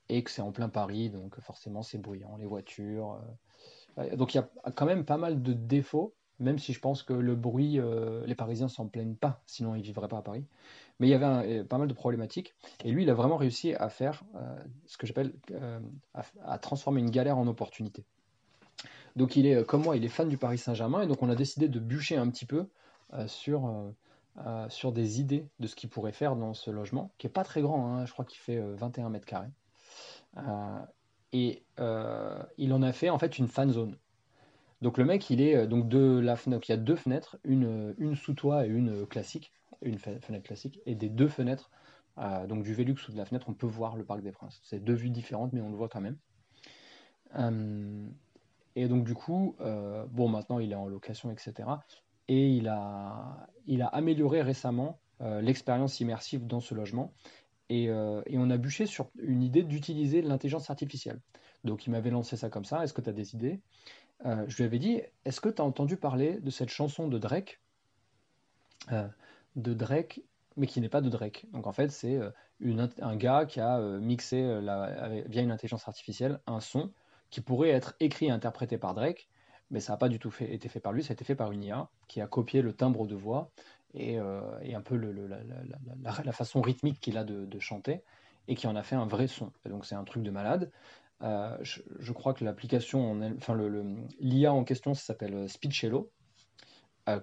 et 0.09 0.22
que 0.22 0.31
c'est 0.31 0.40
en 0.40 0.53
plein 0.53 0.68
Paris, 0.68 1.11
donc 1.11 1.38
forcément 1.40 1.83
c'est 1.83 1.98
bruyant, 1.98 2.37
les 2.37 2.46
voitures. 2.46 3.20
donc 4.12 4.35
il 4.35 4.37
y 4.37 4.40
a 4.40 4.70
quand 4.70 4.87
même 4.87 5.05
pas 5.05 5.16
mal 5.16 5.42
de 5.42 5.53
défauts, 5.53 6.14
même 6.40 6.58
si 6.58 6.72
je 6.72 6.80
pense 6.80 7.02
que 7.02 7.12
le 7.12 7.34
bruit, 7.34 7.78
les 8.26 8.34
Parisiens 8.34 8.68
s'en 8.68 8.86
plaignent 8.86 9.14
pas, 9.14 9.42
sinon 9.46 9.74
ils 9.74 9.82
vivraient 9.82 10.08
pas 10.08 10.18
à 10.18 10.22
Paris. 10.22 10.44
Mais 11.00 11.08
il 11.08 11.10
y 11.10 11.14
avait 11.14 11.60
euh, 11.60 11.64
pas 11.64 11.78
mal 11.78 11.88
de 11.88 11.92
problématiques. 11.92 12.54
Et 12.84 12.92
lui, 12.92 13.02
il 13.02 13.10
a 13.10 13.14
vraiment 13.14 13.36
réussi 13.36 13.74
à 13.74 13.88
faire 13.88 14.24
euh, 14.36 14.56
ce 14.86 14.96
que 14.96 15.06
j'appelle 15.06 15.32
euh, 15.50 15.80
à, 16.44 16.58
transformer 16.58 17.00
une 17.00 17.10
galère 17.10 17.38
en 17.38 17.46
opportunité. 17.46 18.04
Donc 19.16 19.36
il 19.36 19.46
est, 19.46 19.64
comme 19.64 19.82
moi, 19.82 19.96
il 19.96 20.04
est 20.04 20.08
fan 20.08 20.28
du 20.28 20.38
Paris 20.38 20.58
Saint-Germain. 20.58 21.02
Et 21.02 21.06
donc 21.06 21.22
on 21.22 21.30
a 21.30 21.34
décidé 21.34 21.68
de 21.68 21.78
bûcher 21.78 22.16
un 22.16 22.28
petit 22.30 22.46
peu 22.46 22.66
sur, 23.28 23.72
sur 24.68 24.90
des 24.90 25.20
idées 25.20 25.46
de 25.60 25.68
ce 25.68 25.76
qu'il 25.76 25.88
pourrait 25.88 26.10
faire 26.10 26.34
dans 26.34 26.52
ce 26.52 26.72
logement, 26.72 27.12
qui 27.16 27.28
est 27.28 27.30
pas 27.30 27.44
très 27.44 27.62
grand. 27.62 27.86
Hein. 27.86 28.06
je 28.06 28.12
crois 28.12 28.24
qu'il 28.24 28.40
fait 28.40 28.58
21 28.58 29.10
mètres 29.10 29.24
carrés. 29.24 29.52
et 31.32 31.62
il 31.78 32.72
en 32.72 32.82
a 32.82 32.92
fait 32.92 33.08
en 33.08 33.20
fait 33.20 33.38
une 33.38 33.46
fan 33.46 33.70
zone. 33.70 33.96
Donc 34.84 34.98
le 34.98 35.04
mec, 35.04 35.28
il 35.30 35.40
est 35.40 35.66
donc 35.66 35.88
de 35.88 36.20
la 36.20 36.36
fenêtre. 36.36 36.68
Il 36.68 36.72
y 36.72 36.74
a 36.74 36.78
deux 36.78 36.94
fenêtres, 36.94 37.38
une, 37.42 37.96
une 37.98 38.14
sous 38.14 38.34
toit 38.34 38.66
et 38.66 38.68
une 38.68 39.04
classique 39.06 39.50
une 39.84 39.98
fenêtre 39.98 40.42
classique, 40.42 40.80
et 40.86 40.94
des 40.94 41.08
deux 41.08 41.28
fenêtres, 41.28 41.70
euh, 42.18 42.46
donc 42.46 42.62
du 42.62 42.74
Velux 42.74 42.96
ou 43.08 43.12
de 43.12 43.16
la 43.16 43.24
fenêtre, 43.24 43.46
on 43.48 43.54
peut 43.54 43.66
voir 43.66 43.96
le 43.96 44.04
Parc 44.04 44.22
des 44.22 44.32
Princes. 44.32 44.60
C'est 44.64 44.82
deux 44.82 44.94
vues 44.94 45.10
différentes, 45.10 45.52
mais 45.52 45.60
on 45.60 45.70
le 45.70 45.76
voit 45.76 45.88
quand 45.88 46.00
même. 46.00 46.16
Euh, 47.36 48.06
et 48.76 48.88
donc 48.88 49.04
du 49.04 49.14
coup, 49.14 49.56
euh, 49.60 50.06
bon, 50.10 50.28
maintenant 50.28 50.58
il 50.58 50.72
est 50.72 50.76
en 50.76 50.86
location, 50.86 51.30
etc. 51.30 51.68
Et 52.28 52.48
il 52.50 52.68
a, 52.68 53.48
il 53.66 53.82
a 53.82 53.86
amélioré 53.86 54.42
récemment 54.42 54.98
l'expérience 55.40 56.00
immersive 56.00 56.46
dans 56.46 56.60
ce 56.60 56.74
logement. 56.74 57.14
Et, 57.70 57.84
et, 57.84 58.36
on 58.36 58.50
a 58.50 58.58
bûché 58.58 58.84
sur 58.84 59.08
une 59.18 59.42
idée 59.42 59.62
d'utiliser 59.62 60.20
l'intelligence 60.20 60.68
artificielle. 60.68 61.18
Donc 61.62 61.86
il 61.86 61.90
m'avait 61.90 62.10
lancé 62.10 62.36
ça 62.36 62.50
comme 62.50 62.66
ça, 62.66 62.84
est-ce 62.84 62.92
que 62.92 63.00
tu 63.00 63.08
as 63.08 63.14
des 63.14 63.34
idées? 63.34 63.62
Je 64.22 64.57
lui 64.57 64.64
avais 64.64 64.79
dit, 64.79 65.03
est-ce 65.24 65.40
que 65.40 65.48
tu 65.48 65.61
as 65.61 65.64
entendu 65.64 65.96
parler 65.96 66.38
de 66.40 66.50
cette 66.50 66.70
chanson 66.70 67.09
de 67.09 67.18
Drake 67.18 67.61
de 69.57 69.74
Drake, 69.74 70.20
mais 70.57 70.66
qui 70.66 70.81
n'est 70.81 70.88
pas 70.88 71.00
de 71.00 71.09
Drake. 71.09 71.46
Donc 71.53 71.66
en 71.66 71.72
fait, 71.72 71.90
c'est 71.90 72.16
euh, 72.16 72.31
un 73.00 73.16
gars 73.16 73.46
qui 73.46 73.61
a 73.61 73.79
euh, 73.79 74.00
mixé 74.00 74.40
euh, 74.42 75.22
via 75.27 75.42
une 75.42 75.50
intelligence 75.50 75.87
artificielle 75.88 76.40
un 76.46 76.61
son 76.61 76.92
qui 77.31 77.40
pourrait 77.40 77.70
être 77.70 77.94
écrit 78.00 78.27
et 78.27 78.31
interprété 78.31 78.79
par 78.79 78.94
Drake, 78.94 79.29
mais 79.70 79.81
ça 79.81 79.94
n'a 79.94 79.96
pas 79.96 80.09
du 80.09 80.18
tout 80.18 80.33
été 80.40 80.68
fait 80.68 80.81
par 80.81 80.92
lui, 80.92 81.03
ça 81.03 81.12
a 81.12 81.14
été 81.14 81.24
fait 81.24 81.35
par 81.35 81.50
une 81.53 81.64
IA 81.64 81.88
qui 82.07 82.20
a 82.20 82.27
copié 82.27 82.62
le 82.62 82.72
timbre 82.72 83.07
de 83.07 83.16
voix 83.16 83.50
et, 83.92 84.18
un 84.18 84.81
peu 84.83 84.96
la, 84.96 86.33
façon 86.33 86.61
rythmique 86.61 87.00
qu'il 87.00 87.18
a 87.18 87.24
de, 87.24 87.59
chanter 87.59 88.03
et 88.46 88.55
qui 88.55 88.68
en 88.68 88.77
a 88.77 88.85
fait 88.85 88.94
un 88.94 89.07
vrai 89.07 89.27
son. 89.27 89.50
donc 89.68 89.85
c'est 89.85 89.96
un 89.96 90.05
truc 90.05 90.22
de 90.22 90.31
malade. 90.31 90.70
Je, 91.20 92.12
crois 92.12 92.35
que 92.35 92.44
l'application, 92.44 93.20
enfin 93.37 93.59
l'IA 94.20 94.53
en 94.53 94.64
question, 94.64 94.94
ça 94.94 95.05
s'appelle 95.05 95.48
Speechello, 95.48 96.11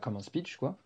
comme 0.01 0.17
un 0.17 0.21
speech 0.21 0.57
quoi. 0.57 0.77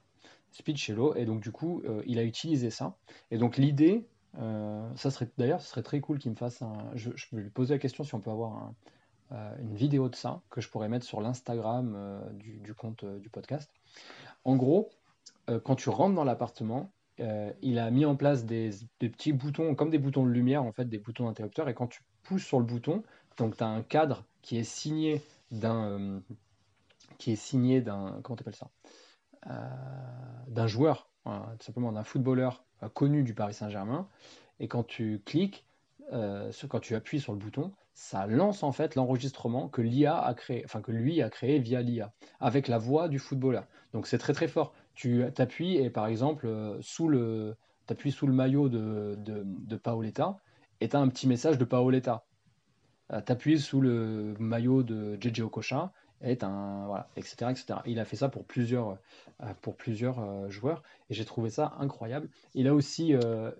Speechello, 0.55 1.15
et 1.15 1.25
donc 1.25 1.41
du 1.41 1.51
coup, 1.51 1.81
euh, 1.85 2.01
il 2.05 2.17
a 2.17 2.23
utilisé 2.23 2.69
ça. 2.69 2.95
Et 3.29 3.37
donc 3.37 3.57
l'idée, 3.57 4.07
euh, 4.39 4.89
ça 4.95 5.11
serait 5.11 5.29
d'ailleurs, 5.37 5.61
ce 5.61 5.67
serait 5.67 5.83
très 5.83 5.99
cool 5.99 6.17
qu'il 6.17 6.31
me 6.31 6.35
fasse 6.35 6.61
un. 6.61 6.77
Je, 6.93 7.09
vais 7.33 7.41
lui 7.41 7.49
poser 7.49 7.73
la 7.73 7.79
question 7.79 8.05
si 8.05 8.15
on 8.15 8.21
peut 8.21 8.31
avoir 8.31 8.73
euh, 9.33 9.55
une 9.59 9.75
vidéo 9.75 10.07
de 10.07 10.15
ça 10.15 10.41
que 10.49 10.61
je 10.61 10.69
pourrais 10.69 10.87
mettre 10.87 11.05
sur 11.05 11.19
l'Instagram 11.19 12.21
du, 12.35 12.73
compte 12.73 13.03
du 13.03 13.29
podcast. 13.29 13.69
En 14.45 14.55
gros, 14.55 14.89
quand 15.63 15.75
tu 15.75 15.89
rentres 15.89 16.15
dans 16.15 16.23
l'appartement, 16.23 16.93
il 17.17 17.77
a 17.77 17.91
mis 17.91 18.05
en 18.05 18.15
place 18.15 18.45
des, 18.45 18.71
petits 18.99 19.33
boutons, 19.33 19.75
comme 19.75 19.89
des 19.89 19.99
boutons 19.99 20.25
de 20.25 20.31
lumière, 20.31 20.63
en 20.63 20.71
fait, 20.71 20.85
des 20.85 20.99
boutons 20.99 21.25
d'interrupteur, 21.25 21.67
et 21.67 21.73
quand 21.73 21.87
tu 21.87 22.01
pousses 22.25 22.43
sur 22.43 22.59
le 22.59 22.65
bouton, 22.65 23.03
donc 23.37 23.57
tu 23.57 23.63
as 23.63 23.67
un 23.67 23.81
cadre 23.81 24.25
qui 24.41 24.57
est 24.57 24.63
signé 24.63 25.21
d'un. 25.51 26.21
qui 27.17 27.31
est 27.31 27.37
signé 27.37 27.81
d'un. 27.81 28.19
Comment 28.23 28.35
t'appelles 28.35 28.55
ça? 28.55 28.69
Euh, 29.47 29.51
d'un 30.47 30.67
joueur, 30.67 31.09
tout 31.23 31.31
simplement 31.65 31.91
d'un 31.91 32.03
footballeur 32.03 32.63
euh, 32.83 32.89
connu 32.89 33.23
du 33.23 33.33
Paris 33.33 33.53
Saint-Germain. 33.53 34.07
Et 34.59 34.67
quand 34.67 34.83
tu 34.83 35.21
cliques, 35.25 35.65
euh, 36.13 36.51
quand 36.69 36.79
tu 36.79 36.95
appuies 36.95 37.19
sur 37.19 37.33
le 37.33 37.39
bouton, 37.39 37.71
ça 37.93 38.25
lance 38.25 38.63
en 38.63 38.71
fait 38.71 38.95
l'enregistrement 38.95 39.69
que 39.69 39.81
l'IA 39.81 40.17
a 40.17 40.33
créé, 40.33 40.63
enfin 40.65 40.81
que 40.81 40.91
lui 40.91 41.21
a 41.21 41.29
créé 41.29 41.59
via 41.59 41.81
l'IA, 41.81 42.11
avec 42.39 42.67
la 42.67 42.77
voix 42.77 43.07
du 43.07 43.19
footballeur. 43.19 43.65
Donc 43.93 44.07
c'est 44.07 44.17
très 44.17 44.33
très 44.33 44.47
fort. 44.47 44.73
Tu 44.95 45.23
t'appuies 45.33 45.77
et 45.77 45.89
par 45.89 46.07
exemple 46.07 46.77
sous 46.81 47.07
le, 47.07 47.55
appuies 47.89 48.11
sous 48.11 48.27
le 48.27 48.33
maillot 48.33 48.69
de, 48.69 49.15
de, 49.19 49.43
de 49.45 49.75
Paoletta 49.75 50.37
et 50.81 50.89
tu 50.89 50.95
as 50.95 50.99
un 50.99 51.07
petit 51.07 51.27
message 51.27 51.57
de 51.57 51.65
Paoletta. 51.65 52.25
tu 53.09 53.31
appuies 53.31 53.59
sous 53.59 53.81
le 53.81 54.35
maillot 54.39 54.83
de 54.83 55.17
JJ 55.19 55.41
Okocha 55.41 55.93
un 56.41 56.85
voilà, 56.87 57.07
etc., 57.15 57.51
etc. 57.51 57.79
Il 57.85 57.99
a 57.99 58.05
fait 58.05 58.15
ça 58.15 58.29
pour 58.29 58.45
plusieurs, 58.45 58.97
euh, 59.43 59.53
pour 59.61 59.75
plusieurs 59.75 60.19
euh, 60.19 60.49
joueurs 60.49 60.83
et 61.09 61.13
j'ai 61.13 61.25
trouvé 61.25 61.49
ça 61.49 61.73
incroyable. 61.79 62.29
Il 62.53 62.67
a 62.67 62.73
aussi 62.73 63.13
euh, 63.13 63.51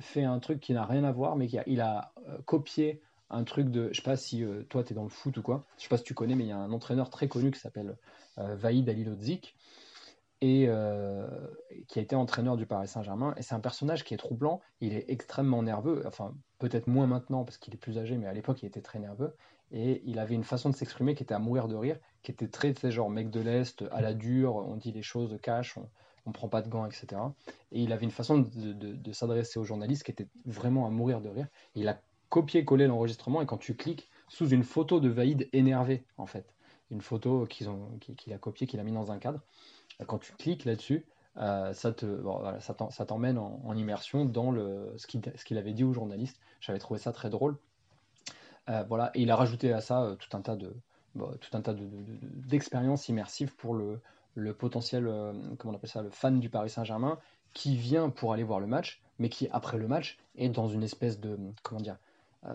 fait 0.00 0.24
un 0.24 0.38
truc 0.38 0.60
qui 0.60 0.72
n'a 0.72 0.84
rien 0.84 1.04
à 1.04 1.12
voir, 1.12 1.36
mais 1.36 1.46
qui 1.46 1.58
a, 1.58 1.64
il 1.66 1.80
a 1.80 2.12
copié 2.44 3.00
un 3.30 3.44
truc 3.44 3.70
de, 3.70 3.88
je 3.92 3.96
sais 3.96 4.02
pas 4.02 4.16
si 4.16 4.44
toi 4.68 4.84
tu 4.84 4.92
es 4.92 4.94
dans 4.94 5.04
le 5.04 5.08
foot 5.08 5.36
ou 5.38 5.42
quoi, 5.42 5.64
je 5.78 5.84
sais 5.84 5.88
pas 5.88 5.96
si 5.96 6.04
tu 6.04 6.12
connais, 6.12 6.34
mais 6.34 6.44
il 6.44 6.48
y 6.48 6.52
a 6.52 6.58
un 6.58 6.70
entraîneur 6.70 7.08
très 7.08 7.28
connu 7.28 7.50
qui 7.50 7.58
s'appelle 7.58 7.96
Vaïd 8.36 8.88
Alilodzic 8.88 9.56
et 10.42 10.68
qui 11.88 11.98
a 11.98 12.02
été 12.02 12.14
entraîneur 12.14 12.56
du 12.56 12.66
Paris 12.66 12.88
Saint-Germain. 12.88 13.34
Et 13.38 13.42
c'est 13.42 13.54
un 13.54 13.60
personnage 13.60 14.04
qui 14.04 14.12
est 14.12 14.18
troublant. 14.18 14.60
Il 14.80 14.92
est 14.94 15.06
extrêmement 15.08 15.62
nerveux. 15.62 16.02
Enfin, 16.06 16.34
peut-être 16.58 16.86
moins 16.86 17.06
maintenant 17.06 17.44
parce 17.44 17.56
qu'il 17.56 17.72
est 17.72 17.78
plus 17.78 17.98
âgé, 17.98 18.18
mais 18.18 18.26
à 18.26 18.32
l'époque, 18.34 18.62
il 18.62 18.66
était 18.66 18.82
très 18.82 18.98
nerveux. 18.98 19.34
Et 19.70 20.02
il 20.04 20.18
avait 20.18 20.34
une 20.34 20.44
façon 20.44 20.68
de 20.68 20.76
s'exprimer 20.76 21.14
qui 21.14 21.22
était 21.22 21.32
à 21.32 21.38
mourir 21.38 21.68
de 21.68 21.76
rire, 21.76 21.96
qui 22.22 22.30
était 22.30 22.48
très, 22.48 22.74
très 22.74 22.90
genre 22.90 23.08
mec 23.08 23.30
de 23.30 23.40
l'Est, 23.40 23.84
à 23.90 24.02
la 24.02 24.12
dure, 24.12 24.56
on 24.56 24.76
dit 24.76 24.92
les 24.92 25.02
choses 25.02 25.38
cash, 25.40 25.78
on, 25.78 25.88
on 26.26 26.32
prend 26.32 26.48
pas 26.48 26.62
de 26.62 26.68
gants, 26.68 26.86
etc. 26.86 27.20
Et 27.72 27.82
il 27.82 27.92
avait 27.92 28.04
une 28.04 28.10
façon 28.10 28.38
de, 28.38 29.12
s'adresser 29.12 29.58
aux 29.58 29.64
journalistes 29.64 30.04
qui 30.04 30.10
était 30.10 30.28
vraiment 30.44 30.86
à 30.86 30.90
mourir 30.90 31.20
de 31.20 31.28
rire. 31.28 31.46
il 31.74 31.88
a 31.88 32.00
copié-collé 32.28 32.86
l'enregistrement 32.86 33.42
et 33.42 33.46
quand 33.46 33.58
tu 33.58 33.76
cliques 33.76 34.08
sous 34.28 34.48
une 34.48 34.64
photo 34.64 35.00
de 35.00 35.08
Vaïd 35.08 35.48
énervé, 35.52 36.04
en 36.16 36.26
fait, 36.26 36.54
une 36.90 37.02
photo 37.02 37.46
qu'il 37.46 38.32
a 38.32 38.38
copiée, 38.38 38.66
qu'il 38.66 38.80
a 38.80 38.84
mis 38.84 38.92
dans 38.92 39.12
un 39.12 39.18
cadre, 39.18 39.40
quand 40.06 40.18
tu 40.18 40.32
cliques 40.32 40.64
là-dessus, 40.64 41.04
euh, 41.38 41.72
ça 41.72 41.92
te, 41.92 42.22
ça 42.60 43.06
t'emmène 43.06 43.38
en, 43.38 43.74
immersion 43.74 44.24
dans 44.24 44.50
le, 44.50 44.92
ce 44.96 45.06
qu'il 45.06 45.58
avait 45.58 45.72
dit 45.72 45.84
aux 45.84 45.92
journalistes. 45.92 46.38
J'avais 46.60 46.78
trouvé 46.78 47.00
ça 47.00 47.12
très 47.12 47.30
drôle. 47.30 47.56
Euh, 48.68 48.84
voilà, 48.88 49.10
et 49.14 49.22
il 49.22 49.30
a 49.30 49.36
rajouté 49.36 49.72
à 49.72 49.80
ça 49.80 50.02
euh, 50.02 50.14
tout 50.14 50.36
un 50.36 50.40
tas 50.40 50.56
de 50.56 50.74
tout 51.40 51.50
un 51.54 51.60
tas 51.60 51.74
d'expériences 51.74 53.10
immersives 53.10 53.54
pour 53.56 53.74
le, 53.74 54.00
le 54.34 54.54
potentiel, 54.54 55.04
comment 55.58 55.74
on 55.74 55.76
appelle 55.76 55.90
ça, 55.90 56.00
le 56.00 56.08
fan 56.08 56.40
du 56.40 56.48
Paris 56.48 56.70
Saint-Germain 56.70 57.18
qui 57.52 57.76
vient 57.76 58.08
pour 58.08 58.32
aller 58.32 58.44
voir 58.44 58.60
le 58.60 58.66
match, 58.66 59.02
mais 59.18 59.28
qui 59.28 59.46
après 59.52 59.76
le 59.76 59.86
match 59.86 60.18
est 60.36 60.48
dans 60.48 60.68
une 60.68 60.82
espèce 60.82 61.20
de 61.20 61.38
comment 61.62 61.82
dire, 61.82 61.98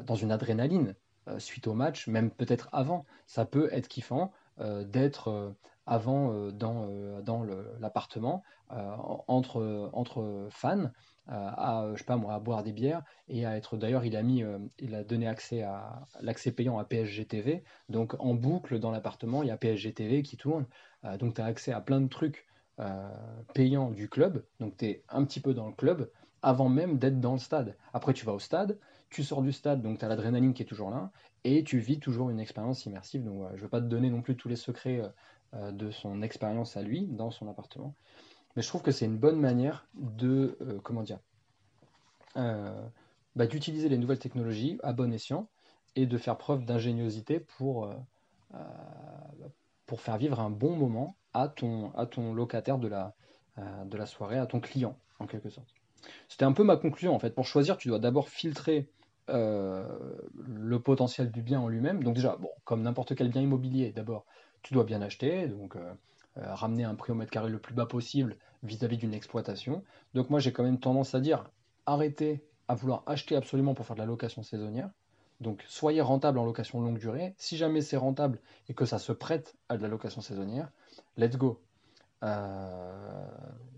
dans 0.06 0.16
une 0.16 0.32
adrénaline 0.32 0.96
suite 1.38 1.68
au 1.68 1.76
match, 1.76 2.08
même 2.08 2.32
peut-être 2.32 2.68
avant. 2.72 3.06
Ça 3.28 3.46
peut 3.46 3.70
être 3.72 3.88
kiffant 3.88 4.32
d'être 4.60 5.56
avant 5.86 6.52
dans, 6.52 7.22
dans 7.22 7.46
l'appartement 7.80 8.44
entre, 8.70 9.90
entre 9.94 10.48
fans 10.50 10.92
à, 11.28 11.90
je 11.94 12.00
sais 12.00 12.06
pas 12.06 12.18
moi, 12.18 12.34
à 12.34 12.40
boire 12.40 12.64
des 12.64 12.72
bières 12.72 13.04
et 13.28 13.46
à 13.46 13.58
être. 13.58 13.78
D'ailleurs, 13.78 14.06
il 14.06 14.16
a 14.16 14.24
mis, 14.24 14.44
il 14.80 14.96
a 14.96 15.04
donné 15.04 15.28
accès 15.28 15.62
à 15.62 16.06
l'accès 16.22 16.52
payant 16.52 16.78
à 16.78 16.86
PSG 16.86 17.26
TV. 17.26 17.64
Donc 17.90 18.16
en 18.20 18.34
boucle 18.34 18.80
dans 18.80 18.92
l'appartement, 18.92 19.44
il 19.44 19.50
y 19.50 19.52
a 19.52 19.58
PSG 19.58 19.94
TV 19.94 20.24
qui 20.24 20.38
tourne. 20.38 20.66
donc 21.20 21.36
tu 21.36 21.42
as 21.42 21.46
accès 21.46 21.72
à 21.72 21.82
plein 21.82 22.02
de 22.02 22.08
trucs 22.08 22.46
payants 23.54 23.92
du 23.92 24.10
club. 24.10 24.46
Donc 24.60 24.78
tu 24.78 24.86
es 24.86 25.04
un 25.10 25.24
petit 25.26 25.40
peu 25.40 25.54
dans 25.54 25.68
le 25.68 25.74
club 25.74 26.10
avant 26.42 26.70
même 26.70 26.98
d'être 26.98 27.20
dans 27.20 27.34
le 27.34 27.40
stade. 27.40 27.76
Après, 27.94 28.14
tu 28.14 28.26
vas 28.26 28.34
au 28.34 28.40
stade, 28.40 28.78
tu 29.10 29.24
sors 29.24 29.42
du 29.42 29.52
stade, 29.52 29.82
donc 29.82 30.00
tu 30.00 30.06
as 30.06 30.08
l'adrénaline 30.08 30.54
qui 30.54 30.64
est 30.64 30.66
toujours 30.66 30.90
là, 30.90 31.12
et 31.44 31.64
tu 31.64 31.80
vis 31.80 32.00
toujours 32.00 32.30
une 32.30 32.40
expérience 32.40 32.86
immersive. 32.86 33.24
Je 33.24 33.30
ne 33.30 33.62
veux 33.62 33.70
pas 33.70 33.82
te 33.82 33.86
donner 33.86 34.10
non 34.10 34.22
plus 34.22 34.36
tous 34.36 34.50
les 34.50 34.56
secrets 34.56 35.02
euh, 35.54 35.72
de 35.72 35.92
son 35.92 36.22
expérience 36.22 36.76
à 36.76 36.82
lui 36.82 37.08
dans 37.08 37.32
son 37.32 37.48
appartement. 37.48 37.96
Mais 38.56 38.62
je 38.62 38.68
trouve 38.68 38.82
que 38.82 38.92
c'est 38.92 39.06
une 39.06 39.18
bonne 39.18 39.40
manière 39.40 39.88
de, 39.94 40.58
euh, 40.60 40.80
comment 40.84 41.04
dire, 41.04 41.20
euh, 42.36 42.86
bah, 43.38 43.48
d'utiliser 43.48 43.88
les 43.88 43.98
nouvelles 43.98 44.20
technologies 44.20 44.78
à 44.84 44.92
bon 44.92 45.14
escient 45.14 45.48
et 45.96 46.06
de 46.06 46.18
faire 46.18 46.38
preuve 46.38 46.66
d'ingéniosité 46.66 47.40
pour, 47.40 47.90
faire 49.98 50.18
vivre 50.18 50.42
un 50.42 50.50
bon 50.50 50.76
moment 50.76 51.16
à 51.34 51.48
ton, 51.48 51.92
à 51.96 52.06
ton 52.06 52.34
locataire 52.34 52.78
de 52.78 52.90
la, 52.90 53.16
de 53.86 53.98
la 53.98 54.06
soirée, 54.06 54.38
à 54.38 54.46
ton 54.46 54.60
client, 54.60 55.00
en 55.20 55.28
quelque 55.28 55.50
sorte. 55.50 55.74
C'était 56.28 56.46
un 56.46 56.52
peu 56.52 56.64
ma 56.64 56.76
conclusion 56.76 57.16
en 57.16 57.20
fait. 57.20 57.34
Pour 57.34 57.46
choisir, 57.46 57.78
tu 57.78 57.88
dois 57.88 58.00
d'abord 58.00 58.30
filtrer 58.30 58.90
le 59.30 60.78
potentiel 60.80 61.32
du 61.32 61.42
bien 61.42 61.60
en 61.60 61.68
lui-même. 61.68 62.04
Donc 62.04 62.16
déjà, 62.16 62.38
bon, 62.38 62.50
comme 62.64 62.82
n'importe 62.82 63.16
quel 63.16 63.30
bien 63.30 63.42
immobilier, 63.42 63.92
d'abord, 63.92 64.26
tu 64.68 64.74
dois 64.74 64.84
bien 64.84 65.02
acheter, 65.02 65.48
donc 65.48 65.76
euh, 65.76 65.94
euh, 66.38 66.54
ramener 66.54 66.84
un 66.84 66.96
prix 66.96 67.12
au 67.12 67.16
mètre 67.16 67.32
carré 67.32 67.50
le 67.50 67.60
plus 67.60 67.74
bas 67.74 67.86
possible 67.86 68.36
vis-à-vis 68.64 68.98
d'une 68.98 69.14
exploitation. 69.14 69.84
Donc 70.14 70.30
moi 70.30 70.40
j'ai 70.40 70.52
quand 70.52 70.64
même 70.64 70.80
tendance 70.80 71.16
à 71.16 71.20
dire 71.20 71.46
arrêtez 71.86 72.44
à 72.68 72.76
vouloir 72.76 73.04
acheter 73.06 73.36
absolument 73.36 73.74
pour 73.74 73.86
faire 73.86 73.96
de 73.96 74.02
la 74.02 74.06
location 74.06 74.44
saisonnière. 74.44 74.90
Donc 75.40 75.64
soyez 75.68 76.02
rentable 76.02 76.40
en 76.40 76.46
location 76.46 76.82
longue 76.82 76.98
durée. 76.98 77.34
Si 77.38 77.56
jamais 77.58 77.82
c'est 77.82 77.98
rentable 77.98 78.40
et 78.68 78.74
que 78.74 78.86
ça 78.86 79.00
se 79.00 79.12
prête 79.12 79.56
à 79.70 79.78
de 79.78 79.82
la 79.82 79.88
location 79.88 80.22
saisonnière, 80.22 80.70
let's 81.16 81.38
go. 81.38 81.62
Euh, 82.24 83.28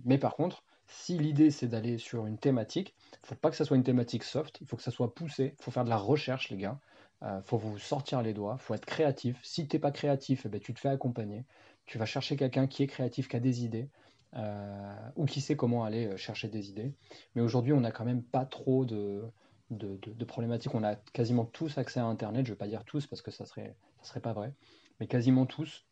mais 0.05 0.17
par 0.17 0.35
contre, 0.35 0.63
si 0.89 1.17
l'idée 1.17 1.51
c'est 1.51 1.67
d'aller 1.67 1.97
sur 1.99 2.25
une 2.25 2.37
thématique, 2.37 2.95
il 3.23 3.27
faut 3.27 3.35
pas 3.35 3.51
que 3.51 3.55
ça 3.55 3.63
soit 3.63 3.77
une 3.77 3.83
thématique 3.83 4.23
soft, 4.23 4.59
il 4.59 4.67
faut 4.67 4.75
que 4.75 4.83
ça 4.83 4.91
soit 4.91 5.13
poussé, 5.13 5.55
il 5.57 5.63
faut 5.63 5.71
faire 5.71 5.85
de 5.85 5.89
la 5.89 5.97
recherche 5.97 6.49
les 6.49 6.57
gars. 6.57 6.79
Il 7.21 7.27
euh, 7.27 7.41
faut 7.43 7.57
vous 7.57 7.77
sortir 7.77 8.21
les 8.21 8.33
doigts, 8.33 8.57
faut 8.57 8.73
être 8.73 8.85
créatif. 8.85 9.39
Si 9.43 9.67
tu 9.67 9.75
n'es 9.75 9.79
pas 9.79 9.91
créatif, 9.91 10.43
eh 10.45 10.49
ben, 10.49 10.59
tu 10.59 10.73
te 10.73 10.79
fais 10.79 10.89
accompagner. 10.89 11.45
Tu 11.85 11.97
vas 11.97 12.05
chercher 12.05 12.35
quelqu'un 12.37 12.65
qui 12.65 12.83
est 12.83 12.87
créatif, 12.87 13.27
qui 13.27 13.35
a 13.35 13.39
des 13.39 13.63
idées, 13.65 13.89
euh, 14.35 15.09
ou 15.15 15.25
qui 15.25 15.41
sait 15.41 15.55
comment 15.55 15.83
aller 15.83 16.07
euh, 16.07 16.17
chercher 16.17 16.47
des 16.47 16.69
idées. 16.69 16.93
Mais 17.35 17.41
aujourd'hui, 17.41 17.73
on 17.73 17.81
n'a 17.81 17.91
quand 17.91 18.05
même 18.05 18.23
pas 18.23 18.45
trop 18.45 18.85
de, 18.85 19.23
de, 19.69 20.25
problématiques. 20.25 20.73
On 20.73 20.83
a 20.83 20.95
quasiment 20.95 21.45
tous 21.45 21.77
accès 21.77 21.99
à 21.99 22.05
Internet. 22.05 22.45
Je 22.45 22.51
ne 22.51 22.55
vais 22.55 22.59
pas 22.59 22.67
dire 22.67 22.85
tous 22.85 23.05
parce 23.05 23.21
que 23.21 23.31
ça 23.31 23.45
serait, 23.45 23.75
ça 24.01 24.09
serait 24.09 24.21
pas 24.21 24.33
vrai, 24.33 24.53
mais 24.99 25.07
quasiment 25.07 25.45
tous. 25.45 25.85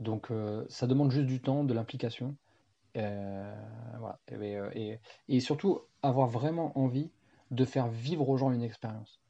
donc, 0.00 0.28
ça 0.68 0.86
demande 0.86 1.10
juste 1.10 1.26
du 1.26 1.40
temps, 1.40 1.64
de 1.64 1.74
l'implication. 1.74 2.36
Voilà. 2.94 4.18
et, 4.74 4.98
et, 5.28 5.40
surtout, 5.40 5.80
avoir 6.02 6.28
vraiment 6.28 6.76
envie 6.78 7.10
de 7.50 7.64
faire 7.64 7.88
vivre 7.88 8.28
aux 8.28 8.36
gens 8.36 8.52
une 8.52 8.62
expérience 8.62 9.22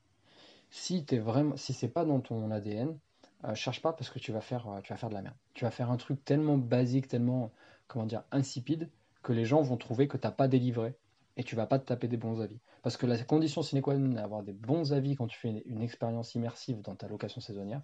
si 0.72 1.04
t'es 1.04 1.18
vraiment, 1.18 1.56
si 1.56 1.74
c'est 1.74 1.88
pas 1.88 2.04
dans 2.04 2.20
ton 2.20 2.50
ADN, 2.50 2.98
euh, 3.44 3.54
cherche 3.54 3.82
pas 3.82 3.92
parce 3.92 4.08
que 4.08 4.18
tu 4.18 4.32
vas 4.32 4.40
faire, 4.40 4.68
euh, 4.68 4.80
tu 4.80 4.92
vas 4.92 4.96
faire 4.96 5.10
de 5.10 5.14
la 5.14 5.22
merde. 5.22 5.36
Tu 5.54 5.64
vas 5.64 5.70
faire 5.70 5.90
un 5.90 5.98
truc 5.98 6.24
tellement 6.24 6.56
basique, 6.56 7.08
tellement, 7.08 7.52
comment 7.88 8.06
dire, 8.06 8.24
insipide 8.32 8.88
que 9.22 9.32
les 9.34 9.44
gens 9.44 9.60
vont 9.60 9.76
trouver 9.76 10.08
que 10.08 10.16
t'as 10.16 10.30
pas 10.30 10.48
délivré 10.48 10.96
et 11.36 11.44
tu 11.44 11.56
vas 11.56 11.66
pas 11.66 11.78
te 11.78 11.84
taper 11.84 12.08
des 12.08 12.16
bons 12.16 12.40
avis. 12.40 12.58
Parce 12.82 12.96
que 12.96 13.04
la 13.06 13.18
condition 13.22 13.62
sine 13.62 13.82
qua 13.82 13.96
non 13.96 14.14
d'avoir 14.14 14.42
des 14.42 14.54
bons 14.54 14.94
avis 14.94 15.14
quand 15.14 15.26
tu 15.26 15.38
fais 15.38 15.62
une, 15.66 15.82
expérience 15.82 16.34
immersive 16.34 16.80
dans 16.80 16.96
ta 16.96 17.06
location 17.06 17.42
saisonnière, 17.42 17.82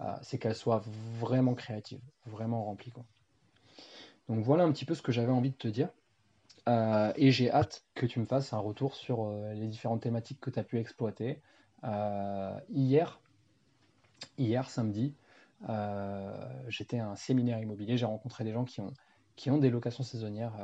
euh, 0.00 0.12
c'est 0.22 0.38
qu'elle 0.38 0.56
soit 0.56 0.82
vraiment 1.20 1.54
créative, 1.54 2.00
vraiment 2.26 2.64
remplie. 2.64 2.92
Donc 4.28 4.44
voilà 4.44 4.64
un 4.64 4.72
petit 4.72 4.84
peu 4.84 4.94
ce 4.94 5.02
que 5.02 5.12
j'avais 5.12 5.32
envie 5.32 5.50
de 5.50 5.56
te 5.56 5.68
dire. 5.68 5.88
et 6.66 7.30
j'ai 7.30 7.50
hâte 7.50 7.84
que 7.94 8.06
tu 8.06 8.20
me 8.20 8.26
fasses 8.26 8.52
un 8.52 8.58
retour 8.58 8.94
sur 8.94 9.30
les 9.54 9.68
différentes 9.68 10.02
thématiques 10.02 10.40
que 10.40 10.50
tu 10.50 10.58
as 10.58 10.64
pu 10.64 10.78
exploiter, 10.78 11.40
euh, 11.84 12.58
hier, 12.70 13.20
hier, 14.38 14.68
samedi, 14.68 15.14
euh, 15.68 16.32
j'étais 16.68 16.98
à 16.98 17.08
un 17.08 17.16
séminaire 17.16 17.60
immobilier. 17.60 17.96
J'ai 17.96 18.06
rencontré 18.06 18.44
des 18.44 18.52
gens 18.52 18.64
qui 18.64 18.80
ont, 18.80 18.92
qui 19.36 19.50
ont 19.50 19.58
des 19.58 19.70
locations 19.70 20.02
saisonnières 20.02 20.54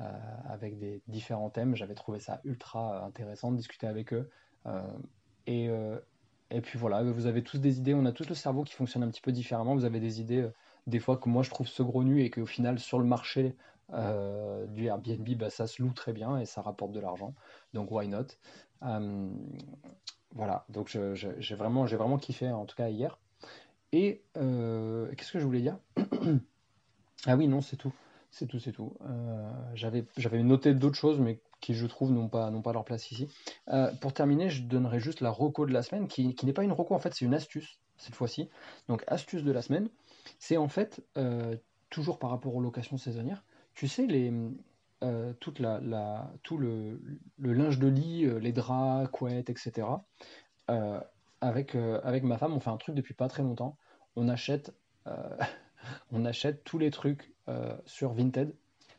euh, 0.00 0.12
avec 0.48 0.78
des 0.78 1.02
différents 1.08 1.50
thèmes. 1.50 1.76
J'avais 1.76 1.94
trouvé 1.94 2.18
ça 2.18 2.40
ultra 2.44 3.04
intéressant 3.04 3.52
de 3.52 3.56
discuter 3.56 3.86
avec 3.86 4.12
eux. 4.12 4.30
et, 5.46 5.68
et 6.50 6.60
puis 6.60 6.78
voilà, 6.78 7.02
vous 7.02 7.26
avez 7.26 7.42
tous 7.42 7.58
des 7.58 7.78
idées. 7.78 7.94
On 7.94 8.06
a 8.06 8.12
tous 8.12 8.28
le 8.28 8.34
cerveau 8.34 8.64
qui 8.64 8.74
fonctionne 8.74 9.02
un 9.02 9.08
petit 9.10 9.20
peu 9.20 9.32
différemment. 9.32 9.74
Vous 9.74 9.84
avez 9.84 10.00
des 10.00 10.20
idées, 10.20 10.48
des 10.86 10.98
fois 11.00 11.16
que 11.16 11.28
moi 11.28 11.42
je 11.42 11.50
trouve 11.50 11.66
saugrenues 11.68 12.22
et 12.22 12.30
qu'au 12.30 12.46
final, 12.46 12.78
sur 12.78 12.98
le 12.98 13.04
marché 13.04 13.56
du 13.90 14.86
Airbnb, 14.86 15.28
bah, 15.36 15.50
ça 15.50 15.66
se 15.66 15.80
loue 15.82 15.92
très 15.92 16.12
bien 16.12 16.38
et 16.38 16.44
ça 16.44 16.60
rapporte 16.62 16.92
de 16.92 17.00
l'argent. 17.00 17.34
Donc, 17.72 17.90
why 17.90 18.08
not? 18.08 18.26
Voilà, 20.36 20.66
donc 20.68 20.88
j'ai 21.14 21.54
vraiment, 21.54 21.84
vraiment 21.84 22.18
kiffé, 22.18 22.50
en 22.50 22.66
tout 22.66 22.76
cas 22.76 22.90
hier. 22.90 23.18
Et 23.92 24.22
euh, 24.36 25.10
qu'est-ce 25.16 25.32
que 25.32 25.38
je 25.38 25.44
voulais 25.44 25.62
dire? 25.62 25.78
Ah 27.28 27.34
oui, 27.34 27.48
non, 27.48 27.60
c'est 27.60 27.76
tout. 27.76 27.92
C'est 28.30 28.46
tout, 28.46 28.60
c'est 28.60 28.70
tout. 28.70 28.92
Euh, 29.08 29.50
j'avais 29.74 30.42
noté 30.44 30.74
d'autres 30.74 30.98
choses, 30.98 31.18
mais 31.18 31.40
qui, 31.60 31.74
je 31.74 31.86
trouve, 31.86 32.12
n'ont 32.12 32.28
pas, 32.28 32.52
pas 32.62 32.72
leur 32.72 32.84
place 32.84 33.10
ici. 33.10 33.26
Euh, 33.68 33.90
pour 34.00 34.12
terminer, 34.12 34.48
je 34.48 34.62
donnerai 34.62 35.00
juste 35.00 35.22
la 35.22 35.30
reco 35.30 35.66
de 35.66 35.72
la 35.72 35.82
semaine, 35.82 36.06
qui, 36.06 36.34
qui 36.36 36.46
n'est 36.46 36.52
pas 36.52 36.62
une 36.62 36.70
reco, 36.70 36.94
en 36.94 37.00
fait, 37.00 37.14
c'est 37.14 37.24
une 37.24 37.34
astuce, 37.34 37.80
cette 37.96 38.14
fois-ci. 38.14 38.48
Donc, 38.86 39.02
astuce 39.08 39.42
de 39.42 39.50
la 39.50 39.62
semaine, 39.62 39.88
c'est 40.38 40.56
en 40.56 40.68
fait, 40.68 41.02
toujours 41.90 42.18
par 42.18 42.30
rapport 42.30 42.54
aux 42.54 42.60
locations 42.60 42.98
saisonnières, 42.98 43.44
tu 43.74 43.88
sais, 43.88 44.06
euh, 45.02 45.34
toute 45.40 45.58
la, 45.58 46.32
tout 46.42 46.56
le, 46.56 46.98
linge 47.38 47.78
de 47.78 47.86
lit, 47.86 48.24
euh, 48.24 48.38
les 48.38 48.52
draps, 48.52 49.10
couettes, 49.10 49.50
etc. 49.50 49.86
Euh, 50.70 51.00
avec, 51.42 51.74
avec 51.74 52.24
ma 52.24 52.38
femme, 52.38 52.54
on 52.54 52.60
fait 52.60 52.70
un 52.70 52.78
truc 52.78 52.94
depuis 52.94 53.12
pas 53.12 53.28
très 53.28 53.42
longtemps. 53.42 53.76
On 54.16 54.28
achète, 54.28 54.74
on 56.12 56.24
achète 56.24 56.64
tous 56.64 56.78
les 56.78 56.90
trucs 56.90 57.34
sur 57.84 58.14
Vinted. 58.14 58.54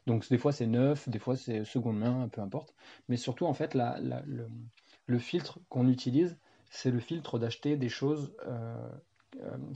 Donc 0.06 0.30
des 0.30 0.38
fois 0.38 0.52
c'est 0.54 0.68
neuf, 0.68 1.10
des 1.10 1.20
fois 1.20 1.36
c'est 1.36 1.66
seconde 1.66 1.98
main, 1.98 2.30
peu 2.32 2.42
importe. 2.42 2.76
Mais 3.10 3.18
surtout 3.18 3.48
en 3.48 3.54
fait 3.54 3.76
le, 3.76 5.20
filtre 5.20 5.60
qu'on 5.68 5.90
utilise, 5.90 6.38
c'est 6.70 6.92
le 6.92 7.00
filtre 7.00 7.40
d'acheter 7.40 7.76
des 7.76 7.90
choses, 7.90 8.36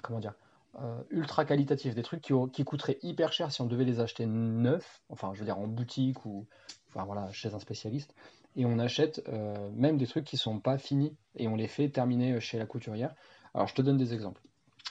comment 0.03 0.19
dire, 0.19 0.35
euh, 0.79 1.03
ultra 1.09 1.43
qualitatifs, 1.43 1.95
des 1.95 2.01
trucs 2.01 2.21
qui, 2.21 2.63
coûteraient 2.63 2.97
hyper 3.01 3.33
cher 3.33 3.51
si 3.51 3.59
on 3.61 3.65
devait 3.65 3.83
les 3.83 3.99
acheter 3.99 4.25
neufs, 4.25 5.01
enfin 5.09 5.31
je 5.33 5.39
veux 5.39 5.45
dire 5.45 5.59
en 5.59 5.67
boutique 5.67 6.25
ou 6.25 6.47
enfin 6.87 7.03
voilà 7.03 7.29
chez 7.33 7.53
un 7.53 7.59
spécialiste, 7.59 8.15
et 8.55 8.65
on 8.65 8.79
achète 8.79 9.21
euh, 9.27 9.69
même 9.73 9.97
des 9.97 10.07
trucs 10.07 10.23
qui 10.23 10.37
sont 10.37 10.59
pas 10.59 10.77
finis 10.77 11.17
et 11.35 11.49
on 11.49 11.57
les 11.57 11.67
fait 11.67 11.89
terminer 11.89 12.39
chez 12.39 12.57
la 12.57 12.65
couturière. 12.65 13.13
Alors 13.53 13.67
je 13.67 13.75
te 13.75 13.81
donne 13.81 13.97
des 13.97 14.13
exemples. 14.13 14.41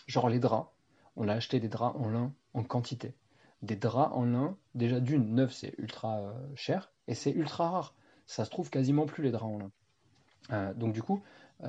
Genre 0.07 0.28
les 0.28 0.39
draps, 0.39 0.68
on 1.16 1.28
a 1.28 1.33
acheté 1.33 1.61
des 1.61 1.68
draps 1.68 1.99
en 1.99 2.09
lin 2.09 2.35
en 2.53 2.62
quantité. 2.62 3.14
Des 3.62 3.76
draps 3.76 4.14
en 4.14 4.24
lin, 4.24 4.59
déjà 4.74 5.01
d'une, 5.01 5.35
neuf 5.35 5.55
c'est 5.55 5.74
ultra 5.78 6.20
euh, 6.20 6.33
cher 6.57 6.93
et 7.09 7.14
c'est 7.14 7.33
ultra 7.33 7.70
rare. 7.70 7.95
Ça 8.26 8.45
se 8.45 8.51
trouve 8.51 8.68
quasiment 8.68 9.07
plus 9.07 9.22
les 9.22 9.31
draps 9.31 9.55
en 9.55 9.59
lin. 9.59 10.72
donc 10.74 10.93
du 10.93 11.03
coup, 11.03 11.22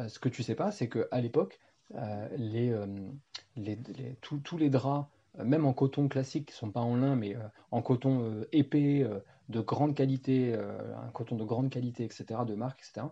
ce 0.07 0.19
que 0.19 0.29
tu 0.29 0.43
sais 0.43 0.53
pas, 0.53 0.71
c'est 0.71 0.87
qu'à 0.87 1.19
l'époque, 1.21 1.59
euh, 1.95 3.09
euh, 3.57 4.13
tous 4.21 4.57
les 4.57 4.69
draps, 4.69 5.07
euh, 5.39 5.43
même 5.43 5.65
en 5.65 5.73
coton 5.73 6.07
classique, 6.07 6.47
qui 6.47 6.53
ne 6.53 6.57
sont 6.57 6.71
pas 6.71 6.81
en 6.81 6.95
lin, 6.95 7.15
mais 7.15 7.35
en 7.71 7.81
coton 7.81 8.43
épais, 8.51 9.07
de 9.49 9.59
grande 9.59 9.95
qualité, 9.95 10.53
un 10.55 11.09
coton 11.11 11.35
de 11.35 11.43
grande 11.43 11.69
qualité, 11.69 12.03
etc., 12.03 12.25
de 12.47 12.55
marque, 12.55 12.79
etc., 12.79 13.07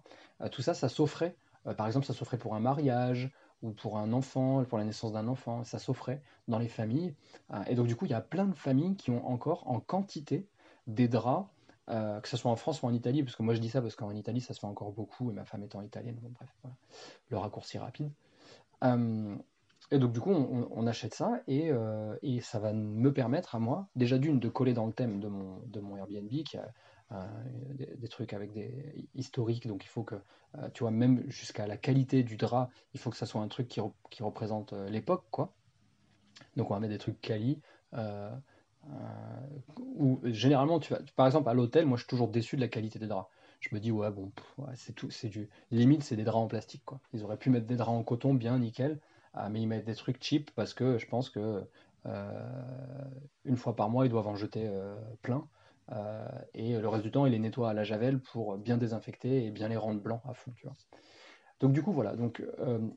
tout 0.52 0.62
ça, 0.62 0.74
ça 0.74 0.90
s'offrait. 0.90 1.36
par 1.78 1.88
exemple, 1.88 2.06
ça 2.06 2.14
s'offrait 2.14 2.38
pour 2.38 2.56
un 2.56 2.60
mariage 2.60 3.30
ou 3.62 3.72
pour 3.72 3.98
un 3.98 4.14
enfant, 4.14 4.64
pour 4.64 4.78
la 4.78 4.86
naissance 4.86 5.12
d'un 5.12 5.28
enfant, 5.28 5.66
ça 5.66 5.80
s'offrait 5.80 6.22
dans 6.48 6.60
les 6.60 6.70
familles. 6.70 7.14
et 7.68 7.76
donc, 7.76 7.88
du 7.88 7.96
coup, 7.96 8.06
il 8.06 8.12
y 8.12 8.16
a 8.16 8.22
plein 8.22 8.46
de 8.46 8.56
familles 8.56 8.96
qui 8.96 9.12
ont 9.12 9.28
encore 9.28 9.70
en 9.70 9.82
quantité 9.82 10.48
des 10.88 11.08
draps 11.08 11.48
que 11.90 12.28
ce 12.28 12.38
soit 12.38 12.52
en 12.52 12.56
France 12.56 12.82
ou 12.84 12.86
en 12.86 12.94
Italie, 12.94 13.24
parce 13.24 13.36
que 13.36 13.44
moi 13.44 13.56
je 13.56 13.60
dis 13.60 13.70
ça 13.70 13.82
parce 13.82 13.96
qu'en 13.96 14.12
Italie 14.12 14.42
ça 14.42 14.54
se 14.54 14.60
fait 14.60 14.68
encore 14.68 14.92
beaucoup, 14.92 15.32
et 15.32 15.34
ma 15.34 15.46
femme 15.46 15.64
étant 15.64 15.82
italienne, 15.82 16.20
bref, 16.22 16.50
le 17.30 17.38
raccourci 17.38 17.78
rapide. 17.80 18.12
Euh, 18.84 19.36
et 19.92 19.98
donc 19.98 20.14
du 20.14 20.20
coup, 20.20 20.32
on, 20.32 20.88
achète 20.88 21.16
ça 21.16 21.42
euh, 21.50 22.16
et, 22.22 22.42
ça 22.42 22.60
va 22.60 22.74
me 22.74 23.12
permettre 23.12 23.56
à 23.56 23.60
moi, 23.60 23.88
déjà 23.96 24.20
d'une, 24.20 24.40
de 24.40 24.48
coller 24.48 24.74
dans 24.74 24.86
le 24.86 24.94
thème 24.94 25.20
de 25.20 25.28
mon, 25.28 25.98
Airbnb, 25.98 26.30
qui 26.30 26.58
des, 27.74 28.08
trucs 28.08 28.34
avec 28.34 28.52
des 28.52 29.08
historiques, 29.16 29.66
donc 29.66 29.84
il 29.84 29.88
faut 29.88 30.04
que, 30.04 30.16
tu 30.74 30.84
vois, 30.84 30.92
même 30.92 31.24
jusqu'à 31.28 31.66
la 31.66 31.76
qualité 31.76 32.22
du 32.22 32.38
drap, 32.38 32.70
il 32.94 33.00
faut 33.00 33.10
que 33.10 33.18
ça 33.18 33.26
soit 33.26 33.42
un 33.42 33.48
truc 33.48 33.68
qui, 33.68 34.22
représente 34.22 34.74
l'époque, 34.74 35.26
quoi. 35.32 35.54
Donc 36.56 36.70
on 36.70 36.76
va 36.76 36.80
mettre 36.80 36.94
des 36.94 37.00
trucs 37.00 37.20
quali. 37.20 37.60
ou 39.96 40.20
généralement, 40.26 40.80
tu 40.80 40.94
vas, 40.94 41.00
par 41.16 41.26
exemple, 41.26 41.50
à 41.50 41.56
l'hôtel, 41.56 41.88
moi 41.88 41.98
je 41.98 42.04
suis 42.04 42.10
toujours 42.10 42.30
déçu 42.30 42.58
de 42.58 42.62
la 42.62 42.68
qualité 42.68 43.00
des 43.00 43.08
draps 43.08 43.30
je 43.60 43.76
me 43.76 43.80
dis 43.82 43.92
ouais 43.92 44.10
bon 44.10 44.32
c'est 44.76 44.94
tout 44.94 45.10
c'est 45.10 45.28
du 45.28 45.50
limite 45.72 46.02
c'est 46.04 46.16
des 46.16 46.24
draps 46.24 46.46
en 46.46 46.48
plastique 46.48 46.84
quoi 46.86 47.02
ils 47.12 47.26
auraient 47.26 47.36
pu 47.36 47.50
mettre 47.50 47.66
des 47.66 47.76
draps 47.76 47.92
en 47.92 48.04
coton 48.04 48.34
bien 48.34 48.58
nickel 48.58 49.00
ah, 49.40 49.50
mais 49.50 49.62
ils 49.62 49.68
mettent 49.68 49.86
des 49.86 49.96
trucs 49.96 50.22
cheap 50.22 50.52
parce 50.56 50.74
que 50.74 50.98
je 50.98 51.08
pense 51.08 51.30
que 51.30 51.64
euh, 52.06 52.52
une 53.46 53.58
fois 53.58 53.76
par 53.76 53.90
mois 53.90 54.06
ils 54.06 54.10
doivent 54.10 54.28
en 54.28 54.36
jeter 54.36 54.68
euh, 54.68 54.96
plein. 55.22 55.48
Euh, 55.92 56.28
et 56.54 56.78
le 56.78 56.88
reste 56.88 57.04
du 57.04 57.12
temps 57.12 57.26
ils 57.26 57.32
les 57.32 57.40
nettoient 57.40 57.70
à 57.70 57.74
la 57.74 57.84
javel 57.84 58.20
pour 58.20 58.58
bien 58.58 58.78
désinfecter 58.78 59.46
et 59.46 59.52
bien 59.52 59.68
les 59.70 59.78
rendre 59.78 60.00
blancs 60.00 60.22
à 60.28 60.34
fond 60.34 60.52
tu 60.56 60.68
vois. 60.68 60.76
Donc 61.60 61.74
du 61.74 61.82
coup 61.82 61.92
voilà. 61.92 62.16
Donc 62.16 62.44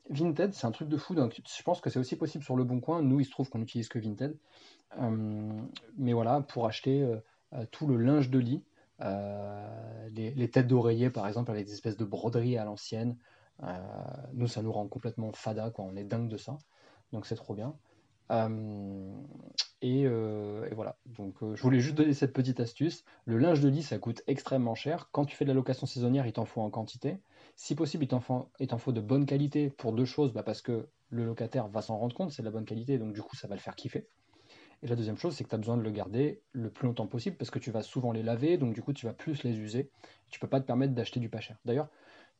Vinted 0.09 0.53
c'est 0.53 0.67
un 0.67 0.71
truc 0.71 0.89
de 0.89 0.97
fou. 0.97 1.15
Donc 1.15 1.41
je 1.45 1.63
pense 1.63 1.81
que 1.81 1.89
c'est 1.89 1.99
aussi 1.99 2.15
possible 2.15 2.43
sur 2.43 2.55
le 2.55 2.63
bon 2.63 2.79
coin. 2.79 3.01
Nous 3.01 3.19
il 3.19 3.25
se 3.25 3.31
trouve 3.31 3.49
qu'on 3.49 3.61
utilise 3.61 3.89
que 3.89 3.99
Vinted. 3.99 4.37
Mais 5.97 6.13
voilà 6.13 6.41
pour 6.41 6.65
acheter 6.65 7.05
tout 7.71 7.87
le 7.87 7.97
linge 7.97 8.29
de 8.29 8.39
lit 8.39 8.63
euh, 9.01 10.09
les, 10.11 10.49
têtes 10.49 10.67
d'oreiller, 10.67 11.09
par 11.09 11.27
exemple, 11.27 11.51
avec 11.51 11.65
des 11.65 11.73
espèces 11.73 11.97
de 11.97 12.05
broderies 12.05 12.57
à 12.57 12.65
l'ancienne. 12.65 13.17
Euh, 13.63 13.77
nous, 14.33 14.47
ça 14.47 14.61
nous 14.61 14.71
rend 14.71 14.87
complètement 14.87 15.31
fada, 15.31 15.69
quoi. 15.69 15.85
On 15.85 15.95
est 15.95 16.03
dingue 16.03 16.27
de 16.27 16.37
ça. 16.37 16.57
Donc, 17.11 17.25
c'est 17.25 17.35
trop 17.35 17.53
bien. 17.53 17.75
Euh, 18.31 19.11
et, 19.81 20.07
voilà. 20.73 20.97
Donc, 21.05 21.35
je 21.41 21.61
voulais 21.61 21.79
juste 21.79 21.95
donner 21.95 22.13
cette 22.13 22.33
petite 22.33 22.59
astuce. 22.59 23.03
Le 23.25 23.37
linge 23.37 23.61
de 23.61 23.69
lit, 23.69 23.83
ça 23.83 23.97
coûte 23.99 24.21
extrêmement 24.27 24.75
cher. 24.75 25.09
Quand 25.11 25.25
tu 25.25 25.35
fais 25.35 25.45
de 25.45 25.49
la 25.49 25.55
location 25.55 25.85
saisonnière, 25.85 26.25
il 26.25 26.33
t'en 26.33 26.45
faut 26.45 26.61
en 26.61 26.69
quantité. 26.69 27.19
Si 27.55 27.75
possible, 27.75 28.03
il 28.03 28.07
t'en 28.07 28.19
faut, 28.19 28.49
faut, 28.77 28.91
de 28.91 29.01
bonne 29.01 29.25
qualité 29.25 29.69
pour 29.69 29.93
deux 29.93 30.05
choses, 30.05 30.33
bah 30.33 30.43
parce 30.43 30.61
que 30.61 30.87
le 31.09 31.25
locataire 31.25 31.67
va 31.67 31.81
s'en 31.81 31.97
rendre 31.97 32.15
compte, 32.15 32.31
c'est 32.31 32.41
de 32.41 32.47
la 32.47 32.51
bonne 32.51 32.65
qualité, 32.65 32.97
donc 32.97 33.13
du 33.13 33.21
coup, 33.21 33.35
ça 33.35 33.47
va 33.47 33.55
le 33.55 33.61
faire 33.61 33.75
kiffer. 33.75 34.07
Et 34.83 34.87
la 34.87 34.97
deuxième 34.97 35.17
chose, 35.17 35.33
c'est 35.33 35.45
que 35.45 35.49
tu 35.49 35.55
as 35.55 35.59
besoin 35.59 35.77
de 35.77 35.81
le 35.81 35.91
garder 35.91 36.41
le 36.51 36.69
plus 36.69 36.87
longtemps 36.87 37.07
possible 37.07 37.37
parce 37.37 37.49
que 37.49 37.59
tu 37.59 37.71
vas 37.71 37.83
souvent 37.83 38.11
les 38.11 38.21
laver, 38.21 38.57
donc 38.57 38.73
du 38.73 38.81
coup 38.81 38.91
tu 38.91 39.05
vas 39.05 39.13
plus 39.13 39.43
les 39.43 39.57
user. 39.57 39.89
Tu 40.29 40.41
peux 40.41 40.47
pas 40.47 40.59
te 40.59 40.65
permettre 40.65 40.93
d'acheter 40.93 41.21
du 41.21 41.29
pas 41.29 41.39
cher. 41.39 41.57
D'ailleurs, 41.63 41.87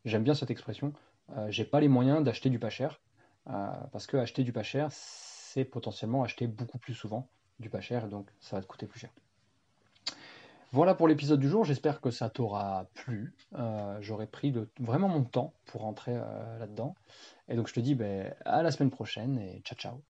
j'aime 0.03 0.23
bien 0.23 0.33
cette 0.33 0.51
expression. 0.51 0.91
Euh, 1.31 1.47
j'ai 1.49 1.65
pas 1.65 1.79
les 1.79 1.87
moyens 1.87 2.23
d'acheter 2.23 2.49
du 2.49 2.59
pas 2.59 2.69
cher 2.69 3.01
euh, 3.49 3.71
parce 3.91 4.07
que 4.07 4.17
acheter 4.17 4.43
du 4.43 4.51
pas 4.53 4.63
cher, 4.63 4.89
c'est 4.91 5.65
potentiellement 5.65 6.23
acheter 6.23 6.47
beaucoup 6.47 6.77
plus 6.77 6.93
souvent 6.93 7.27
du 7.59 7.69
pas 7.69 7.81
cher, 7.81 8.07
donc 8.07 8.29
ça 8.39 8.55
va 8.57 8.61
te 8.61 8.67
coûter 8.67 8.87
plus 8.87 8.99
cher. 8.99 9.11
Voilà 10.71 10.95
pour 10.95 11.07
l'épisode 11.07 11.39
du 11.39 11.49
jour, 11.49 11.65
j'espère 11.65 12.01
que 12.01 12.09
ça 12.09 12.29
t'aura 12.29 12.87
plu. 12.95 13.35
Euh, 13.55 13.97
j'aurais 14.01 14.25
pris 14.25 14.53
vraiment 14.79 15.07
mon 15.07 15.23
temps 15.23 15.53
pour 15.67 15.81
rentrer 15.81 16.15
là-dedans. 16.59 16.95
Et 17.47 17.55
donc 17.55 17.67
je 17.67 17.73
te 17.73 17.79
dis 17.79 17.93
ben, 17.93 18.33
à 18.45 18.63
la 18.63 18.71
semaine 18.71 18.89
prochaine 18.89 19.37
et 19.37 19.61
ciao 19.63 19.77
ciao. 19.77 20.12